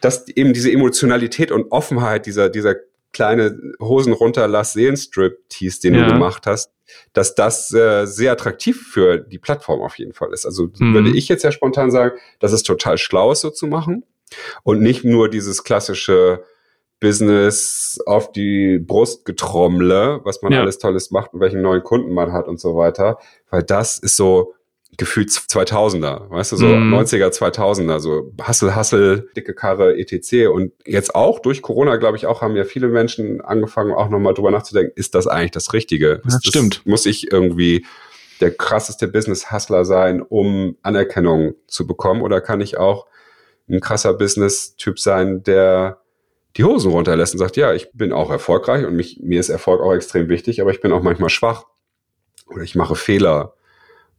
dass 0.00 0.26
eben 0.28 0.52
diese 0.52 0.72
Emotionalität 0.72 1.52
und 1.52 1.70
Offenheit 1.70 2.26
dieser, 2.26 2.48
dieser 2.48 2.76
kleine 3.12 3.58
Hosen 3.80 4.12
runterlass 4.12 4.72
Seelenstrip-Tease, 4.72 5.80
den 5.82 5.94
ja. 5.94 6.06
du 6.06 6.12
gemacht 6.12 6.46
hast, 6.46 6.72
dass 7.12 7.34
das 7.34 7.72
äh, 7.72 8.06
sehr 8.06 8.32
attraktiv 8.32 8.88
für 8.92 9.18
die 9.18 9.38
Plattform 9.38 9.80
auf 9.82 9.98
jeden 9.98 10.12
Fall 10.12 10.32
ist. 10.32 10.46
Also 10.46 10.70
mhm. 10.78 10.94
würde 10.94 11.10
ich 11.10 11.28
jetzt 11.28 11.44
ja 11.44 11.52
spontan 11.52 11.90
sagen, 11.90 12.16
dass 12.38 12.52
es 12.52 12.62
total 12.62 12.98
schlau 12.98 13.32
ist, 13.32 13.42
so 13.42 13.50
zu 13.50 13.66
machen 13.66 14.04
und 14.62 14.80
nicht 14.80 15.04
nur 15.04 15.28
dieses 15.28 15.64
klassische 15.64 16.44
Business 17.00 17.98
auf 18.06 18.30
die 18.30 18.78
Brust 18.78 19.24
getrommle, 19.24 20.20
was 20.24 20.42
man 20.42 20.52
ja. 20.52 20.60
alles 20.60 20.78
Tolles 20.78 21.10
macht 21.10 21.32
und 21.32 21.40
welchen 21.40 21.62
neuen 21.62 21.82
Kunden 21.82 22.12
man 22.12 22.32
hat 22.32 22.46
und 22.46 22.60
so 22.60 22.76
weiter, 22.76 23.18
weil 23.50 23.62
das 23.62 23.98
ist 23.98 24.16
so 24.16 24.54
gefühlt 24.96 25.30
2000er, 25.30 26.28
weißt 26.28 26.52
du, 26.52 26.56
so 26.56 26.66
mm. 26.66 26.94
90er, 26.94 27.28
2000er, 27.28 28.00
so 28.00 28.32
Hassel, 28.42 28.74
Hassel, 28.74 29.30
dicke 29.34 29.54
Karre, 29.54 29.96
etc. 29.96 30.48
Und 30.52 30.72
jetzt 30.84 31.14
auch 31.14 31.38
durch 31.38 31.62
Corona, 31.62 31.96
glaube 31.96 32.18
ich, 32.18 32.26
auch 32.26 32.42
haben 32.42 32.54
ja 32.54 32.64
viele 32.64 32.88
Menschen 32.88 33.40
angefangen, 33.40 33.92
auch 33.92 34.10
nochmal 34.10 34.34
drüber 34.34 34.50
nachzudenken, 34.50 34.92
ist 34.96 35.14
das 35.14 35.26
eigentlich 35.26 35.52
das 35.52 35.72
Richtige? 35.72 36.20
Das 36.24 36.40
stimmt. 36.44 36.82
Muss 36.84 37.06
ich 37.06 37.32
irgendwie 37.32 37.86
der 38.40 38.50
krasseste 38.50 39.08
Business-Hustler 39.08 39.84
sein, 39.84 40.20
um 40.20 40.76
Anerkennung 40.82 41.54
zu 41.66 41.86
bekommen? 41.86 42.20
Oder 42.20 42.40
kann 42.40 42.60
ich 42.60 42.76
auch 42.76 43.06
ein 43.70 43.80
krasser 43.80 44.12
Business-Typ 44.12 44.98
sein, 44.98 45.42
der 45.42 46.00
die 46.56 46.64
Hosen 46.64 46.90
runterlässt 46.90 47.34
und 47.34 47.38
sagt, 47.38 47.56
ja, 47.56 47.72
ich 47.72 47.92
bin 47.92 48.12
auch 48.12 48.30
erfolgreich 48.30 48.84
und 48.84 48.96
mich, 48.96 49.20
mir 49.22 49.40
ist 49.40 49.48
Erfolg 49.48 49.80
auch 49.80 49.94
extrem 49.94 50.28
wichtig, 50.28 50.60
aber 50.60 50.70
ich 50.70 50.80
bin 50.80 50.92
auch 50.92 51.02
manchmal 51.02 51.30
schwach 51.30 51.64
oder 52.46 52.62
ich 52.62 52.74
mache 52.74 52.96
Fehler 52.96 53.54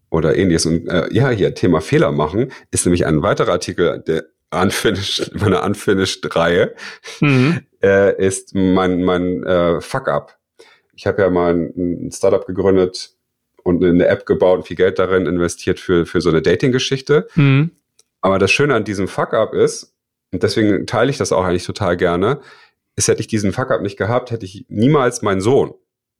oder 0.09 0.35
ähnliches. 0.35 0.65
Und 0.65 0.87
äh, 0.87 1.11
ja, 1.11 1.29
hier 1.29 1.53
Thema 1.55 1.81
Fehler 1.81 2.11
machen 2.11 2.51
ist 2.71 2.85
nämlich 2.85 3.05
ein 3.05 3.21
weiterer 3.21 3.51
Artikel 3.51 3.99
der 3.99 4.25
Unfinished, 4.51 5.33
meiner 5.39 5.63
Unfinished-Reihe, 5.63 6.75
mhm. 7.19 7.61
äh, 7.81 8.25
ist 8.25 8.53
mein, 8.53 9.03
mein 9.03 9.43
äh, 9.43 9.81
Fuck-up. 9.81 10.37
Ich 10.95 11.07
habe 11.07 11.21
ja 11.21 11.29
mal 11.29 11.53
ein, 11.53 12.07
ein 12.07 12.11
Startup 12.11 12.45
gegründet 12.45 13.15
und 13.63 13.83
eine 13.83 14.07
App 14.07 14.25
gebaut 14.25 14.59
und 14.59 14.67
viel 14.67 14.77
Geld 14.77 14.99
darin 14.99 15.25
investiert 15.25 15.79
für, 15.79 16.05
für 16.05 16.21
so 16.21 16.29
eine 16.29 16.41
Dating-Geschichte. 16.41 17.27
Mhm. 17.35 17.71
Aber 18.19 18.39
das 18.39 18.51
Schöne 18.51 18.75
an 18.75 18.83
diesem 18.83 19.07
Fuck-up 19.07 19.53
ist, 19.53 19.93
und 20.31 20.43
deswegen 20.43 20.85
teile 20.87 21.09
ich 21.09 21.17
das 21.17 21.31
auch 21.31 21.43
eigentlich 21.43 21.65
total 21.65 21.97
gerne, 21.97 22.41
ist, 22.95 23.07
hätte 23.07 23.21
ich 23.21 23.27
diesen 23.27 23.53
Fuck-up 23.53 23.81
nicht 23.81 23.97
gehabt, 23.97 24.31
hätte 24.31 24.45
ich 24.45 24.65
niemals 24.69 25.21
meinen 25.21 25.41
Sohn 25.41 25.73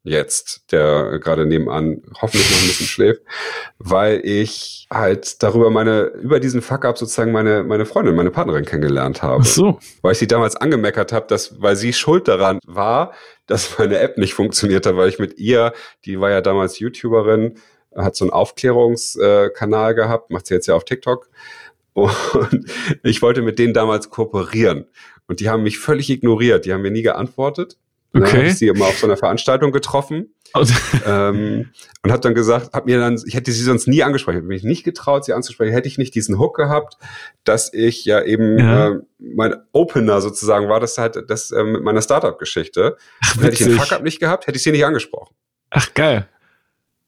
jetzt, 0.04 0.71
der 0.71 1.19
gerade 1.19 1.45
nebenan 1.45 2.02
hoffentlich 2.19 2.50
noch 2.50 2.62
ein 2.62 2.67
bisschen 2.67 2.88
schläft, 2.88 3.21
weil 3.78 4.21
ich 4.24 4.88
halt 4.91 5.43
darüber 5.43 5.69
meine, 5.69 6.06
über 6.21 6.39
diesen 6.39 6.62
Fuck-up 6.62 6.97
sozusagen 6.97 7.32
meine, 7.32 7.63
meine 7.63 7.86
Freundin, 7.86 8.15
meine 8.15 8.32
Partnerin 8.32 8.65
kennengelernt 8.65 9.21
habe. 9.21 9.43
Ach 9.43 9.45
so. 9.45 9.80
Weil 10.02 10.13
ich 10.13 10.17
sie 10.17 10.28
damals 10.28 10.56
angemeckert 10.56 11.13
habe, 11.13 11.28
dass, 11.28 11.62
weil 11.62 11.76
sie 11.76 11.93
schuld 11.93 12.28
daran 12.28 12.60
war, 12.65 13.13
dass 13.45 13.78
meine 13.78 14.00
App 14.00 14.17
nicht 14.17 14.34
funktioniert 14.34 14.86
hat, 14.86 14.95
weil 14.95 15.10
ich 15.10 15.19
mit 15.19 15.38
ihr, 15.38 15.74
die 16.06 16.19
war 16.19 16.32
ja 16.32 16.41
damals 16.41 16.80
YouTuberin, 16.80 17.60
hat 17.95 18.15
so 18.15 18.26
einen 18.26 18.32
Aufklärungskanal 18.32 19.93
gehabt, 19.93 20.32
macht 20.32 20.47
sie 20.47 20.54
jetzt 20.56 20.67
ja 20.67 20.76
auf 20.76 20.86
TikTok 20.86 21.30
und 21.94 22.66
ich 23.04 23.22
wollte 23.22 23.42
mit 23.42 23.60
denen 23.60 23.74
damals 23.74 24.10
kooperieren. 24.10 24.86
Und 25.28 25.40
die 25.40 25.50
haben 25.50 25.64
mich 25.64 25.80
völlig 25.80 26.10
ignoriert. 26.10 26.66
Die 26.66 26.74
haben 26.74 26.82
mir 26.82 26.92
nie 26.92 27.04
geantwortet. 27.04 27.78
Okay. 28.14 28.38
Ne, 28.38 28.48
ich 28.50 28.56
sie 28.56 28.68
immer 28.68 28.86
auf 28.86 28.98
so 28.98 29.08
einer 29.08 29.18
Veranstaltung 29.18 29.72
getroffen 29.72 30.34
also. 30.54 30.74
ähm, 31.06 31.70
und 32.04 32.12
habe 32.12 32.22
dann 32.22 32.34
gesagt, 32.34 32.74
habe 32.74 32.92
mir 32.92 33.00
dann, 33.00 33.20
ich 33.26 33.34
hätte 33.36 33.52
sie 33.52 33.64
sonst 33.64 33.88
nie 33.88 34.04
angesprochen, 34.04 34.36
hätte 34.36 34.48
mich 34.48 34.64
nicht 34.64 34.84
getraut, 34.84 35.26
sie 35.26 35.34
anzusprechen, 35.34 35.72
hätte 35.72 35.88
ich 35.88 35.98
nicht 35.98 36.14
diesen 36.16 36.40
Hook 36.40 36.56
gehabt, 36.56 36.98
dass 37.44 37.74
ich 37.74 38.06
ja 38.06 38.22
eben 38.22 38.58
ja. 38.60 38.90
Äh, 38.90 39.00
mein 39.20 39.56
Opener 39.72 40.20
sozusagen 40.22 40.68
war, 40.68 40.80
das 40.80 40.98
halt 40.98 41.30
das 41.30 41.52
äh, 41.52 41.64
mit 41.64 41.84
meiner 41.84 42.02
Startup-Geschichte. 42.02 42.98
Hätte 43.40 43.54
ich 43.54 43.60
den 43.60 43.78
Fuck-up 43.78 44.04
nicht 44.04 44.20
gehabt, 44.20 44.48
hätte 44.48 44.58
ich 44.58 44.64
sie 44.64 44.72
nicht 44.72 44.86
angesprochen. 44.86 45.34
Ach 45.70 45.94
geil. 45.94 46.28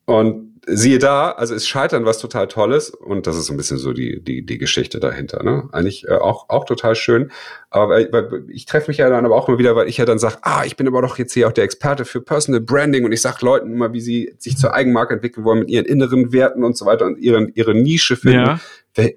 Und 0.06 0.53
siehe 0.66 1.00
da, 1.00 1.32
also 1.32 1.54
ist 1.54 1.68
Scheitern 1.68 2.06
was 2.06 2.20
total 2.20 2.48
Tolles 2.48 2.90
und 2.90 3.28
das 3.28 3.36
ist 3.36 3.48
so 3.48 3.54
ein 3.54 3.58
bisschen 3.58 3.78
so 3.78 3.92
die, 3.92 4.24
die, 4.24 4.46
die 4.46 4.58
Geschichte 4.58 5.00
dahinter. 5.00 5.44
Ne? 5.44 5.68
Eigentlich 5.72 6.08
äh, 6.08 6.14
auch, 6.14 6.50
auch 6.50 6.66
total 6.66 6.96
schön. 6.96 7.32
Aber 7.70 7.96
weil, 8.12 8.46
ich 8.50 8.66
treffe 8.66 8.90
mich 8.90 8.98
ja 8.98 9.10
dann 9.10 9.26
aber 9.26 9.36
auch 9.36 9.50
immer 9.50 9.58
wieder, 9.58 9.76
weil 9.76 9.90
ich 9.90 9.98
ja 9.98 10.06
dann 10.06 10.20
sage, 10.20 10.38
ah, 10.42 10.64
ich 10.66 10.78
bin 10.78 10.88
aber 10.88 11.02
doch 11.02 11.18
jetzt 11.18 11.34
hier 11.34 11.48
auch 11.48 11.52
der 11.52 11.66
Experte 11.66 12.06
für 12.06 12.22
Personal 12.22 12.62
Branding 12.62 13.04
und 13.04 13.12
ich 13.12 13.22
sage 13.22 13.38
Leuten 13.42 13.74
immer, 13.74 13.94
wie 13.94 14.02
sie 14.02 14.36
sich 14.38 14.58
zur 14.58 14.74
Eigenmarke 14.74 15.16
entwickeln 15.16 15.44
wollen 15.44 15.60
mit 15.60 15.70
ihren 15.70 15.86
inneren 15.86 16.32
Werten 16.32 16.64
und 16.64 16.78
so 16.78 16.86
weiter 16.86 17.06
und 17.06 17.18
ihren, 17.18 17.52
ihre 17.56 17.76
Nische 17.76 18.16
finden. 18.16 18.46
Ja. 18.46 18.60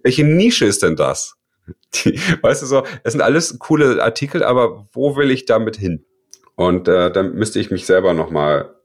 Welche 0.03 0.25
Nische 0.25 0.65
ist 0.65 0.83
denn 0.83 0.97
das? 0.97 1.37
Die, 1.95 2.19
weißt 2.43 2.63
du 2.63 2.67
so, 2.67 2.83
das 3.05 3.13
sind 3.13 3.23
alles 3.23 3.59
coole 3.59 4.03
Artikel, 4.03 4.43
aber 4.43 4.89
wo 4.93 5.17
will 5.17 5.31
ich 5.31 5.47
damit 5.47 5.77
hin? 5.77 6.05
Und 6.55 6.89
äh, 6.89 7.13
dann 7.13 7.35
müsste 7.35 7.61
ich 7.61 7.71
mich 7.71 7.87
selber 7.87 8.15
nochmal 8.15 8.76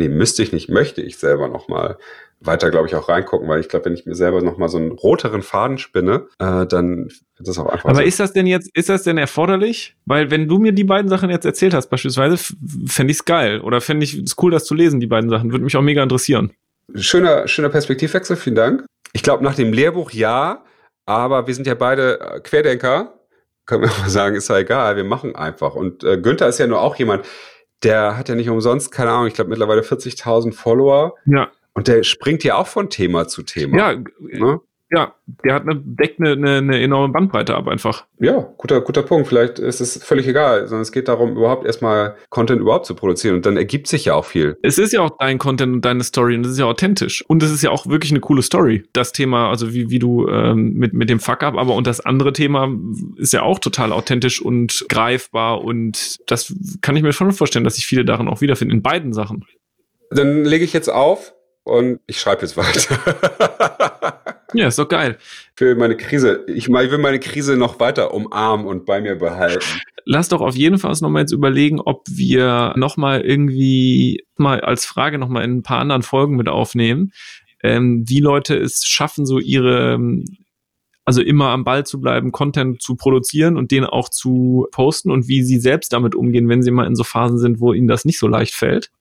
nee, 0.00 0.08
müsste 0.08 0.42
ich 0.42 0.52
nicht, 0.52 0.68
möchte 0.68 1.02
ich 1.02 1.18
selber 1.18 1.48
nochmal 1.48 1.98
weiter, 2.40 2.70
glaube 2.70 2.88
ich, 2.88 2.94
auch 2.94 3.10
reingucken, 3.10 3.46
weil 3.48 3.60
ich 3.60 3.68
glaube, 3.68 3.84
wenn 3.84 3.92
ich 3.92 4.06
mir 4.06 4.14
selber 4.14 4.40
nochmal 4.40 4.70
so 4.70 4.78
einen 4.78 4.92
roteren 4.92 5.42
Faden 5.42 5.76
spinne, 5.76 6.26
äh, 6.38 6.66
dann 6.66 7.10
wird 7.36 7.48
das 7.48 7.58
auch 7.58 7.66
einfach. 7.66 7.90
Aber 7.90 7.98
so. 7.98 8.02
ist 8.02 8.18
das 8.18 8.32
denn 8.32 8.46
jetzt, 8.46 8.70
ist 8.74 8.88
das 8.88 9.02
denn 9.02 9.18
erforderlich? 9.18 9.94
Weil 10.06 10.30
wenn 10.30 10.48
du 10.48 10.58
mir 10.58 10.72
die 10.72 10.84
beiden 10.84 11.10
Sachen 11.10 11.28
jetzt 11.28 11.44
erzählt 11.44 11.74
hast, 11.74 11.88
beispielsweise, 11.88 12.38
fände 12.86 13.10
ich 13.10 13.18
es 13.18 13.24
geil. 13.26 13.60
Oder 13.60 13.82
fände 13.82 14.04
ich 14.04 14.16
es 14.16 14.36
cool, 14.40 14.50
das 14.50 14.64
zu 14.64 14.74
lesen, 14.74 15.00
die 15.00 15.06
beiden 15.06 15.28
Sachen. 15.28 15.52
Würde 15.52 15.64
mich 15.64 15.76
auch 15.76 15.82
mega 15.82 16.02
interessieren. 16.02 16.52
Schöner, 16.94 17.46
schöner 17.46 17.68
Perspektivwechsel, 17.68 18.36
vielen 18.36 18.56
Dank. 18.56 18.86
Ich 19.12 19.22
glaube, 19.22 19.44
nach 19.44 19.54
dem 19.54 19.74
Lehrbuch 19.74 20.10
ja, 20.10 20.64
aber 21.04 21.46
wir 21.46 21.54
sind 21.54 21.66
ja 21.66 21.74
beide 21.74 22.20
äh, 22.20 22.40
Querdenker. 22.40 23.20
Können 23.66 23.82
wir 23.82 23.90
mal 24.00 24.08
sagen, 24.08 24.34
ist 24.34 24.48
ja 24.48 24.58
egal, 24.58 24.96
wir 24.96 25.04
machen 25.04 25.36
einfach. 25.36 25.74
Und 25.74 26.04
äh, 26.04 26.16
Günther 26.16 26.48
ist 26.48 26.58
ja 26.58 26.66
nur 26.66 26.80
auch 26.80 26.96
jemand, 26.96 27.26
der 27.82 28.16
hat 28.16 28.28
ja 28.28 28.34
nicht 28.34 28.48
umsonst, 28.48 28.90
keine 28.92 29.10
Ahnung, 29.10 29.26
ich 29.26 29.34
glaube 29.34 29.50
mittlerweile 29.50 29.82
40.000 29.82 30.52
Follower. 30.52 31.14
Ja. 31.26 31.50
Und 31.72 31.88
der 31.88 32.02
springt 32.02 32.44
ja 32.44 32.56
auch 32.56 32.66
von 32.66 32.90
Thema 32.90 33.28
zu 33.28 33.42
Thema. 33.42 33.76
Ja, 33.76 33.94
ne? 34.18 34.60
Ja, 34.92 35.14
der 35.44 35.54
hat 35.54 35.62
eine, 35.62 35.76
deckt 35.76 36.18
eine, 36.18 36.32
eine, 36.32 36.56
eine 36.56 36.82
enorme 36.82 37.12
Bandbreite 37.12 37.54
ab 37.54 37.68
einfach. 37.68 38.06
Ja, 38.18 38.52
guter, 38.56 38.80
guter 38.80 39.02
Punkt. 39.02 39.28
Vielleicht 39.28 39.60
ist 39.60 39.80
es 39.80 40.02
völlig 40.02 40.26
egal, 40.26 40.66
sondern 40.66 40.82
es 40.82 40.90
geht 40.90 41.06
darum, 41.06 41.36
überhaupt 41.36 41.64
erstmal 41.64 42.16
Content 42.28 42.60
überhaupt 42.60 42.86
zu 42.86 42.96
produzieren 42.96 43.36
und 43.36 43.46
dann 43.46 43.56
ergibt 43.56 43.86
sich 43.86 44.06
ja 44.06 44.14
auch 44.14 44.24
viel. 44.24 44.56
Es 44.62 44.78
ist 44.78 44.92
ja 44.92 45.00
auch 45.00 45.10
dein 45.18 45.38
Content 45.38 45.74
und 45.74 45.84
deine 45.84 46.02
Story 46.02 46.34
und 46.34 46.44
es 46.44 46.52
ist 46.52 46.58
ja 46.58 46.64
authentisch. 46.64 47.24
Und 47.28 47.42
es 47.42 47.52
ist 47.52 47.62
ja 47.62 47.70
auch 47.70 47.86
wirklich 47.86 48.10
eine 48.10 48.20
coole 48.20 48.42
Story. 48.42 48.82
Das 48.92 49.12
Thema, 49.12 49.48
also 49.48 49.72
wie, 49.72 49.90
wie 49.90 50.00
du 50.00 50.26
ähm, 50.28 50.72
mit, 50.72 50.92
mit 50.92 51.08
dem 51.08 51.20
Fuck-up, 51.20 51.56
aber 51.56 51.76
und 51.76 51.86
das 51.86 52.00
andere 52.00 52.32
Thema 52.32 52.68
ist 53.16 53.32
ja 53.32 53.42
auch 53.42 53.60
total 53.60 53.92
authentisch 53.92 54.42
und 54.42 54.84
greifbar 54.88 55.62
und 55.62 56.18
das 56.28 56.52
kann 56.80 56.96
ich 56.96 57.02
mir 57.02 57.12
schon 57.12 57.30
vorstellen, 57.30 57.64
dass 57.64 57.76
sich 57.76 57.86
viele 57.86 58.04
darin 58.04 58.26
auch 58.26 58.40
wiederfinden, 58.40 58.74
in 58.74 58.82
beiden 58.82 59.12
Sachen. 59.12 59.44
Dann 60.10 60.44
lege 60.44 60.64
ich 60.64 60.72
jetzt 60.72 60.88
auf 60.88 61.32
und 61.62 62.00
ich 62.06 62.18
schreibe 62.18 62.42
jetzt 62.42 62.56
weiter. 62.56 64.19
ja, 64.54 64.68
ist 64.68 64.78
doch 64.78 64.88
geil. 64.88 65.18
Für 65.56 65.74
meine 65.74 65.96
Krise. 65.96 66.44
Ich, 66.48 66.68
ich 66.68 66.68
will 66.68 66.98
meine 66.98 67.20
Krise 67.20 67.56
noch 67.56 67.80
weiter 67.80 68.14
umarmen 68.14 68.66
und 68.66 68.86
bei 68.86 69.00
mir 69.00 69.16
behalten. 69.16 69.64
Lass 70.04 70.28
doch 70.28 70.40
auf 70.40 70.56
jeden 70.56 70.78
Fall 70.78 70.94
nochmal 71.00 71.22
jetzt 71.22 71.32
überlegen, 71.32 71.80
ob 71.80 72.04
wir 72.08 72.72
nochmal 72.76 73.20
irgendwie 73.20 74.24
mal 74.36 74.60
als 74.60 74.84
Frage 74.84 75.18
nochmal 75.18 75.44
in 75.44 75.58
ein 75.58 75.62
paar 75.62 75.80
anderen 75.80 76.02
Folgen 76.02 76.36
mit 76.36 76.48
aufnehmen, 76.48 77.12
ähm, 77.62 78.04
wie 78.06 78.20
Leute 78.20 78.56
es 78.56 78.84
schaffen, 78.86 79.26
so 79.26 79.38
ihre 79.38 79.98
also 81.04 81.22
immer 81.22 81.48
am 81.48 81.64
Ball 81.64 81.84
zu 81.84 82.00
bleiben, 82.00 82.30
Content 82.30 82.80
zu 82.80 82.94
produzieren 82.94 83.56
und 83.56 83.72
den 83.72 83.84
auch 83.84 84.10
zu 84.10 84.68
posten 84.70 85.10
und 85.10 85.26
wie 85.26 85.42
sie 85.42 85.58
selbst 85.58 85.92
damit 85.92 86.14
umgehen, 86.14 86.48
wenn 86.48 86.62
sie 86.62 86.70
mal 86.70 86.86
in 86.86 86.94
so 86.94 87.02
Phasen 87.04 87.38
sind, 87.38 87.60
wo 87.60 87.72
ihnen 87.72 87.88
das 87.88 88.04
nicht 88.04 88.18
so 88.18 88.28
leicht 88.28 88.54
fällt. 88.54 88.92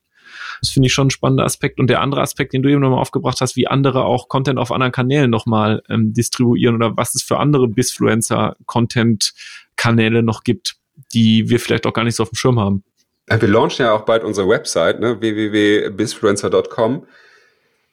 Das 0.62 0.70
finde 0.70 0.88
ich 0.88 0.94
schon 0.94 1.08
ein 1.08 1.12
spannender 1.12 1.46
Aspekt. 1.46 1.80
Und 1.80 1.90
der 1.90 2.02
andere 2.02 2.22
Aspekt, 2.22 2.52
den 2.54 2.62
du 2.62 2.70
eben 2.70 2.82
nochmal 2.82 3.00
aufgebracht 3.00 3.40
hast, 3.42 3.56
wie 3.56 3.68
andere 3.68 4.06
auch 4.06 4.28
Content 4.28 4.60
auf 4.60 4.72
anderen 4.72 4.92
Kanälen 4.92 5.30
nochmal 5.30 5.84
ähm, 5.90 6.14
distribuieren 6.14 6.76
oder 6.76 6.98
was 6.98 7.16
es 7.16 7.24
für 7.24 7.38
andere 7.38 7.68
Bisfluencer-Content-Kanäle 7.68 10.24
noch 10.24 10.44
gibt, 10.44 10.76
die 11.14 11.50
wir 11.50 11.60
vielleicht 11.60 11.86
auch 11.86 11.94
gar 11.94 12.04
nicht 12.04 12.16
so 12.16 12.24
auf 12.24 12.30
dem 12.30 12.36
Schirm 12.36 12.60
haben. 12.60 12.84
Wir 13.28 13.48
launchen 13.48 13.86
ja 13.86 13.94
auch 13.94 14.06
bald 14.06 14.24
unsere 14.24 14.50
Website, 14.50 15.00
ne? 15.00 15.22
www.bisfluencer.com. 15.22 17.06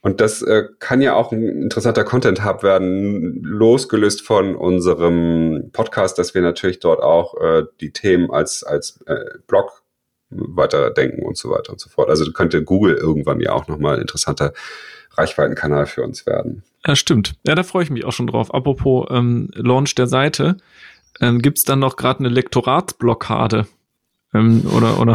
Und 0.01 0.21
das 0.21 0.41
äh, 0.43 0.65
kann 0.79 1.03
ja 1.03 1.15
auch 1.15 1.33
ein 1.33 1.43
interessanter 1.43 2.05
Content-Hub 2.05 2.63
werden, 2.63 3.43
losgelöst 3.43 4.23
von 4.23 4.55
unserem 4.55 5.71
Podcast, 5.73 6.19
dass 6.19 6.33
wir 6.33 6.43
natürlich 6.43 6.79
dort 6.79 7.03
auch 7.03 7.35
äh, 7.41 7.65
die 7.81 7.91
Themen 7.91 8.31
als, 8.31 8.63
als 8.63 9.01
äh, 9.07 9.17
Blog 9.49 9.83
weiterdenken 10.31 11.25
und 11.25 11.37
so 11.37 11.51
weiter 11.51 11.73
und 11.73 11.81
so 11.81 11.89
fort. 11.89 12.11
Also 12.11 12.31
könnte 12.33 12.63
Google 12.63 12.95
irgendwann 12.95 13.41
ja 13.41 13.53
auch 13.53 13.69
nochmal 13.69 13.97
ein 13.97 14.03
interessanter 14.03 14.53
Reichweitenkanal 15.13 15.87
für 15.87 16.03
uns 16.03 16.27
werden. 16.27 16.63
Ja, 16.87 16.97
stimmt. 16.97 17.35
Ja, 17.47 17.55
da 17.55 17.63
freue 17.63 17.85
ich 17.85 17.91
mich 17.91 18.05
auch 18.05 18.13
schon 18.13 18.27
drauf. 18.27 18.53
Apropos 18.55 19.07
ähm, 19.11 19.51
Launch 19.55 19.95
der 19.95 20.07
Seite, 20.07 20.57
ähm, 21.21 21.41
gibt 21.41 21.59
es 21.59 21.65
dann 21.65 21.79
noch 21.79 21.97
gerade 21.97 22.21
eine 22.21 22.29
Lektoratsblockade? 22.29 23.67
Ähm, 24.35 24.67
oder, 24.73 25.01
oder? 25.01 25.15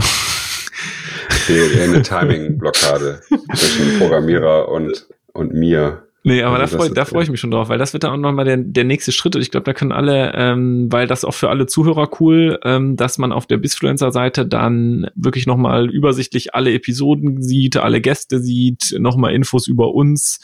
Nee, 1.47 1.81
eine 1.81 2.01
Timing-Blockade 2.01 3.21
zwischen 3.55 3.99
Programmierer 3.99 4.69
und, 4.69 5.07
und 5.33 5.53
mir. 5.53 6.07
Nee, 6.23 6.43
aber 6.43 6.59
also 6.59 6.77
da 6.77 6.83
freue 6.83 6.93
da 6.93 7.05
freu 7.05 7.21
ich 7.23 7.31
mich 7.31 7.39
schon 7.39 7.49
drauf, 7.49 7.69
weil 7.69 7.79
das 7.79 7.93
wird 7.93 8.03
dann 8.03 8.11
auch 8.11 8.17
nochmal 8.17 8.45
der, 8.45 8.57
der 8.57 8.83
nächste 8.83 9.11
Schritt. 9.11 9.35
Und 9.35 9.41
ich 9.41 9.49
glaube, 9.49 9.63
da 9.63 9.73
können 9.73 9.91
alle, 9.91 10.33
ähm, 10.35 10.91
weil 10.91 11.07
das 11.07 11.25
auch 11.25 11.33
für 11.33 11.49
alle 11.49 11.65
Zuhörer 11.65 12.09
cool, 12.19 12.59
ähm, 12.63 12.95
dass 12.95 13.17
man 13.17 13.31
auf 13.31 13.47
der 13.47 13.57
Bisfluencer-Seite 13.57 14.45
dann 14.45 15.09
wirklich 15.15 15.47
nochmal 15.47 15.89
übersichtlich 15.89 16.53
alle 16.53 16.73
Episoden 16.73 17.41
sieht, 17.41 17.77
alle 17.77 18.01
Gäste 18.01 18.39
sieht, 18.39 18.95
nochmal 18.99 19.33
Infos 19.33 19.65
über 19.65 19.95
uns. 19.95 20.41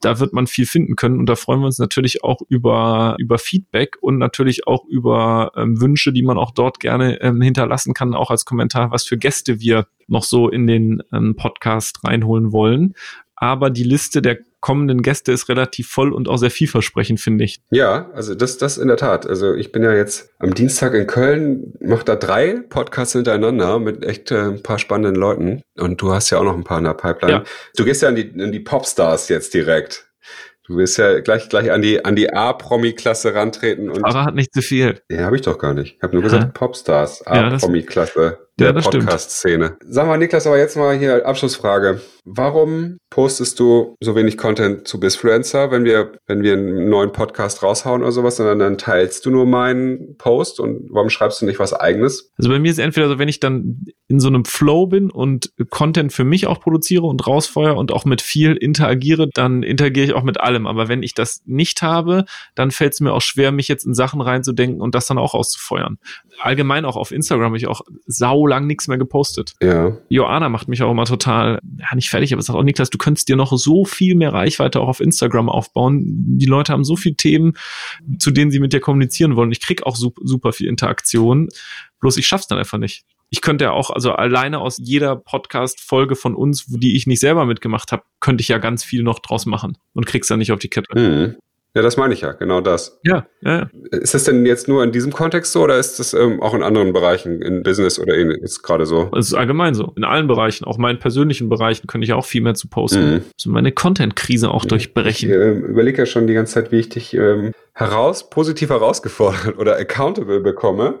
Da 0.00 0.20
wird 0.20 0.32
man 0.32 0.46
viel 0.46 0.66
finden 0.66 0.94
können. 0.94 1.18
Und 1.18 1.26
da 1.26 1.34
freuen 1.34 1.58
wir 1.58 1.66
uns 1.66 1.80
natürlich 1.80 2.22
auch 2.22 2.40
über, 2.48 3.16
über 3.18 3.38
Feedback 3.38 3.96
und 4.00 4.18
natürlich 4.18 4.68
auch 4.68 4.84
über 4.84 5.50
ähm, 5.56 5.80
Wünsche, 5.80 6.12
die 6.12 6.22
man 6.22 6.38
auch 6.38 6.52
dort 6.52 6.78
gerne 6.78 7.20
ähm, 7.20 7.42
hinterlassen 7.42 7.94
kann, 7.94 8.14
auch 8.14 8.30
als 8.30 8.44
Kommentar, 8.44 8.92
was 8.92 9.04
für 9.04 9.18
Gäste 9.18 9.58
wir 9.58 9.88
noch 10.06 10.22
so 10.22 10.48
in 10.48 10.68
den 10.68 11.02
ähm, 11.12 11.34
Podcast 11.34 12.04
reinholen 12.04 12.52
wollen 12.52 12.94
aber 13.36 13.68
die 13.70 13.84
Liste 13.84 14.22
der 14.22 14.38
kommenden 14.66 15.00
Gäste 15.00 15.30
ist 15.30 15.48
relativ 15.48 15.86
voll 15.86 16.12
und 16.12 16.26
auch 16.26 16.38
sehr 16.38 16.50
vielversprechend, 16.50 17.20
finde 17.20 17.44
ich. 17.44 17.60
Ja, 17.70 18.10
also 18.14 18.34
das, 18.34 18.58
das 18.58 18.78
in 18.78 18.88
der 18.88 18.96
Tat. 18.96 19.24
Also 19.24 19.54
ich 19.54 19.70
bin 19.70 19.84
ja 19.84 19.94
jetzt 19.94 20.30
am 20.40 20.54
Dienstag 20.54 20.92
in 20.94 21.06
Köln, 21.06 21.74
mache 21.78 22.04
da 22.04 22.16
drei 22.16 22.64
Podcasts 22.68 23.12
hintereinander 23.12 23.78
mit 23.78 24.04
echt 24.04 24.32
äh, 24.32 24.40
ein 24.40 24.64
paar 24.64 24.80
spannenden 24.80 25.14
Leuten. 25.14 25.62
Und 25.78 26.02
du 26.02 26.12
hast 26.12 26.30
ja 26.30 26.38
auch 26.38 26.42
noch 26.42 26.56
ein 26.56 26.64
paar 26.64 26.78
in 26.78 26.84
der 26.84 26.94
Pipeline. 26.94 27.32
Ja. 27.32 27.44
Du 27.76 27.84
gehst 27.84 28.02
ja 28.02 28.08
an 28.08 28.16
die, 28.16 28.22
in 28.22 28.50
die 28.50 28.58
Popstars 28.58 29.28
jetzt 29.28 29.54
direkt. 29.54 30.10
Du 30.66 30.76
willst 30.76 30.98
ja 30.98 31.20
gleich 31.20 31.48
gleich 31.48 31.70
an 31.70 31.82
die 31.82 32.04
an 32.04 32.16
die 32.16 32.32
A-Promi-Klasse 32.32 33.34
rantreten 33.34 33.88
und. 33.90 34.04
Aber 34.04 34.24
hat 34.24 34.34
nicht 34.34 34.52
zu 34.52 34.62
viel. 34.62 35.00
Ja, 35.10 35.24
habe 35.24 35.36
ich 35.36 35.42
doch 35.42 35.58
gar 35.58 35.74
nicht. 35.74 35.96
Ich 35.96 36.02
habe 36.02 36.14
nur 36.14 36.22
ja. 36.24 36.30
gesagt 36.30 36.54
Popstars, 36.54 37.26
A-Promi-Klasse 37.26 38.46
der 38.58 38.74
ja, 38.74 38.80
Podcast-Szene. 38.80 39.76
Sag 39.86 40.06
mal, 40.06 40.16
Niklas, 40.16 40.46
aber 40.46 40.58
jetzt 40.58 40.76
mal 40.76 40.96
hier 40.96 41.26
Abschlussfrage. 41.26 42.00
Warum 42.24 42.98
postest 43.10 43.60
du 43.60 43.96
so 44.00 44.16
wenig 44.16 44.38
Content 44.38 44.88
zu 44.88 44.98
Bisfluencer, 44.98 45.70
wenn 45.70 45.84
wir, 45.84 46.12
wenn 46.26 46.42
wir 46.42 46.54
einen 46.54 46.88
neuen 46.88 47.12
Podcast 47.12 47.62
raushauen 47.62 48.02
oder 48.02 48.12
sowas, 48.12 48.36
sondern 48.36 48.58
dann 48.58 48.78
teilst 48.78 49.26
du 49.26 49.30
nur 49.30 49.44
meinen 49.44 50.16
Post 50.16 50.58
und 50.58 50.88
warum 50.90 51.10
schreibst 51.10 51.42
du 51.42 51.46
nicht 51.46 51.58
was 51.58 51.74
eigenes? 51.74 52.32
Also 52.38 52.48
bei 52.48 52.58
mir 52.58 52.70
ist 52.70 52.78
entweder 52.78 53.08
so, 53.08 53.18
wenn 53.18 53.28
ich 53.28 53.40
dann 53.40 53.84
in 54.08 54.20
so 54.20 54.28
einem 54.28 54.44
Flow 54.44 54.86
bin 54.86 55.10
und 55.10 55.52
Content 55.68 56.12
für 56.12 56.22
mich 56.22 56.46
auch 56.46 56.60
produziere 56.60 57.06
und 57.06 57.26
rausfeuer 57.26 57.76
und 57.76 57.90
auch 57.90 58.04
mit 58.04 58.22
viel 58.22 58.52
interagiere, 58.52 59.28
dann 59.34 59.64
interagiere 59.64 60.06
ich 60.06 60.12
auch 60.12 60.22
mit 60.22 60.40
allem. 60.40 60.68
Aber 60.68 60.86
wenn 60.86 61.02
ich 61.02 61.14
das 61.14 61.42
nicht 61.44 61.82
habe, 61.82 62.24
dann 62.54 62.70
fällt 62.70 62.92
es 62.92 63.00
mir 63.00 63.12
auch 63.12 63.20
schwer, 63.20 63.50
mich 63.50 63.66
jetzt 63.66 63.84
in 63.84 63.94
Sachen 63.94 64.20
reinzudenken 64.20 64.80
und 64.80 64.94
das 64.94 65.06
dann 65.06 65.18
auch 65.18 65.34
auszufeuern. 65.34 65.98
Allgemein 66.40 66.84
auch 66.84 66.96
auf 66.96 67.10
Instagram 67.10 67.46
habe 67.46 67.56
ich 67.56 67.66
auch 67.66 67.80
sau 68.06 68.46
lang 68.46 68.68
nichts 68.68 68.86
mehr 68.86 68.98
gepostet. 68.98 69.54
Ja. 69.60 69.96
Joanna 70.08 70.48
macht 70.50 70.68
mich 70.68 70.82
auch 70.82 70.90
immer 70.92 71.06
total, 71.06 71.58
ja, 71.78 71.94
nicht 71.96 72.10
fertig, 72.10 72.32
aber 72.32 72.42
sagt 72.42 72.56
auch 72.56 72.62
Niklas, 72.62 72.90
du 72.90 72.98
könntest 72.98 73.28
dir 73.28 73.36
noch 73.36 73.56
so 73.58 73.84
viel 73.84 74.14
mehr 74.14 74.32
Reichweite 74.32 74.80
auch 74.80 74.88
auf 74.88 75.00
Instagram 75.00 75.48
aufbauen. 75.48 76.02
Die 76.38 76.46
Leute 76.46 76.72
haben 76.72 76.84
so 76.84 76.94
viele 76.94 77.16
Themen, 77.16 77.54
zu 78.20 78.30
denen 78.30 78.52
sie 78.52 78.60
mit 78.60 78.72
dir 78.72 78.80
kommunizieren 78.80 79.34
wollen. 79.34 79.50
Ich 79.50 79.60
krieg 79.60 79.84
auch 79.84 79.96
super, 79.96 80.20
super 80.24 80.52
viel 80.52 80.68
Interaktion. 80.68 81.48
Bloß 82.00 82.18
ich 82.18 82.26
schaff's 82.26 82.46
dann 82.46 82.58
einfach 82.58 82.78
nicht. 82.78 83.04
Ich 83.30 83.40
könnte 83.40 83.64
ja 83.64 83.72
auch, 83.72 83.90
also 83.90 84.12
alleine 84.12 84.60
aus 84.60 84.78
jeder 84.78 85.16
Podcast-Folge 85.16 86.16
von 86.16 86.34
uns, 86.34 86.66
die 86.66 86.96
ich 86.96 87.06
nicht 87.06 87.20
selber 87.20 87.44
mitgemacht 87.44 87.92
habe, 87.92 88.04
könnte 88.20 88.42
ich 88.42 88.48
ja 88.48 88.58
ganz 88.58 88.84
viel 88.84 89.02
noch 89.02 89.18
draus 89.18 89.46
machen 89.46 89.78
und 89.94 90.06
krieg's 90.06 90.28
dann 90.28 90.38
nicht 90.38 90.52
auf 90.52 90.60
die 90.60 90.68
Kette. 90.68 90.98
Mhm. 90.98 91.36
Ja, 91.76 91.82
das 91.82 91.98
meine 91.98 92.14
ich 92.14 92.22
ja, 92.22 92.32
genau 92.32 92.62
das. 92.62 92.98
Ja, 93.02 93.26
ja. 93.42 93.68
Ist 93.90 94.14
das 94.14 94.24
denn 94.24 94.46
jetzt 94.46 94.66
nur 94.66 94.82
in 94.82 94.92
diesem 94.92 95.12
Kontext 95.12 95.52
so 95.52 95.62
oder 95.64 95.76
ist 95.76 95.98
das 95.98 96.14
ähm, 96.14 96.40
auch 96.40 96.54
in 96.54 96.62
anderen 96.62 96.94
Bereichen, 96.94 97.42
in 97.42 97.62
Business 97.62 97.98
oder 97.98 98.16
ähnliches 98.16 98.62
gerade 98.62 98.86
so? 98.86 99.10
Es 99.14 99.26
ist 99.26 99.34
allgemein 99.34 99.74
so. 99.74 99.92
In 99.94 100.04
allen 100.04 100.26
Bereichen, 100.26 100.64
auch 100.64 100.78
meinen 100.78 100.98
persönlichen 100.98 101.50
Bereichen, 101.50 101.86
könnte 101.86 102.06
ich 102.06 102.14
auch 102.14 102.24
viel 102.24 102.40
mehr 102.40 102.54
zu 102.54 102.68
posten. 102.68 103.16
Mhm. 103.16 103.24
So 103.36 103.50
meine 103.50 103.72
Content-Krise 103.72 104.50
auch 104.50 104.64
durchbrechen. 104.64 105.28
Ich 105.28 105.36
äh, 105.36 105.50
überlege 105.50 105.98
ja 105.98 106.06
schon 106.06 106.26
die 106.26 106.32
ganze 106.32 106.54
Zeit, 106.54 106.72
wie 106.72 106.78
ich 106.78 106.88
dich 106.88 107.12
ähm, 107.12 107.52
heraus, 107.74 108.30
positiv 108.30 108.70
herausgefordert 108.70 109.58
oder 109.58 109.76
accountable 109.76 110.40
bekomme, 110.40 110.94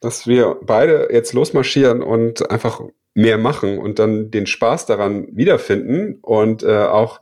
dass 0.00 0.26
wir 0.26 0.56
beide 0.62 1.08
jetzt 1.12 1.32
losmarschieren 1.32 2.02
und 2.02 2.50
einfach 2.50 2.80
mehr 3.14 3.38
machen 3.38 3.78
und 3.78 3.98
dann 3.98 4.30
den 4.30 4.46
Spaß 4.46 4.86
daran 4.86 5.28
wiederfinden 5.32 6.18
und 6.22 6.62
äh, 6.62 6.84
auch 6.84 7.20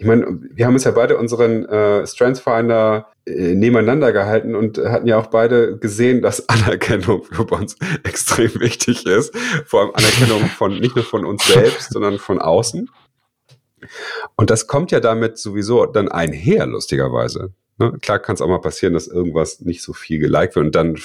ich 0.00 0.06
meine, 0.06 0.26
wir 0.52 0.64
haben 0.64 0.74
uns 0.74 0.84
ja 0.84 0.92
beide 0.92 1.18
unseren 1.18 1.64
äh, 1.64 2.06
Strengthsfinder 2.06 3.08
äh, 3.26 3.54
nebeneinander 3.56 4.12
gehalten 4.12 4.54
und 4.54 4.78
hatten 4.78 5.08
ja 5.08 5.18
auch 5.18 5.26
beide 5.26 5.76
gesehen, 5.76 6.22
dass 6.22 6.48
Anerkennung 6.48 7.24
für 7.24 7.42
uns 7.42 7.76
extrem 8.04 8.60
wichtig 8.60 9.06
ist. 9.06 9.36
Vor 9.66 9.80
allem 9.80 9.90
Anerkennung 9.94 10.48
von 10.50 10.78
nicht 10.78 10.94
nur 10.94 11.04
von 11.04 11.24
uns 11.24 11.46
selbst, 11.48 11.92
sondern 11.92 12.18
von 12.18 12.40
außen. 12.40 12.88
Und 14.36 14.50
das 14.50 14.68
kommt 14.68 14.92
ja 14.92 15.00
damit 15.00 15.36
sowieso 15.36 15.84
dann 15.86 16.08
einher, 16.08 16.66
lustigerweise. 16.66 17.52
Ne? 17.78 17.98
Klar 18.00 18.20
kann 18.20 18.36
es 18.36 18.40
auch 18.40 18.48
mal 18.48 18.60
passieren, 18.60 18.94
dass 18.94 19.08
irgendwas 19.08 19.60
nicht 19.60 19.82
so 19.82 19.92
viel 19.92 20.20
geliked 20.20 20.54
wird 20.54 20.66
und 20.66 20.74
dann 20.76 20.96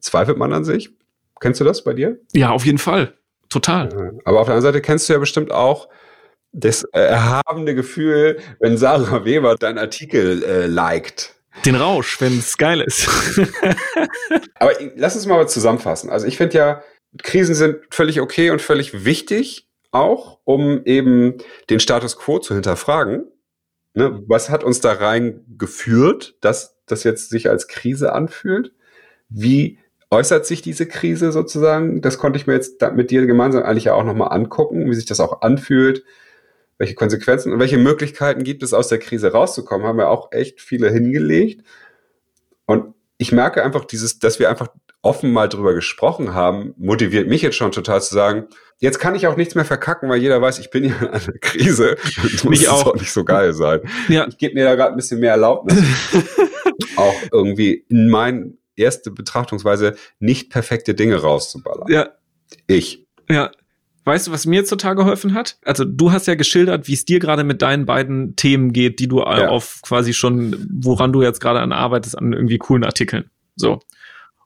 zweifelt 0.00 0.38
man 0.38 0.52
an 0.52 0.64
sich. 0.64 0.90
Kennst 1.40 1.60
du 1.60 1.64
das 1.64 1.84
bei 1.84 1.92
dir? 1.92 2.18
Ja, 2.32 2.50
auf 2.50 2.64
jeden 2.64 2.78
Fall. 2.78 3.14
Total. 3.48 4.18
Aber 4.24 4.40
auf 4.40 4.46
der 4.46 4.56
anderen 4.56 4.72
Seite 4.72 4.82
kennst 4.82 5.08
du 5.08 5.12
ja 5.14 5.18
bestimmt 5.18 5.52
auch 5.52 5.88
das 6.52 6.84
erhabene 6.84 7.74
Gefühl, 7.74 8.38
wenn 8.60 8.76
Sarah 8.76 9.24
Weber 9.24 9.56
deinen 9.56 9.78
Artikel 9.78 10.42
äh, 10.42 10.66
liked. 10.66 11.34
Den 11.64 11.76
Rausch, 11.76 12.20
wenn 12.20 12.38
es 12.38 12.56
geil 12.56 12.80
ist. 12.80 13.08
Aber 14.54 14.72
lass 14.96 15.16
uns 15.16 15.26
mal 15.26 15.48
zusammenfassen. 15.48 16.10
Also 16.10 16.26
ich 16.26 16.36
finde 16.36 16.56
ja, 16.56 16.82
Krisen 17.22 17.54
sind 17.54 17.78
völlig 17.90 18.20
okay 18.20 18.50
und 18.50 18.62
völlig 18.62 19.04
wichtig 19.04 19.68
auch, 19.90 20.40
um 20.44 20.84
eben 20.84 21.38
den 21.70 21.80
Status 21.80 22.16
quo 22.16 22.38
zu 22.38 22.54
hinterfragen. 22.54 23.26
Ne? 23.94 24.22
Was 24.26 24.50
hat 24.50 24.62
uns 24.62 24.80
da 24.80 24.92
reingeführt, 24.92 26.36
dass 26.40 26.78
das 26.86 27.04
jetzt 27.04 27.30
sich 27.30 27.48
als 27.50 27.66
Krise 27.66 28.12
anfühlt? 28.12 28.72
Wie 29.28 29.78
äußert 30.10 30.46
sich 30.46 30.62
diese 30.62 30.86
Krise 30.86 31.32
sozusagen? 31.32 32.00
Das 32.00 32.18
konnte 32.18 32.38
ich 32.38 32.46
mir 32.46 32.54
jetzt 32.54 32.80
mit 32.94 33.10
dir 33.10 33.26
gemeinsam 33.26 33.62
eigentlich 33.62 33.84
ja 33.84 33.94
auch 33.94 34.04
nochmal 34.04 34.32
angucken, 34.32 34.90
wie 34.90 34.94
sich 34.94 35.06
das 35.06 35.20
auch 35.20 35.42
anfühlt, 35.42 36.04
welche 36.78 36.94
Konsequenzen 36.94 37.52
und 37.52 37.58
welche 37.58 37.78
Möglichkeiten 37.78 38.44
gibt 38.44 38.62
es, 38.62 38.72
aus 38.72 38.88
der 38.88 38.98
Krise 38.98 39.32
rauszukommen, 39.32 39.86
haben 39.86 39.98
wir 39.98 40.10
auch 40.10 40.32
echt 40.32 40.60
viele 40.60 40.90
hingelegt. 40.90 41.62
Und 42.66 42.94
ich 43.18 43.32
merke 43.32 43.64
einfach 43.64 43.84
dieses, 43.84 44.18
dass 44.18 44.38
wir 44.38 44.48
einfach 44.48 44.68
offen 45.02 45.32
mal 45.32 45.48
drüber 45.48 45.74
gesprochen 45.74 46.34
haben, 46.34 46.74
motiviert 46.76 47.28
mich 47.28 47.42
jetzt 47.42 47.56
schon 47.56 47.72
total 47.72 48.02
zu 48.02 48.14
sagen, 48.14 48.46
jetzt 48.78 48.98
kann 48.98 49.14
ich 49.14 49.26
auch 49.26 49.36
nichts 49.36 49.54
mehr 49.54 49.64
verkacken, 49.64 50.08
weil 50.08 50.20
jeder 50.20 50.40
weiß, 50.40 50.58
ich 50.58 50.70
bin 50.70 50.84
ja 50.84 50.94
in 51.00 51.08
einer 51.08 51.38
Krise. 51.40 51.96
Das 52.22 52.44
muss 52.44 52.66
auch. 52.68 52.86
auch 52.86 52.94
nicht 52.94 53.12
so 53.12 53.24
geil 53.24 53.52
sein. 53.52 53.80
Ja. 54.08 54.26
Ich 54.28 54.38
gebe 54.38 54.54
mir 54.54 54.64
da 54.64 54.74
gerade 54.74 54.92
ein 54.92 54.96
bisschen 54.96 55.20
mehr 55.20 55.32
Erlaubnis. 55.32 55.78
auch 56.96 57.14
irgendwie 57.32 57.84
in 57.88 58.08
meine 58.08 58.52
erste 58.78 59.10
Betrachtungsweise 59.10 59.96
nicht 60.18 60.50
perfekte 60.50 60.94
Dinge 60.94 61.16
rauszuballern. 61.16 61.90
Ja. 61.90 62.10
Ich. 62.66 63.06
Ja. 63.28 63.50
Weißt 64.04 64.26
du, 64.26 64.32
was 64.32 64.46
mir 64.46 64.64
total 64.64 64.94
geholfen 64.94 65.34
hat? 65.34 65.58
Also 65.64 65.84
du 65.84 66.12
hast 66.12 66.26
ja 66.26 66.34
geschildert, 66.34 66.88
wie 66.88 66.94
es 66.94 67.04
dir 67.04 67.18
gerade 67.18 67.44
mit 67.44 67.60
deinen 67.60 67.84
beiden 67.84 68.36
Themen 68.36 68.72
geht, 68.72 69.00
die 69.00 69.08
du 69.08 69.18
ja. 69.18 69.48
auf 69.48 69.80
quasi 69.82 70.14
schon, 70.14 70.66
woran 70.82 71.12
du 71.12 71.20
jetzt 71.20 71.40
gerade 71.40 71.60
an 71.60 71.72
arbeitest, 71.72 72.16
an 72.16 72.32
irgendwie 72.32 72.56
coolen 72.56 72.84
Artikeln. 72.84 73.30
So. 73.54 73.80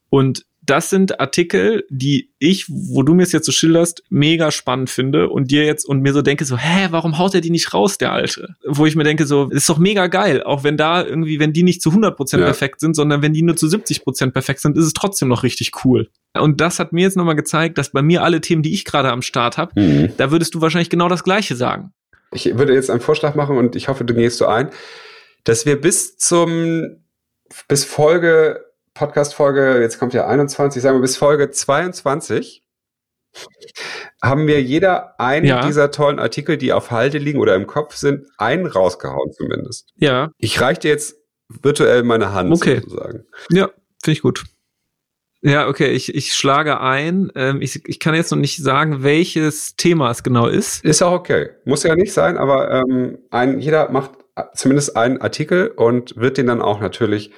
Und 0.09 0.47
das 0.65 0.91
sind 0.91 1.19
Artikel, 1.19 1.85
die 1.91 2.31
ich, 2.39 2.67
wo 2.69 3.03
du 3.03 3.15
mir 3.15 3.25
es 3.25 3.33
jetzt 3.33 3.47
so 3.47 3.53
schilderst, 3.53 4.05
mega 4.11 4.53
spannend 4.53 4.91
finde 4.91 5.29
und 5.29 5.51
dir 5.51 5.65
jetzt 5.65 5.85
und 5.85 6.01
mir 6.01 6.13
so 6.13 6.23
denke 6.23 6.45
so, 6.45 6.57
hä, 6.57 6.89
warum 6.91 7.19
haut 7.19 7.35
er 7.35 7.41
die 7.41 7.51
nicht 7.51 7.75
raus, 7.75 7.99
der 7.99 8.13
Alte? 8.13 8.55
Wo 8.65 8.87
ich 8.87 8.95
mir 8.95 9.03
denke 9.03 9.27
so, 9.27 9.51
ist 9.51 9.69
doch 9.69 9.79
mega 9.79 10.07
geil, 10.07 10.43
auch 10.43 10.63
wenn 10.63 10.77
da 10.77 11.05
irgendwie, 11.05 11.41
wenn 11.41 11.53
die 11.53 11.65
nicht 11.65 11.83
zu 11.83 11.91
100% 11.91 12.39
ja. 12.39 12.45
perfekt 12.45 12.81
sind, 12.81 12.95
sondern 12.95 13.23
wenn 13.23 13.33
die 13.33 13.43
nur 13.43 13.57
zu 13.57 13.67
70% 13.67 14.31
perfekt 14.31 14.61
sind, 14.61 14.79
ist 14.79 14.85
es 14.85 14.93
trotzdem 14.93 15.29
noch 15.29 15.43
richtig 15.43 15.73
cool. 15.85 16.09
Und 16.35 16.61
das 16.61 16.79
hat 16.79 16.93
mir 16.93 17.03
jetzt 17.03 17.17
nochmal 17.17 17.37
gezeigt, 17.37 17.77
dass 17.77 17.91
bei 17.91 18.03
mir 18.03 18.23
alle 18.23 18.41
Themen, 18.41 18.63
die 18.63 18.73
ich 18.73 18.85
gerade 18.85 19.11
am 19.11 19.23
Start 19.23 19.59
habe, 19.59 19.81
mhm. 19.81 20.13
da 20.17 20.31
würdest 20.31 20.55
du 20.55 20.61
wahrscheinlich 20.61 20.91
genau 20.91 21.09
das 21.09 21.25
Gleiche 21.25 21.57
sagen. 21.57 21.93
Ich 22.33 22.57
würde 22.57 22.73
jetzt 22.73 22.89
einen 22.89 23.01
Vorschlag 23.01 23.35
machen 23.35 23.57
und 23.57 23.75
ich 23.75 23.89
hoffe, 23.89 24.05
du 24.05 24.15
gehst 24.15 24.39
so 24.39 24.47
ein, 24.47 24.71
dass 25.45 25.67
wir 25.67 25.81
bis 25.81 26.17
zum, 26.17 27.03
bis 27.67 27.85
Folge 27.85 28.61
Podcast-Folge, 28.95 29.81
jetzt 29.81 29.99
kommt 29.99 30.15
ja 30.15 30.27
21, 30.27 30.83
sagen 30.83 30.97
wir 30.97 31.03
bis 31.03 31.17
Folge 31.17 31.51
22, 31.51 32.63
haben 34.23 34.47
wir 34.47 34.63
jeder 34.63 35.19
einen 35.19 35.47
ja. 35.47 35.67
dieser 35.67 35.91
tollen 35.91 36.19
Artikel, 36.19 36.57
die 36.57 36.73
auf 36.73 36.91
Halde 36.91 37.19
liegen 37.19 37.41
oder 37.41 37.55
im 37.55 37.67
Kopf 37.67 37.97
sind, 37.97 38.27
einen 38.37 38.67
rausgehauen 38.67 39.33
zumindest. 39.33 39.93
Ja. 39.97 40.31
Ich 40.39 40.61
reiche 40.61 40.81
dir 40.81 40.91
jetzt 40.91 41.17
virtuell 41.49 42.03
meine 42.03 42.33
Hand 42.33 42.53
okay. 42.53 42.81
sozusagen. 42.81 43.25
Ja, 43.51 43.71
finde 44.03 44.13
ich 44.13 44.23
gut. 44.23 44.45
Ja, 45.45 45.67
okay, 45.67 45.89
ich, 45.91 46.15
ich 46.15 46.35
schlage 46.35 46.81
ein. 46.81 47.33
Ähm, 47.35 47.61
ich, 47.63 47.89
ich 47.89 47.99
kann 47.99 48.15
jetzt 48.15 48.31
noch 48.31 48.39
nicht 48.39 48.63
sagen, 48.63 49.03
welches 49.03 49.75
Thema 49.75 50.11
es 50.11 50.23
genau 50.23 50.47
ist. 50.47 50.85
Ist 50.85 51.03
auch 51.03 51.13
okay. 51.13 51.51
Muss 51.65 51.83
ja 51.83 51.97
nicht 51.97 52.13
sein, 52.13 52.37
aber 52.39 52.71
ähm, 52.71 53.19
ein, 53.31 53.59
jeder 53.59 53.91
macht 53.91 54.13
zumindest 54.55 54.97
einen 54.97 55.21
Artikel 55.21 55.69
und 55.69 56.17
wird 56.17 56.39
den 56.39 56.47
dann 56.47 56.63
auch 56.63 56.81
natürlich 56.81 57.33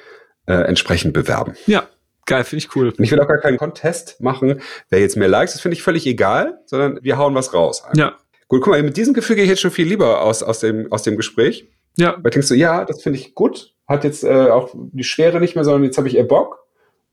äh, 0.47 0.55
entsprechend 0.55 1.13
bewerben. 1.13 1.55
Ja, 1.67 1.89
geil, 2.27 2.45
finde 2.45 2.65
ich 2.65 2.77
cool. 2.77 2.89
Und 2.89 3.01
ich 3.01 3.11
will 3.11 3.21
auch 3.21 3.29
gar 3.29 3.39
keinen 3.39 3.59
Contest 3.59 4.21
machen, 4.21 4.61
wer 4.91 5.01
jetzt 5.01 5.17
mehr 5.17 5.29
Likes, 5.29 5.53
das 5.53 5.63
finde 5.63 5.77
ich 5.77 5.83
völlig 5.83 6.07
egal, 6.07 6.61
sondern 6.67 6.99
wir 7.03 7.19
hauen 7.19 7.35
was 7.35 7.55
raus. 7.55 7.85
Einfach. 7.85 7.99
Ja. 7.99 8.19
Gut, 8.49 8.61
guck 8.61 8.73
mal, 8.73 8.83
mit 8.83 8.97
diesem 8.97 9.15
Gefühl 9.15 9.37
gehe 9.37 9.45
ich 9.45 9.51
jetzt 9.51 9.63
schon 9.63 9.71
viel 9.71 9.89
lieber 9.89 10.23
aus, 10.23 10.43
aus, 10.43 10.61
dem, 10.61 10.93
aus 10.93 11.03
dem 11.03 11.17
Gespräch. 11.17 11.69
Ja. 11.97 12.17
Weil 12.23 12.31
denkst 12.31 12.49
du, 12.49 12.55
ja, 12.55 12.85
das 12.85 13.03
finde 13.03 13.19
ich 13.19 13.35
gut, 13.35 13.75
hat 13.87 14.05
jetzt 14.05 14.25
äh, 14.25 14.49
auch 14.49 14.71
die 14.75 15.05
Schwere 15.05 15.41
nicht 15.41 15.55
mehr, 15.55 15.65
sondern 15.65 15.85
jetzt 15.85 15.99
habe 15.99 16.09
ich 16.09 16.17
eher 16.17 16.25
Bock. 16.25 16.65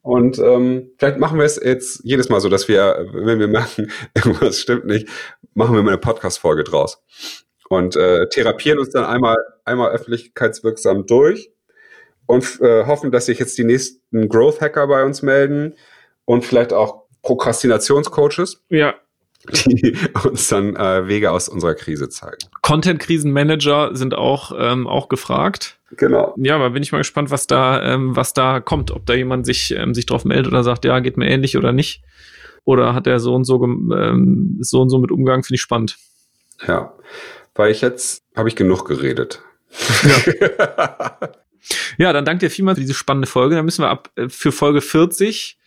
Und 0.02 0.38
ähm, 0.38 0.90
vielleicht 0.98 1.18
machen 1.18 1.38
wir 1.38 1.44
es 1.44 1.60
jetzt 1.62 2.00
jedes 2.02 2.28
Mal 2.28 2.40
so, 2.40 2.48
dass 2.48 2.66
wir, 2.66 3.06
wenn 3.12 3.38
wir 3.38 3.46
merken, 3.46 3.90
irgendwas 4.14 4.58
stimmt 4.58 4.84
nicht, 4.84 5.08
machen 5.54 5.74
wir 5.74 5.82
mal 5.82 5.90
eine 5.90 5.98
Podcast-Folge 5.98 6.64
draus. 6.64 7.02
Und 7.68 7.96
äh, 7.96 8.28
therapieren 8.28 8.78
uns 8.78 8.90
dann 8.90 9.04
einmal, 9.04 9.36
einmal 9.64 9.92
öffentlichkeitswirksam 9.92 11.06
durch 11.06 11.50
und 12.26 12.60
äh, 12.60 12.86
hoffen, 12.86 13.10
dass 13.10 13.26
sich 13.26 13.38
jetzt 13.38 13.58
die 13.58 13.64
nächsten 13.64 14.28
Growth 14.28 14.60
Hacker 14.60 14.86
bei 14.86 15.04
uns 15.04 15.22
melden 15.22 15.74
und 16.24 16.44
vielleicht 16.44 16.72
auch 16.72 17.02
Prokrastinationscoaches. 17.22 18.62
Ja. 18.68 18.94
Die 19.66 19.96
uns 20.24 20.48
dann 20.48 20.76
äh, 20.76 21.08
Wege 21.08 21.30
aus 21.30 21.48
unserer 21.48 21.74
Krise 21.74 22.08
zeigen. 22.08 22.38
Content-Krisenmanager 22.62 23.94
sind 23.94 24.14
auch, 24.14 24.52
ähm, 24.56 24.86
auch 24.86 25.08
gefragt. 25.08 25.78
Genau. 25.96 26.34
Ja, 26.38 26.54
aber 26.54 26.70
bin 26.70 26.82
ich 26.82 26.92
mal 26.92 26.98
gespannt, 26.98 27.30
was 27.30 27.46
da, 27.46 27.82
ähm, 27.82 28.14
was 28.16 28.34
da 28.34 28.60
kommt. 28.60 28.90
Ob 28.92 29.04
da 29.04 29.14
jemand 29.14 29.44
sich, 29.44 29.72
ähm, 29.72 29.94
sich 29.94 30.06
drauf 30.06 30.24
meldet 30.24 30.46
oder 30.46 30.62
sagt, 30.62 30.84
ja, 30.84 31.00
geht 31.00 31.16
mir 31.16 31.28
ähnlich 31.28 31.56
oder 31.56 31.72
nicht. 31.72 32.02
Oder 32.64 32.94
hat 32.94 33.06
er 33.06 33.18
so 33.18 33.34
und 33.34 33.44
so, 33.44 33.62
ähm, 33.64 34.58
so 34.60 34.80
und 34.80 34.90
so 34.90 34.98
mit 34.98 35.10
Umgang, 35.10 35.42
finde 35.42 35.56
ich 35.56 35.62
spannend. 35.62 35.96
Ja, 36.66 36.94
weil 37.54 37.72
ich 37.72 37.80
jetzt, 37.80 38.22
habe 38.36 38.48
ich 38.48 38.56
genug 38.56 38.84
geredet. 38.84 39.42
Ja. 40.04 41.18
Ja, 41.98 42.12
dann 42.12 42.24
danke 42.24 42.46
dir 42.46 42.50
vielmals 42.50 42.78
für 42.78 42.82
diese 42.82 42.94
spannende 42.94 43.28
Folge. 43.28 43.54
Dann 43.56 43.64
müssen 43.64 43.82
wir 43.82 43.90
ab 43.90 44.10
äh, 44.16 44.28
für 44.28 44.52
Folge 44.52 44.80
40 44.80 45.58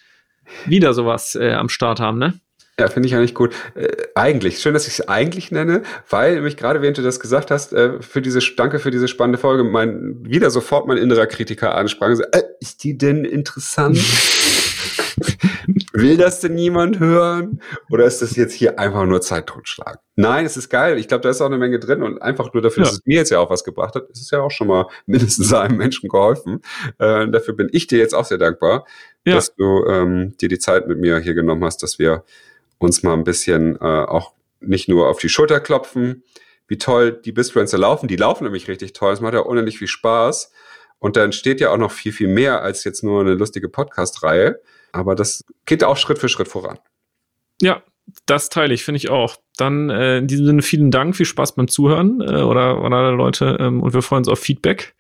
wieder 0.65 0.93
sowas 0.93 1.35
äh, 1.35 1.53
am 1.53 1.69
Start 1.69 1.99
haben, 1.99 2.19
ne? 2.19 2.39
Ja, 2.77 2.89
finde 2.89 3.07
ich 3.07 3.15
eigentlich 3.15 3.33
gut. 3.33 3.53
Äh, 3.75 3.87
eigentlich, 4.15 4.59
schön, 4.59 4.73
dass 4.73 4.85
ich 4.85 4.99
es 4.99 5.07
eigentlich 5.07 5.49
nenne, 5.49 5.83
weil 6.09 6.35
nämlich 6.35 6.57
gerade, 6.57 6.81
während 6.81 6.97
du 6.97 7.01
das 7.01 7.21
gesagt 7.21 7.49
hast, 7.49 7.71
äh, 7.71 8.01
für 8.01 8.21
diese, 8.21 8.39
danke 8.57 8.79
für 8.79 8.91
diese 8.91 9.07
spannende 9.07 9.37
Folge, 9.37 9.63
mein, 9.63 10.17
wieder 10.25 10.49
sofort 10.49 10.85
mein 10.85 10.97
innerer 10.97 11.25
Kritiker 11.25 11.75
ansprang. 11.75 12.15
So, 12.15 12.23
äh, 12.23 12.43
ist 12.59 12.83
die 12.83 12.97
denn 12.97 13.23
interessant? 13.23 13.97
Will 15.95 16.17
das 16.17 16.39
denn 16.39 16.55
niemand 16.55 16.99
hören? 16.99 17.61
Oder 17.89 18.05
ist 18.05 18.21
das 18.21 18.35
jetzt 18.35 18.53
hier 18.53 18.79
einfach 18.79 19.05
nur 19.05 19.21
Zeit 19.21 19.47
totschlagen? 19.47 19.99
Nein, 20.15 20.45
es 20.45 20.57
ist 20.57 20.69
geil. 20.69 20.97
Ich 20.97 21.07
glaube, 21.07 21.21
da 21.21 21.29
ist 21.29 21.41
auch 21.41 21.47
eine 21.47 21.57
Menge 21.57 21.79
drin 21.79 22.03
und 22.03 22.21
einfach 22.21 22.53
nur 22.53 22.61
dafür, 22.61 22.83
ja. 22.83 22.89
dass 22.89 22.99
es 22.99 23.05
mir 23.05 23.15
jetzt 23.15 23.31
ja 23.31 23.39
auch 23.39 23.49
was 23.49 23.63
gebracht 23.63 23.95
hat, 23.95 24.09
ist 24.09 24.21
es 24.21 24.31
ja 24.31 24.41
auch 24.41 24.51
schon 24.51 24.67
mal 24.67 24.87
mindestens 25.05 25.53
einem 25.53 25.77
Menschen 25.77 26.09
geholfen. 26.09 26.61
Äh, 26.99 27.29
dafür 27.29 27.55
bin 27.55 27.69
ich 27.71 27.87
dir 27.87 27.99
jetzt 27.99 28.13
auch 28.13 28.25
sehr 28.25 28.37
dankbar, 28.37 28.85
ja. 29.25 29.35
dass 29.35 29.55
du 29.55 29.85
ähm, 29.85 30.35
dir 30.37 30.49
die 30.49 30.59
Zeit 30.59 30.87
mit 30.87 30.99
mir 30.99 31.19
hier 31.19 31.33
genommen 31.33 31.63
hast, 31.63 31.83
dass 31.83 31.99
wir 31.99 32.23
uns 32.77 33.03
mal 33.03 33.13
ein 33.13 33.23
bisschen 33.23 33.75
äh, 33.77 33.79
auch 33.79 34.33
nicht 34.59 34.89
nur 34.89 35.09
auf 35.09 35.19
die 35.19 35.29
Schulter 35.29 35.59
klopfen, 35.59 36.23
wie 36.67 36.77
toll 36.77 37.11
die 37.11 37.31
Bisfluencer 37.31 37.77
laufen. 37.77 38.07
Die 38.07 38.15
laufen 38.15 38.43
nämlich 38.43 38.67
richtig 38.67 38.93
toll. 38.93 39.13
Es 39.13 39.21
macht 39.21 39.33
ja 39.33 39.41
unendlich 39.41 39.77
viel 39.77 39.87
Spaß. 39.87 40.51
Und 40.99 41.17
da 41.17 41.23
entsteht 41.23 41.59
ja 41.59 41.71
auch 41.71 41.77
noch 41.77 41.91
viel, 41.91 42.11
viel 42.11 42.27
mehr 42.27 42.61
als 42.61 42.83
jetzt 42.83 43.03
nur 43.03 43.21
eine 43.21 43.35
lustige 43.35 43.69
Podcast-Reihe. 43.69 44.59
Aber 44.95 45.15
das 45.15 45.43
geht 45.65 45.83
auch 45.83 45.97
Schritt 45.97 46.19
für 46.19 46.29
Schritt 46.29 46.47
voran. 46.47 46.79
Ja, 47.61 47.83
Das 48.27 48.49
teile 48.49 48.73
ich, 48.73 48.83
finde 48.83 48.97
ich 48.97 49.09
auch. 49.09 49.37
Dann 49.57 49.89
äh, 49.89 50.19
in 50.19 50.27
diesem 50.27 50.45
Sinne 50.45 50.61
vielen 50.61 50.91
Dank, 50.91 51.15
viel 51.15 51.25
Spaß 51.25 51.55
beim 51.55 51.67
Zuhören 51.67 52.21
äh, 52.21 52.41
oder, 52.41 52.83
oder 52.83 53.11
Leute 53.11 53.57
ähm, 53.59 53.81
und 53.81 53.93
wir 53.93 54.01
freuen 54.01 54.19
uns 54.19 54.27
auf 54.27 54.39
Feedback. 54.39 54.93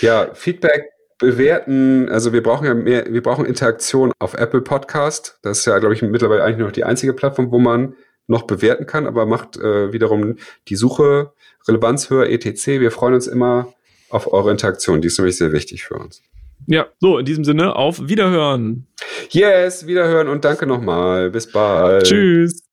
Ja, 0.00 0.32
Feedback 0.34 0.90
bewerten, 1.18 2.08
also 2.08 2.32
wir 2.32 2.42
brauchen 2.42 2.66
ja 2.66 2.74
mehr, 2.74 3.06
wir 3.08 3.22
brauchen 3.22 3.44
Interaktion 3.44 4.12
auf 4.18 4.34
Apple 4.34 4.60
Podcast. 4.60 5.38
Das 5.42 5.58
ist 5.58 5.64
ja, 5.66 5.78
glaube 5.78 5.94
ich, 5.94 6.02
mittlerweile 6.02 6.44
eigentlich 6.44 6.58
nur 6.58 6.68
noch 6.68 6.72
die 6.72 6.84
einzige 6.84 7.12
Plattform, 7.12 7.50
wo 7.50 7.58
man 7.58 7.94
noch 8.26 8.42
bewerten 8.42 8.86
kann, 8.86 9.06
aber 9.06 9.26
macht 9.26 9.56
äh, 9.56 9.92
wiederum 9.92 10.36
die 10.68 10.76
Suche 10.76 11.32
Relevanz 11.66 12.10
höher 12.10 12.28
etc. 12.28 12.66
Wir 12.66 12.90
freuen 12.90 13.14
uns 13.14 13.26
immer 13.26 13.72
auf 14.10 14.32
eure 14.32 14.50
Interaktion. 14.50 15.00
Die 15.00 15.08
ist 15.08 15.18
nämlich 15.18 15.36
sehr 15.36 15.52
wichtig 15.52 15.84
für 15.84 15.94
uns. 15.94 16.22
Ja, 16.66 16.86
so, 17.00 17.18
in 17.18 17.26
diesem 17.26 17.44
Sinne, 17.44 17.76
auf 17.76 18.08
Wiederhören. 18.08 18.86
Yes, 19.30 19.86
Wiederhören 19.86 20.28
und 20.28 20.44
danke 20.44 20.66
nochmal. 20.66 21.30
Bis 21.30 21.50
bald. 21.50 22.04
Tschüss. 22.04 22.63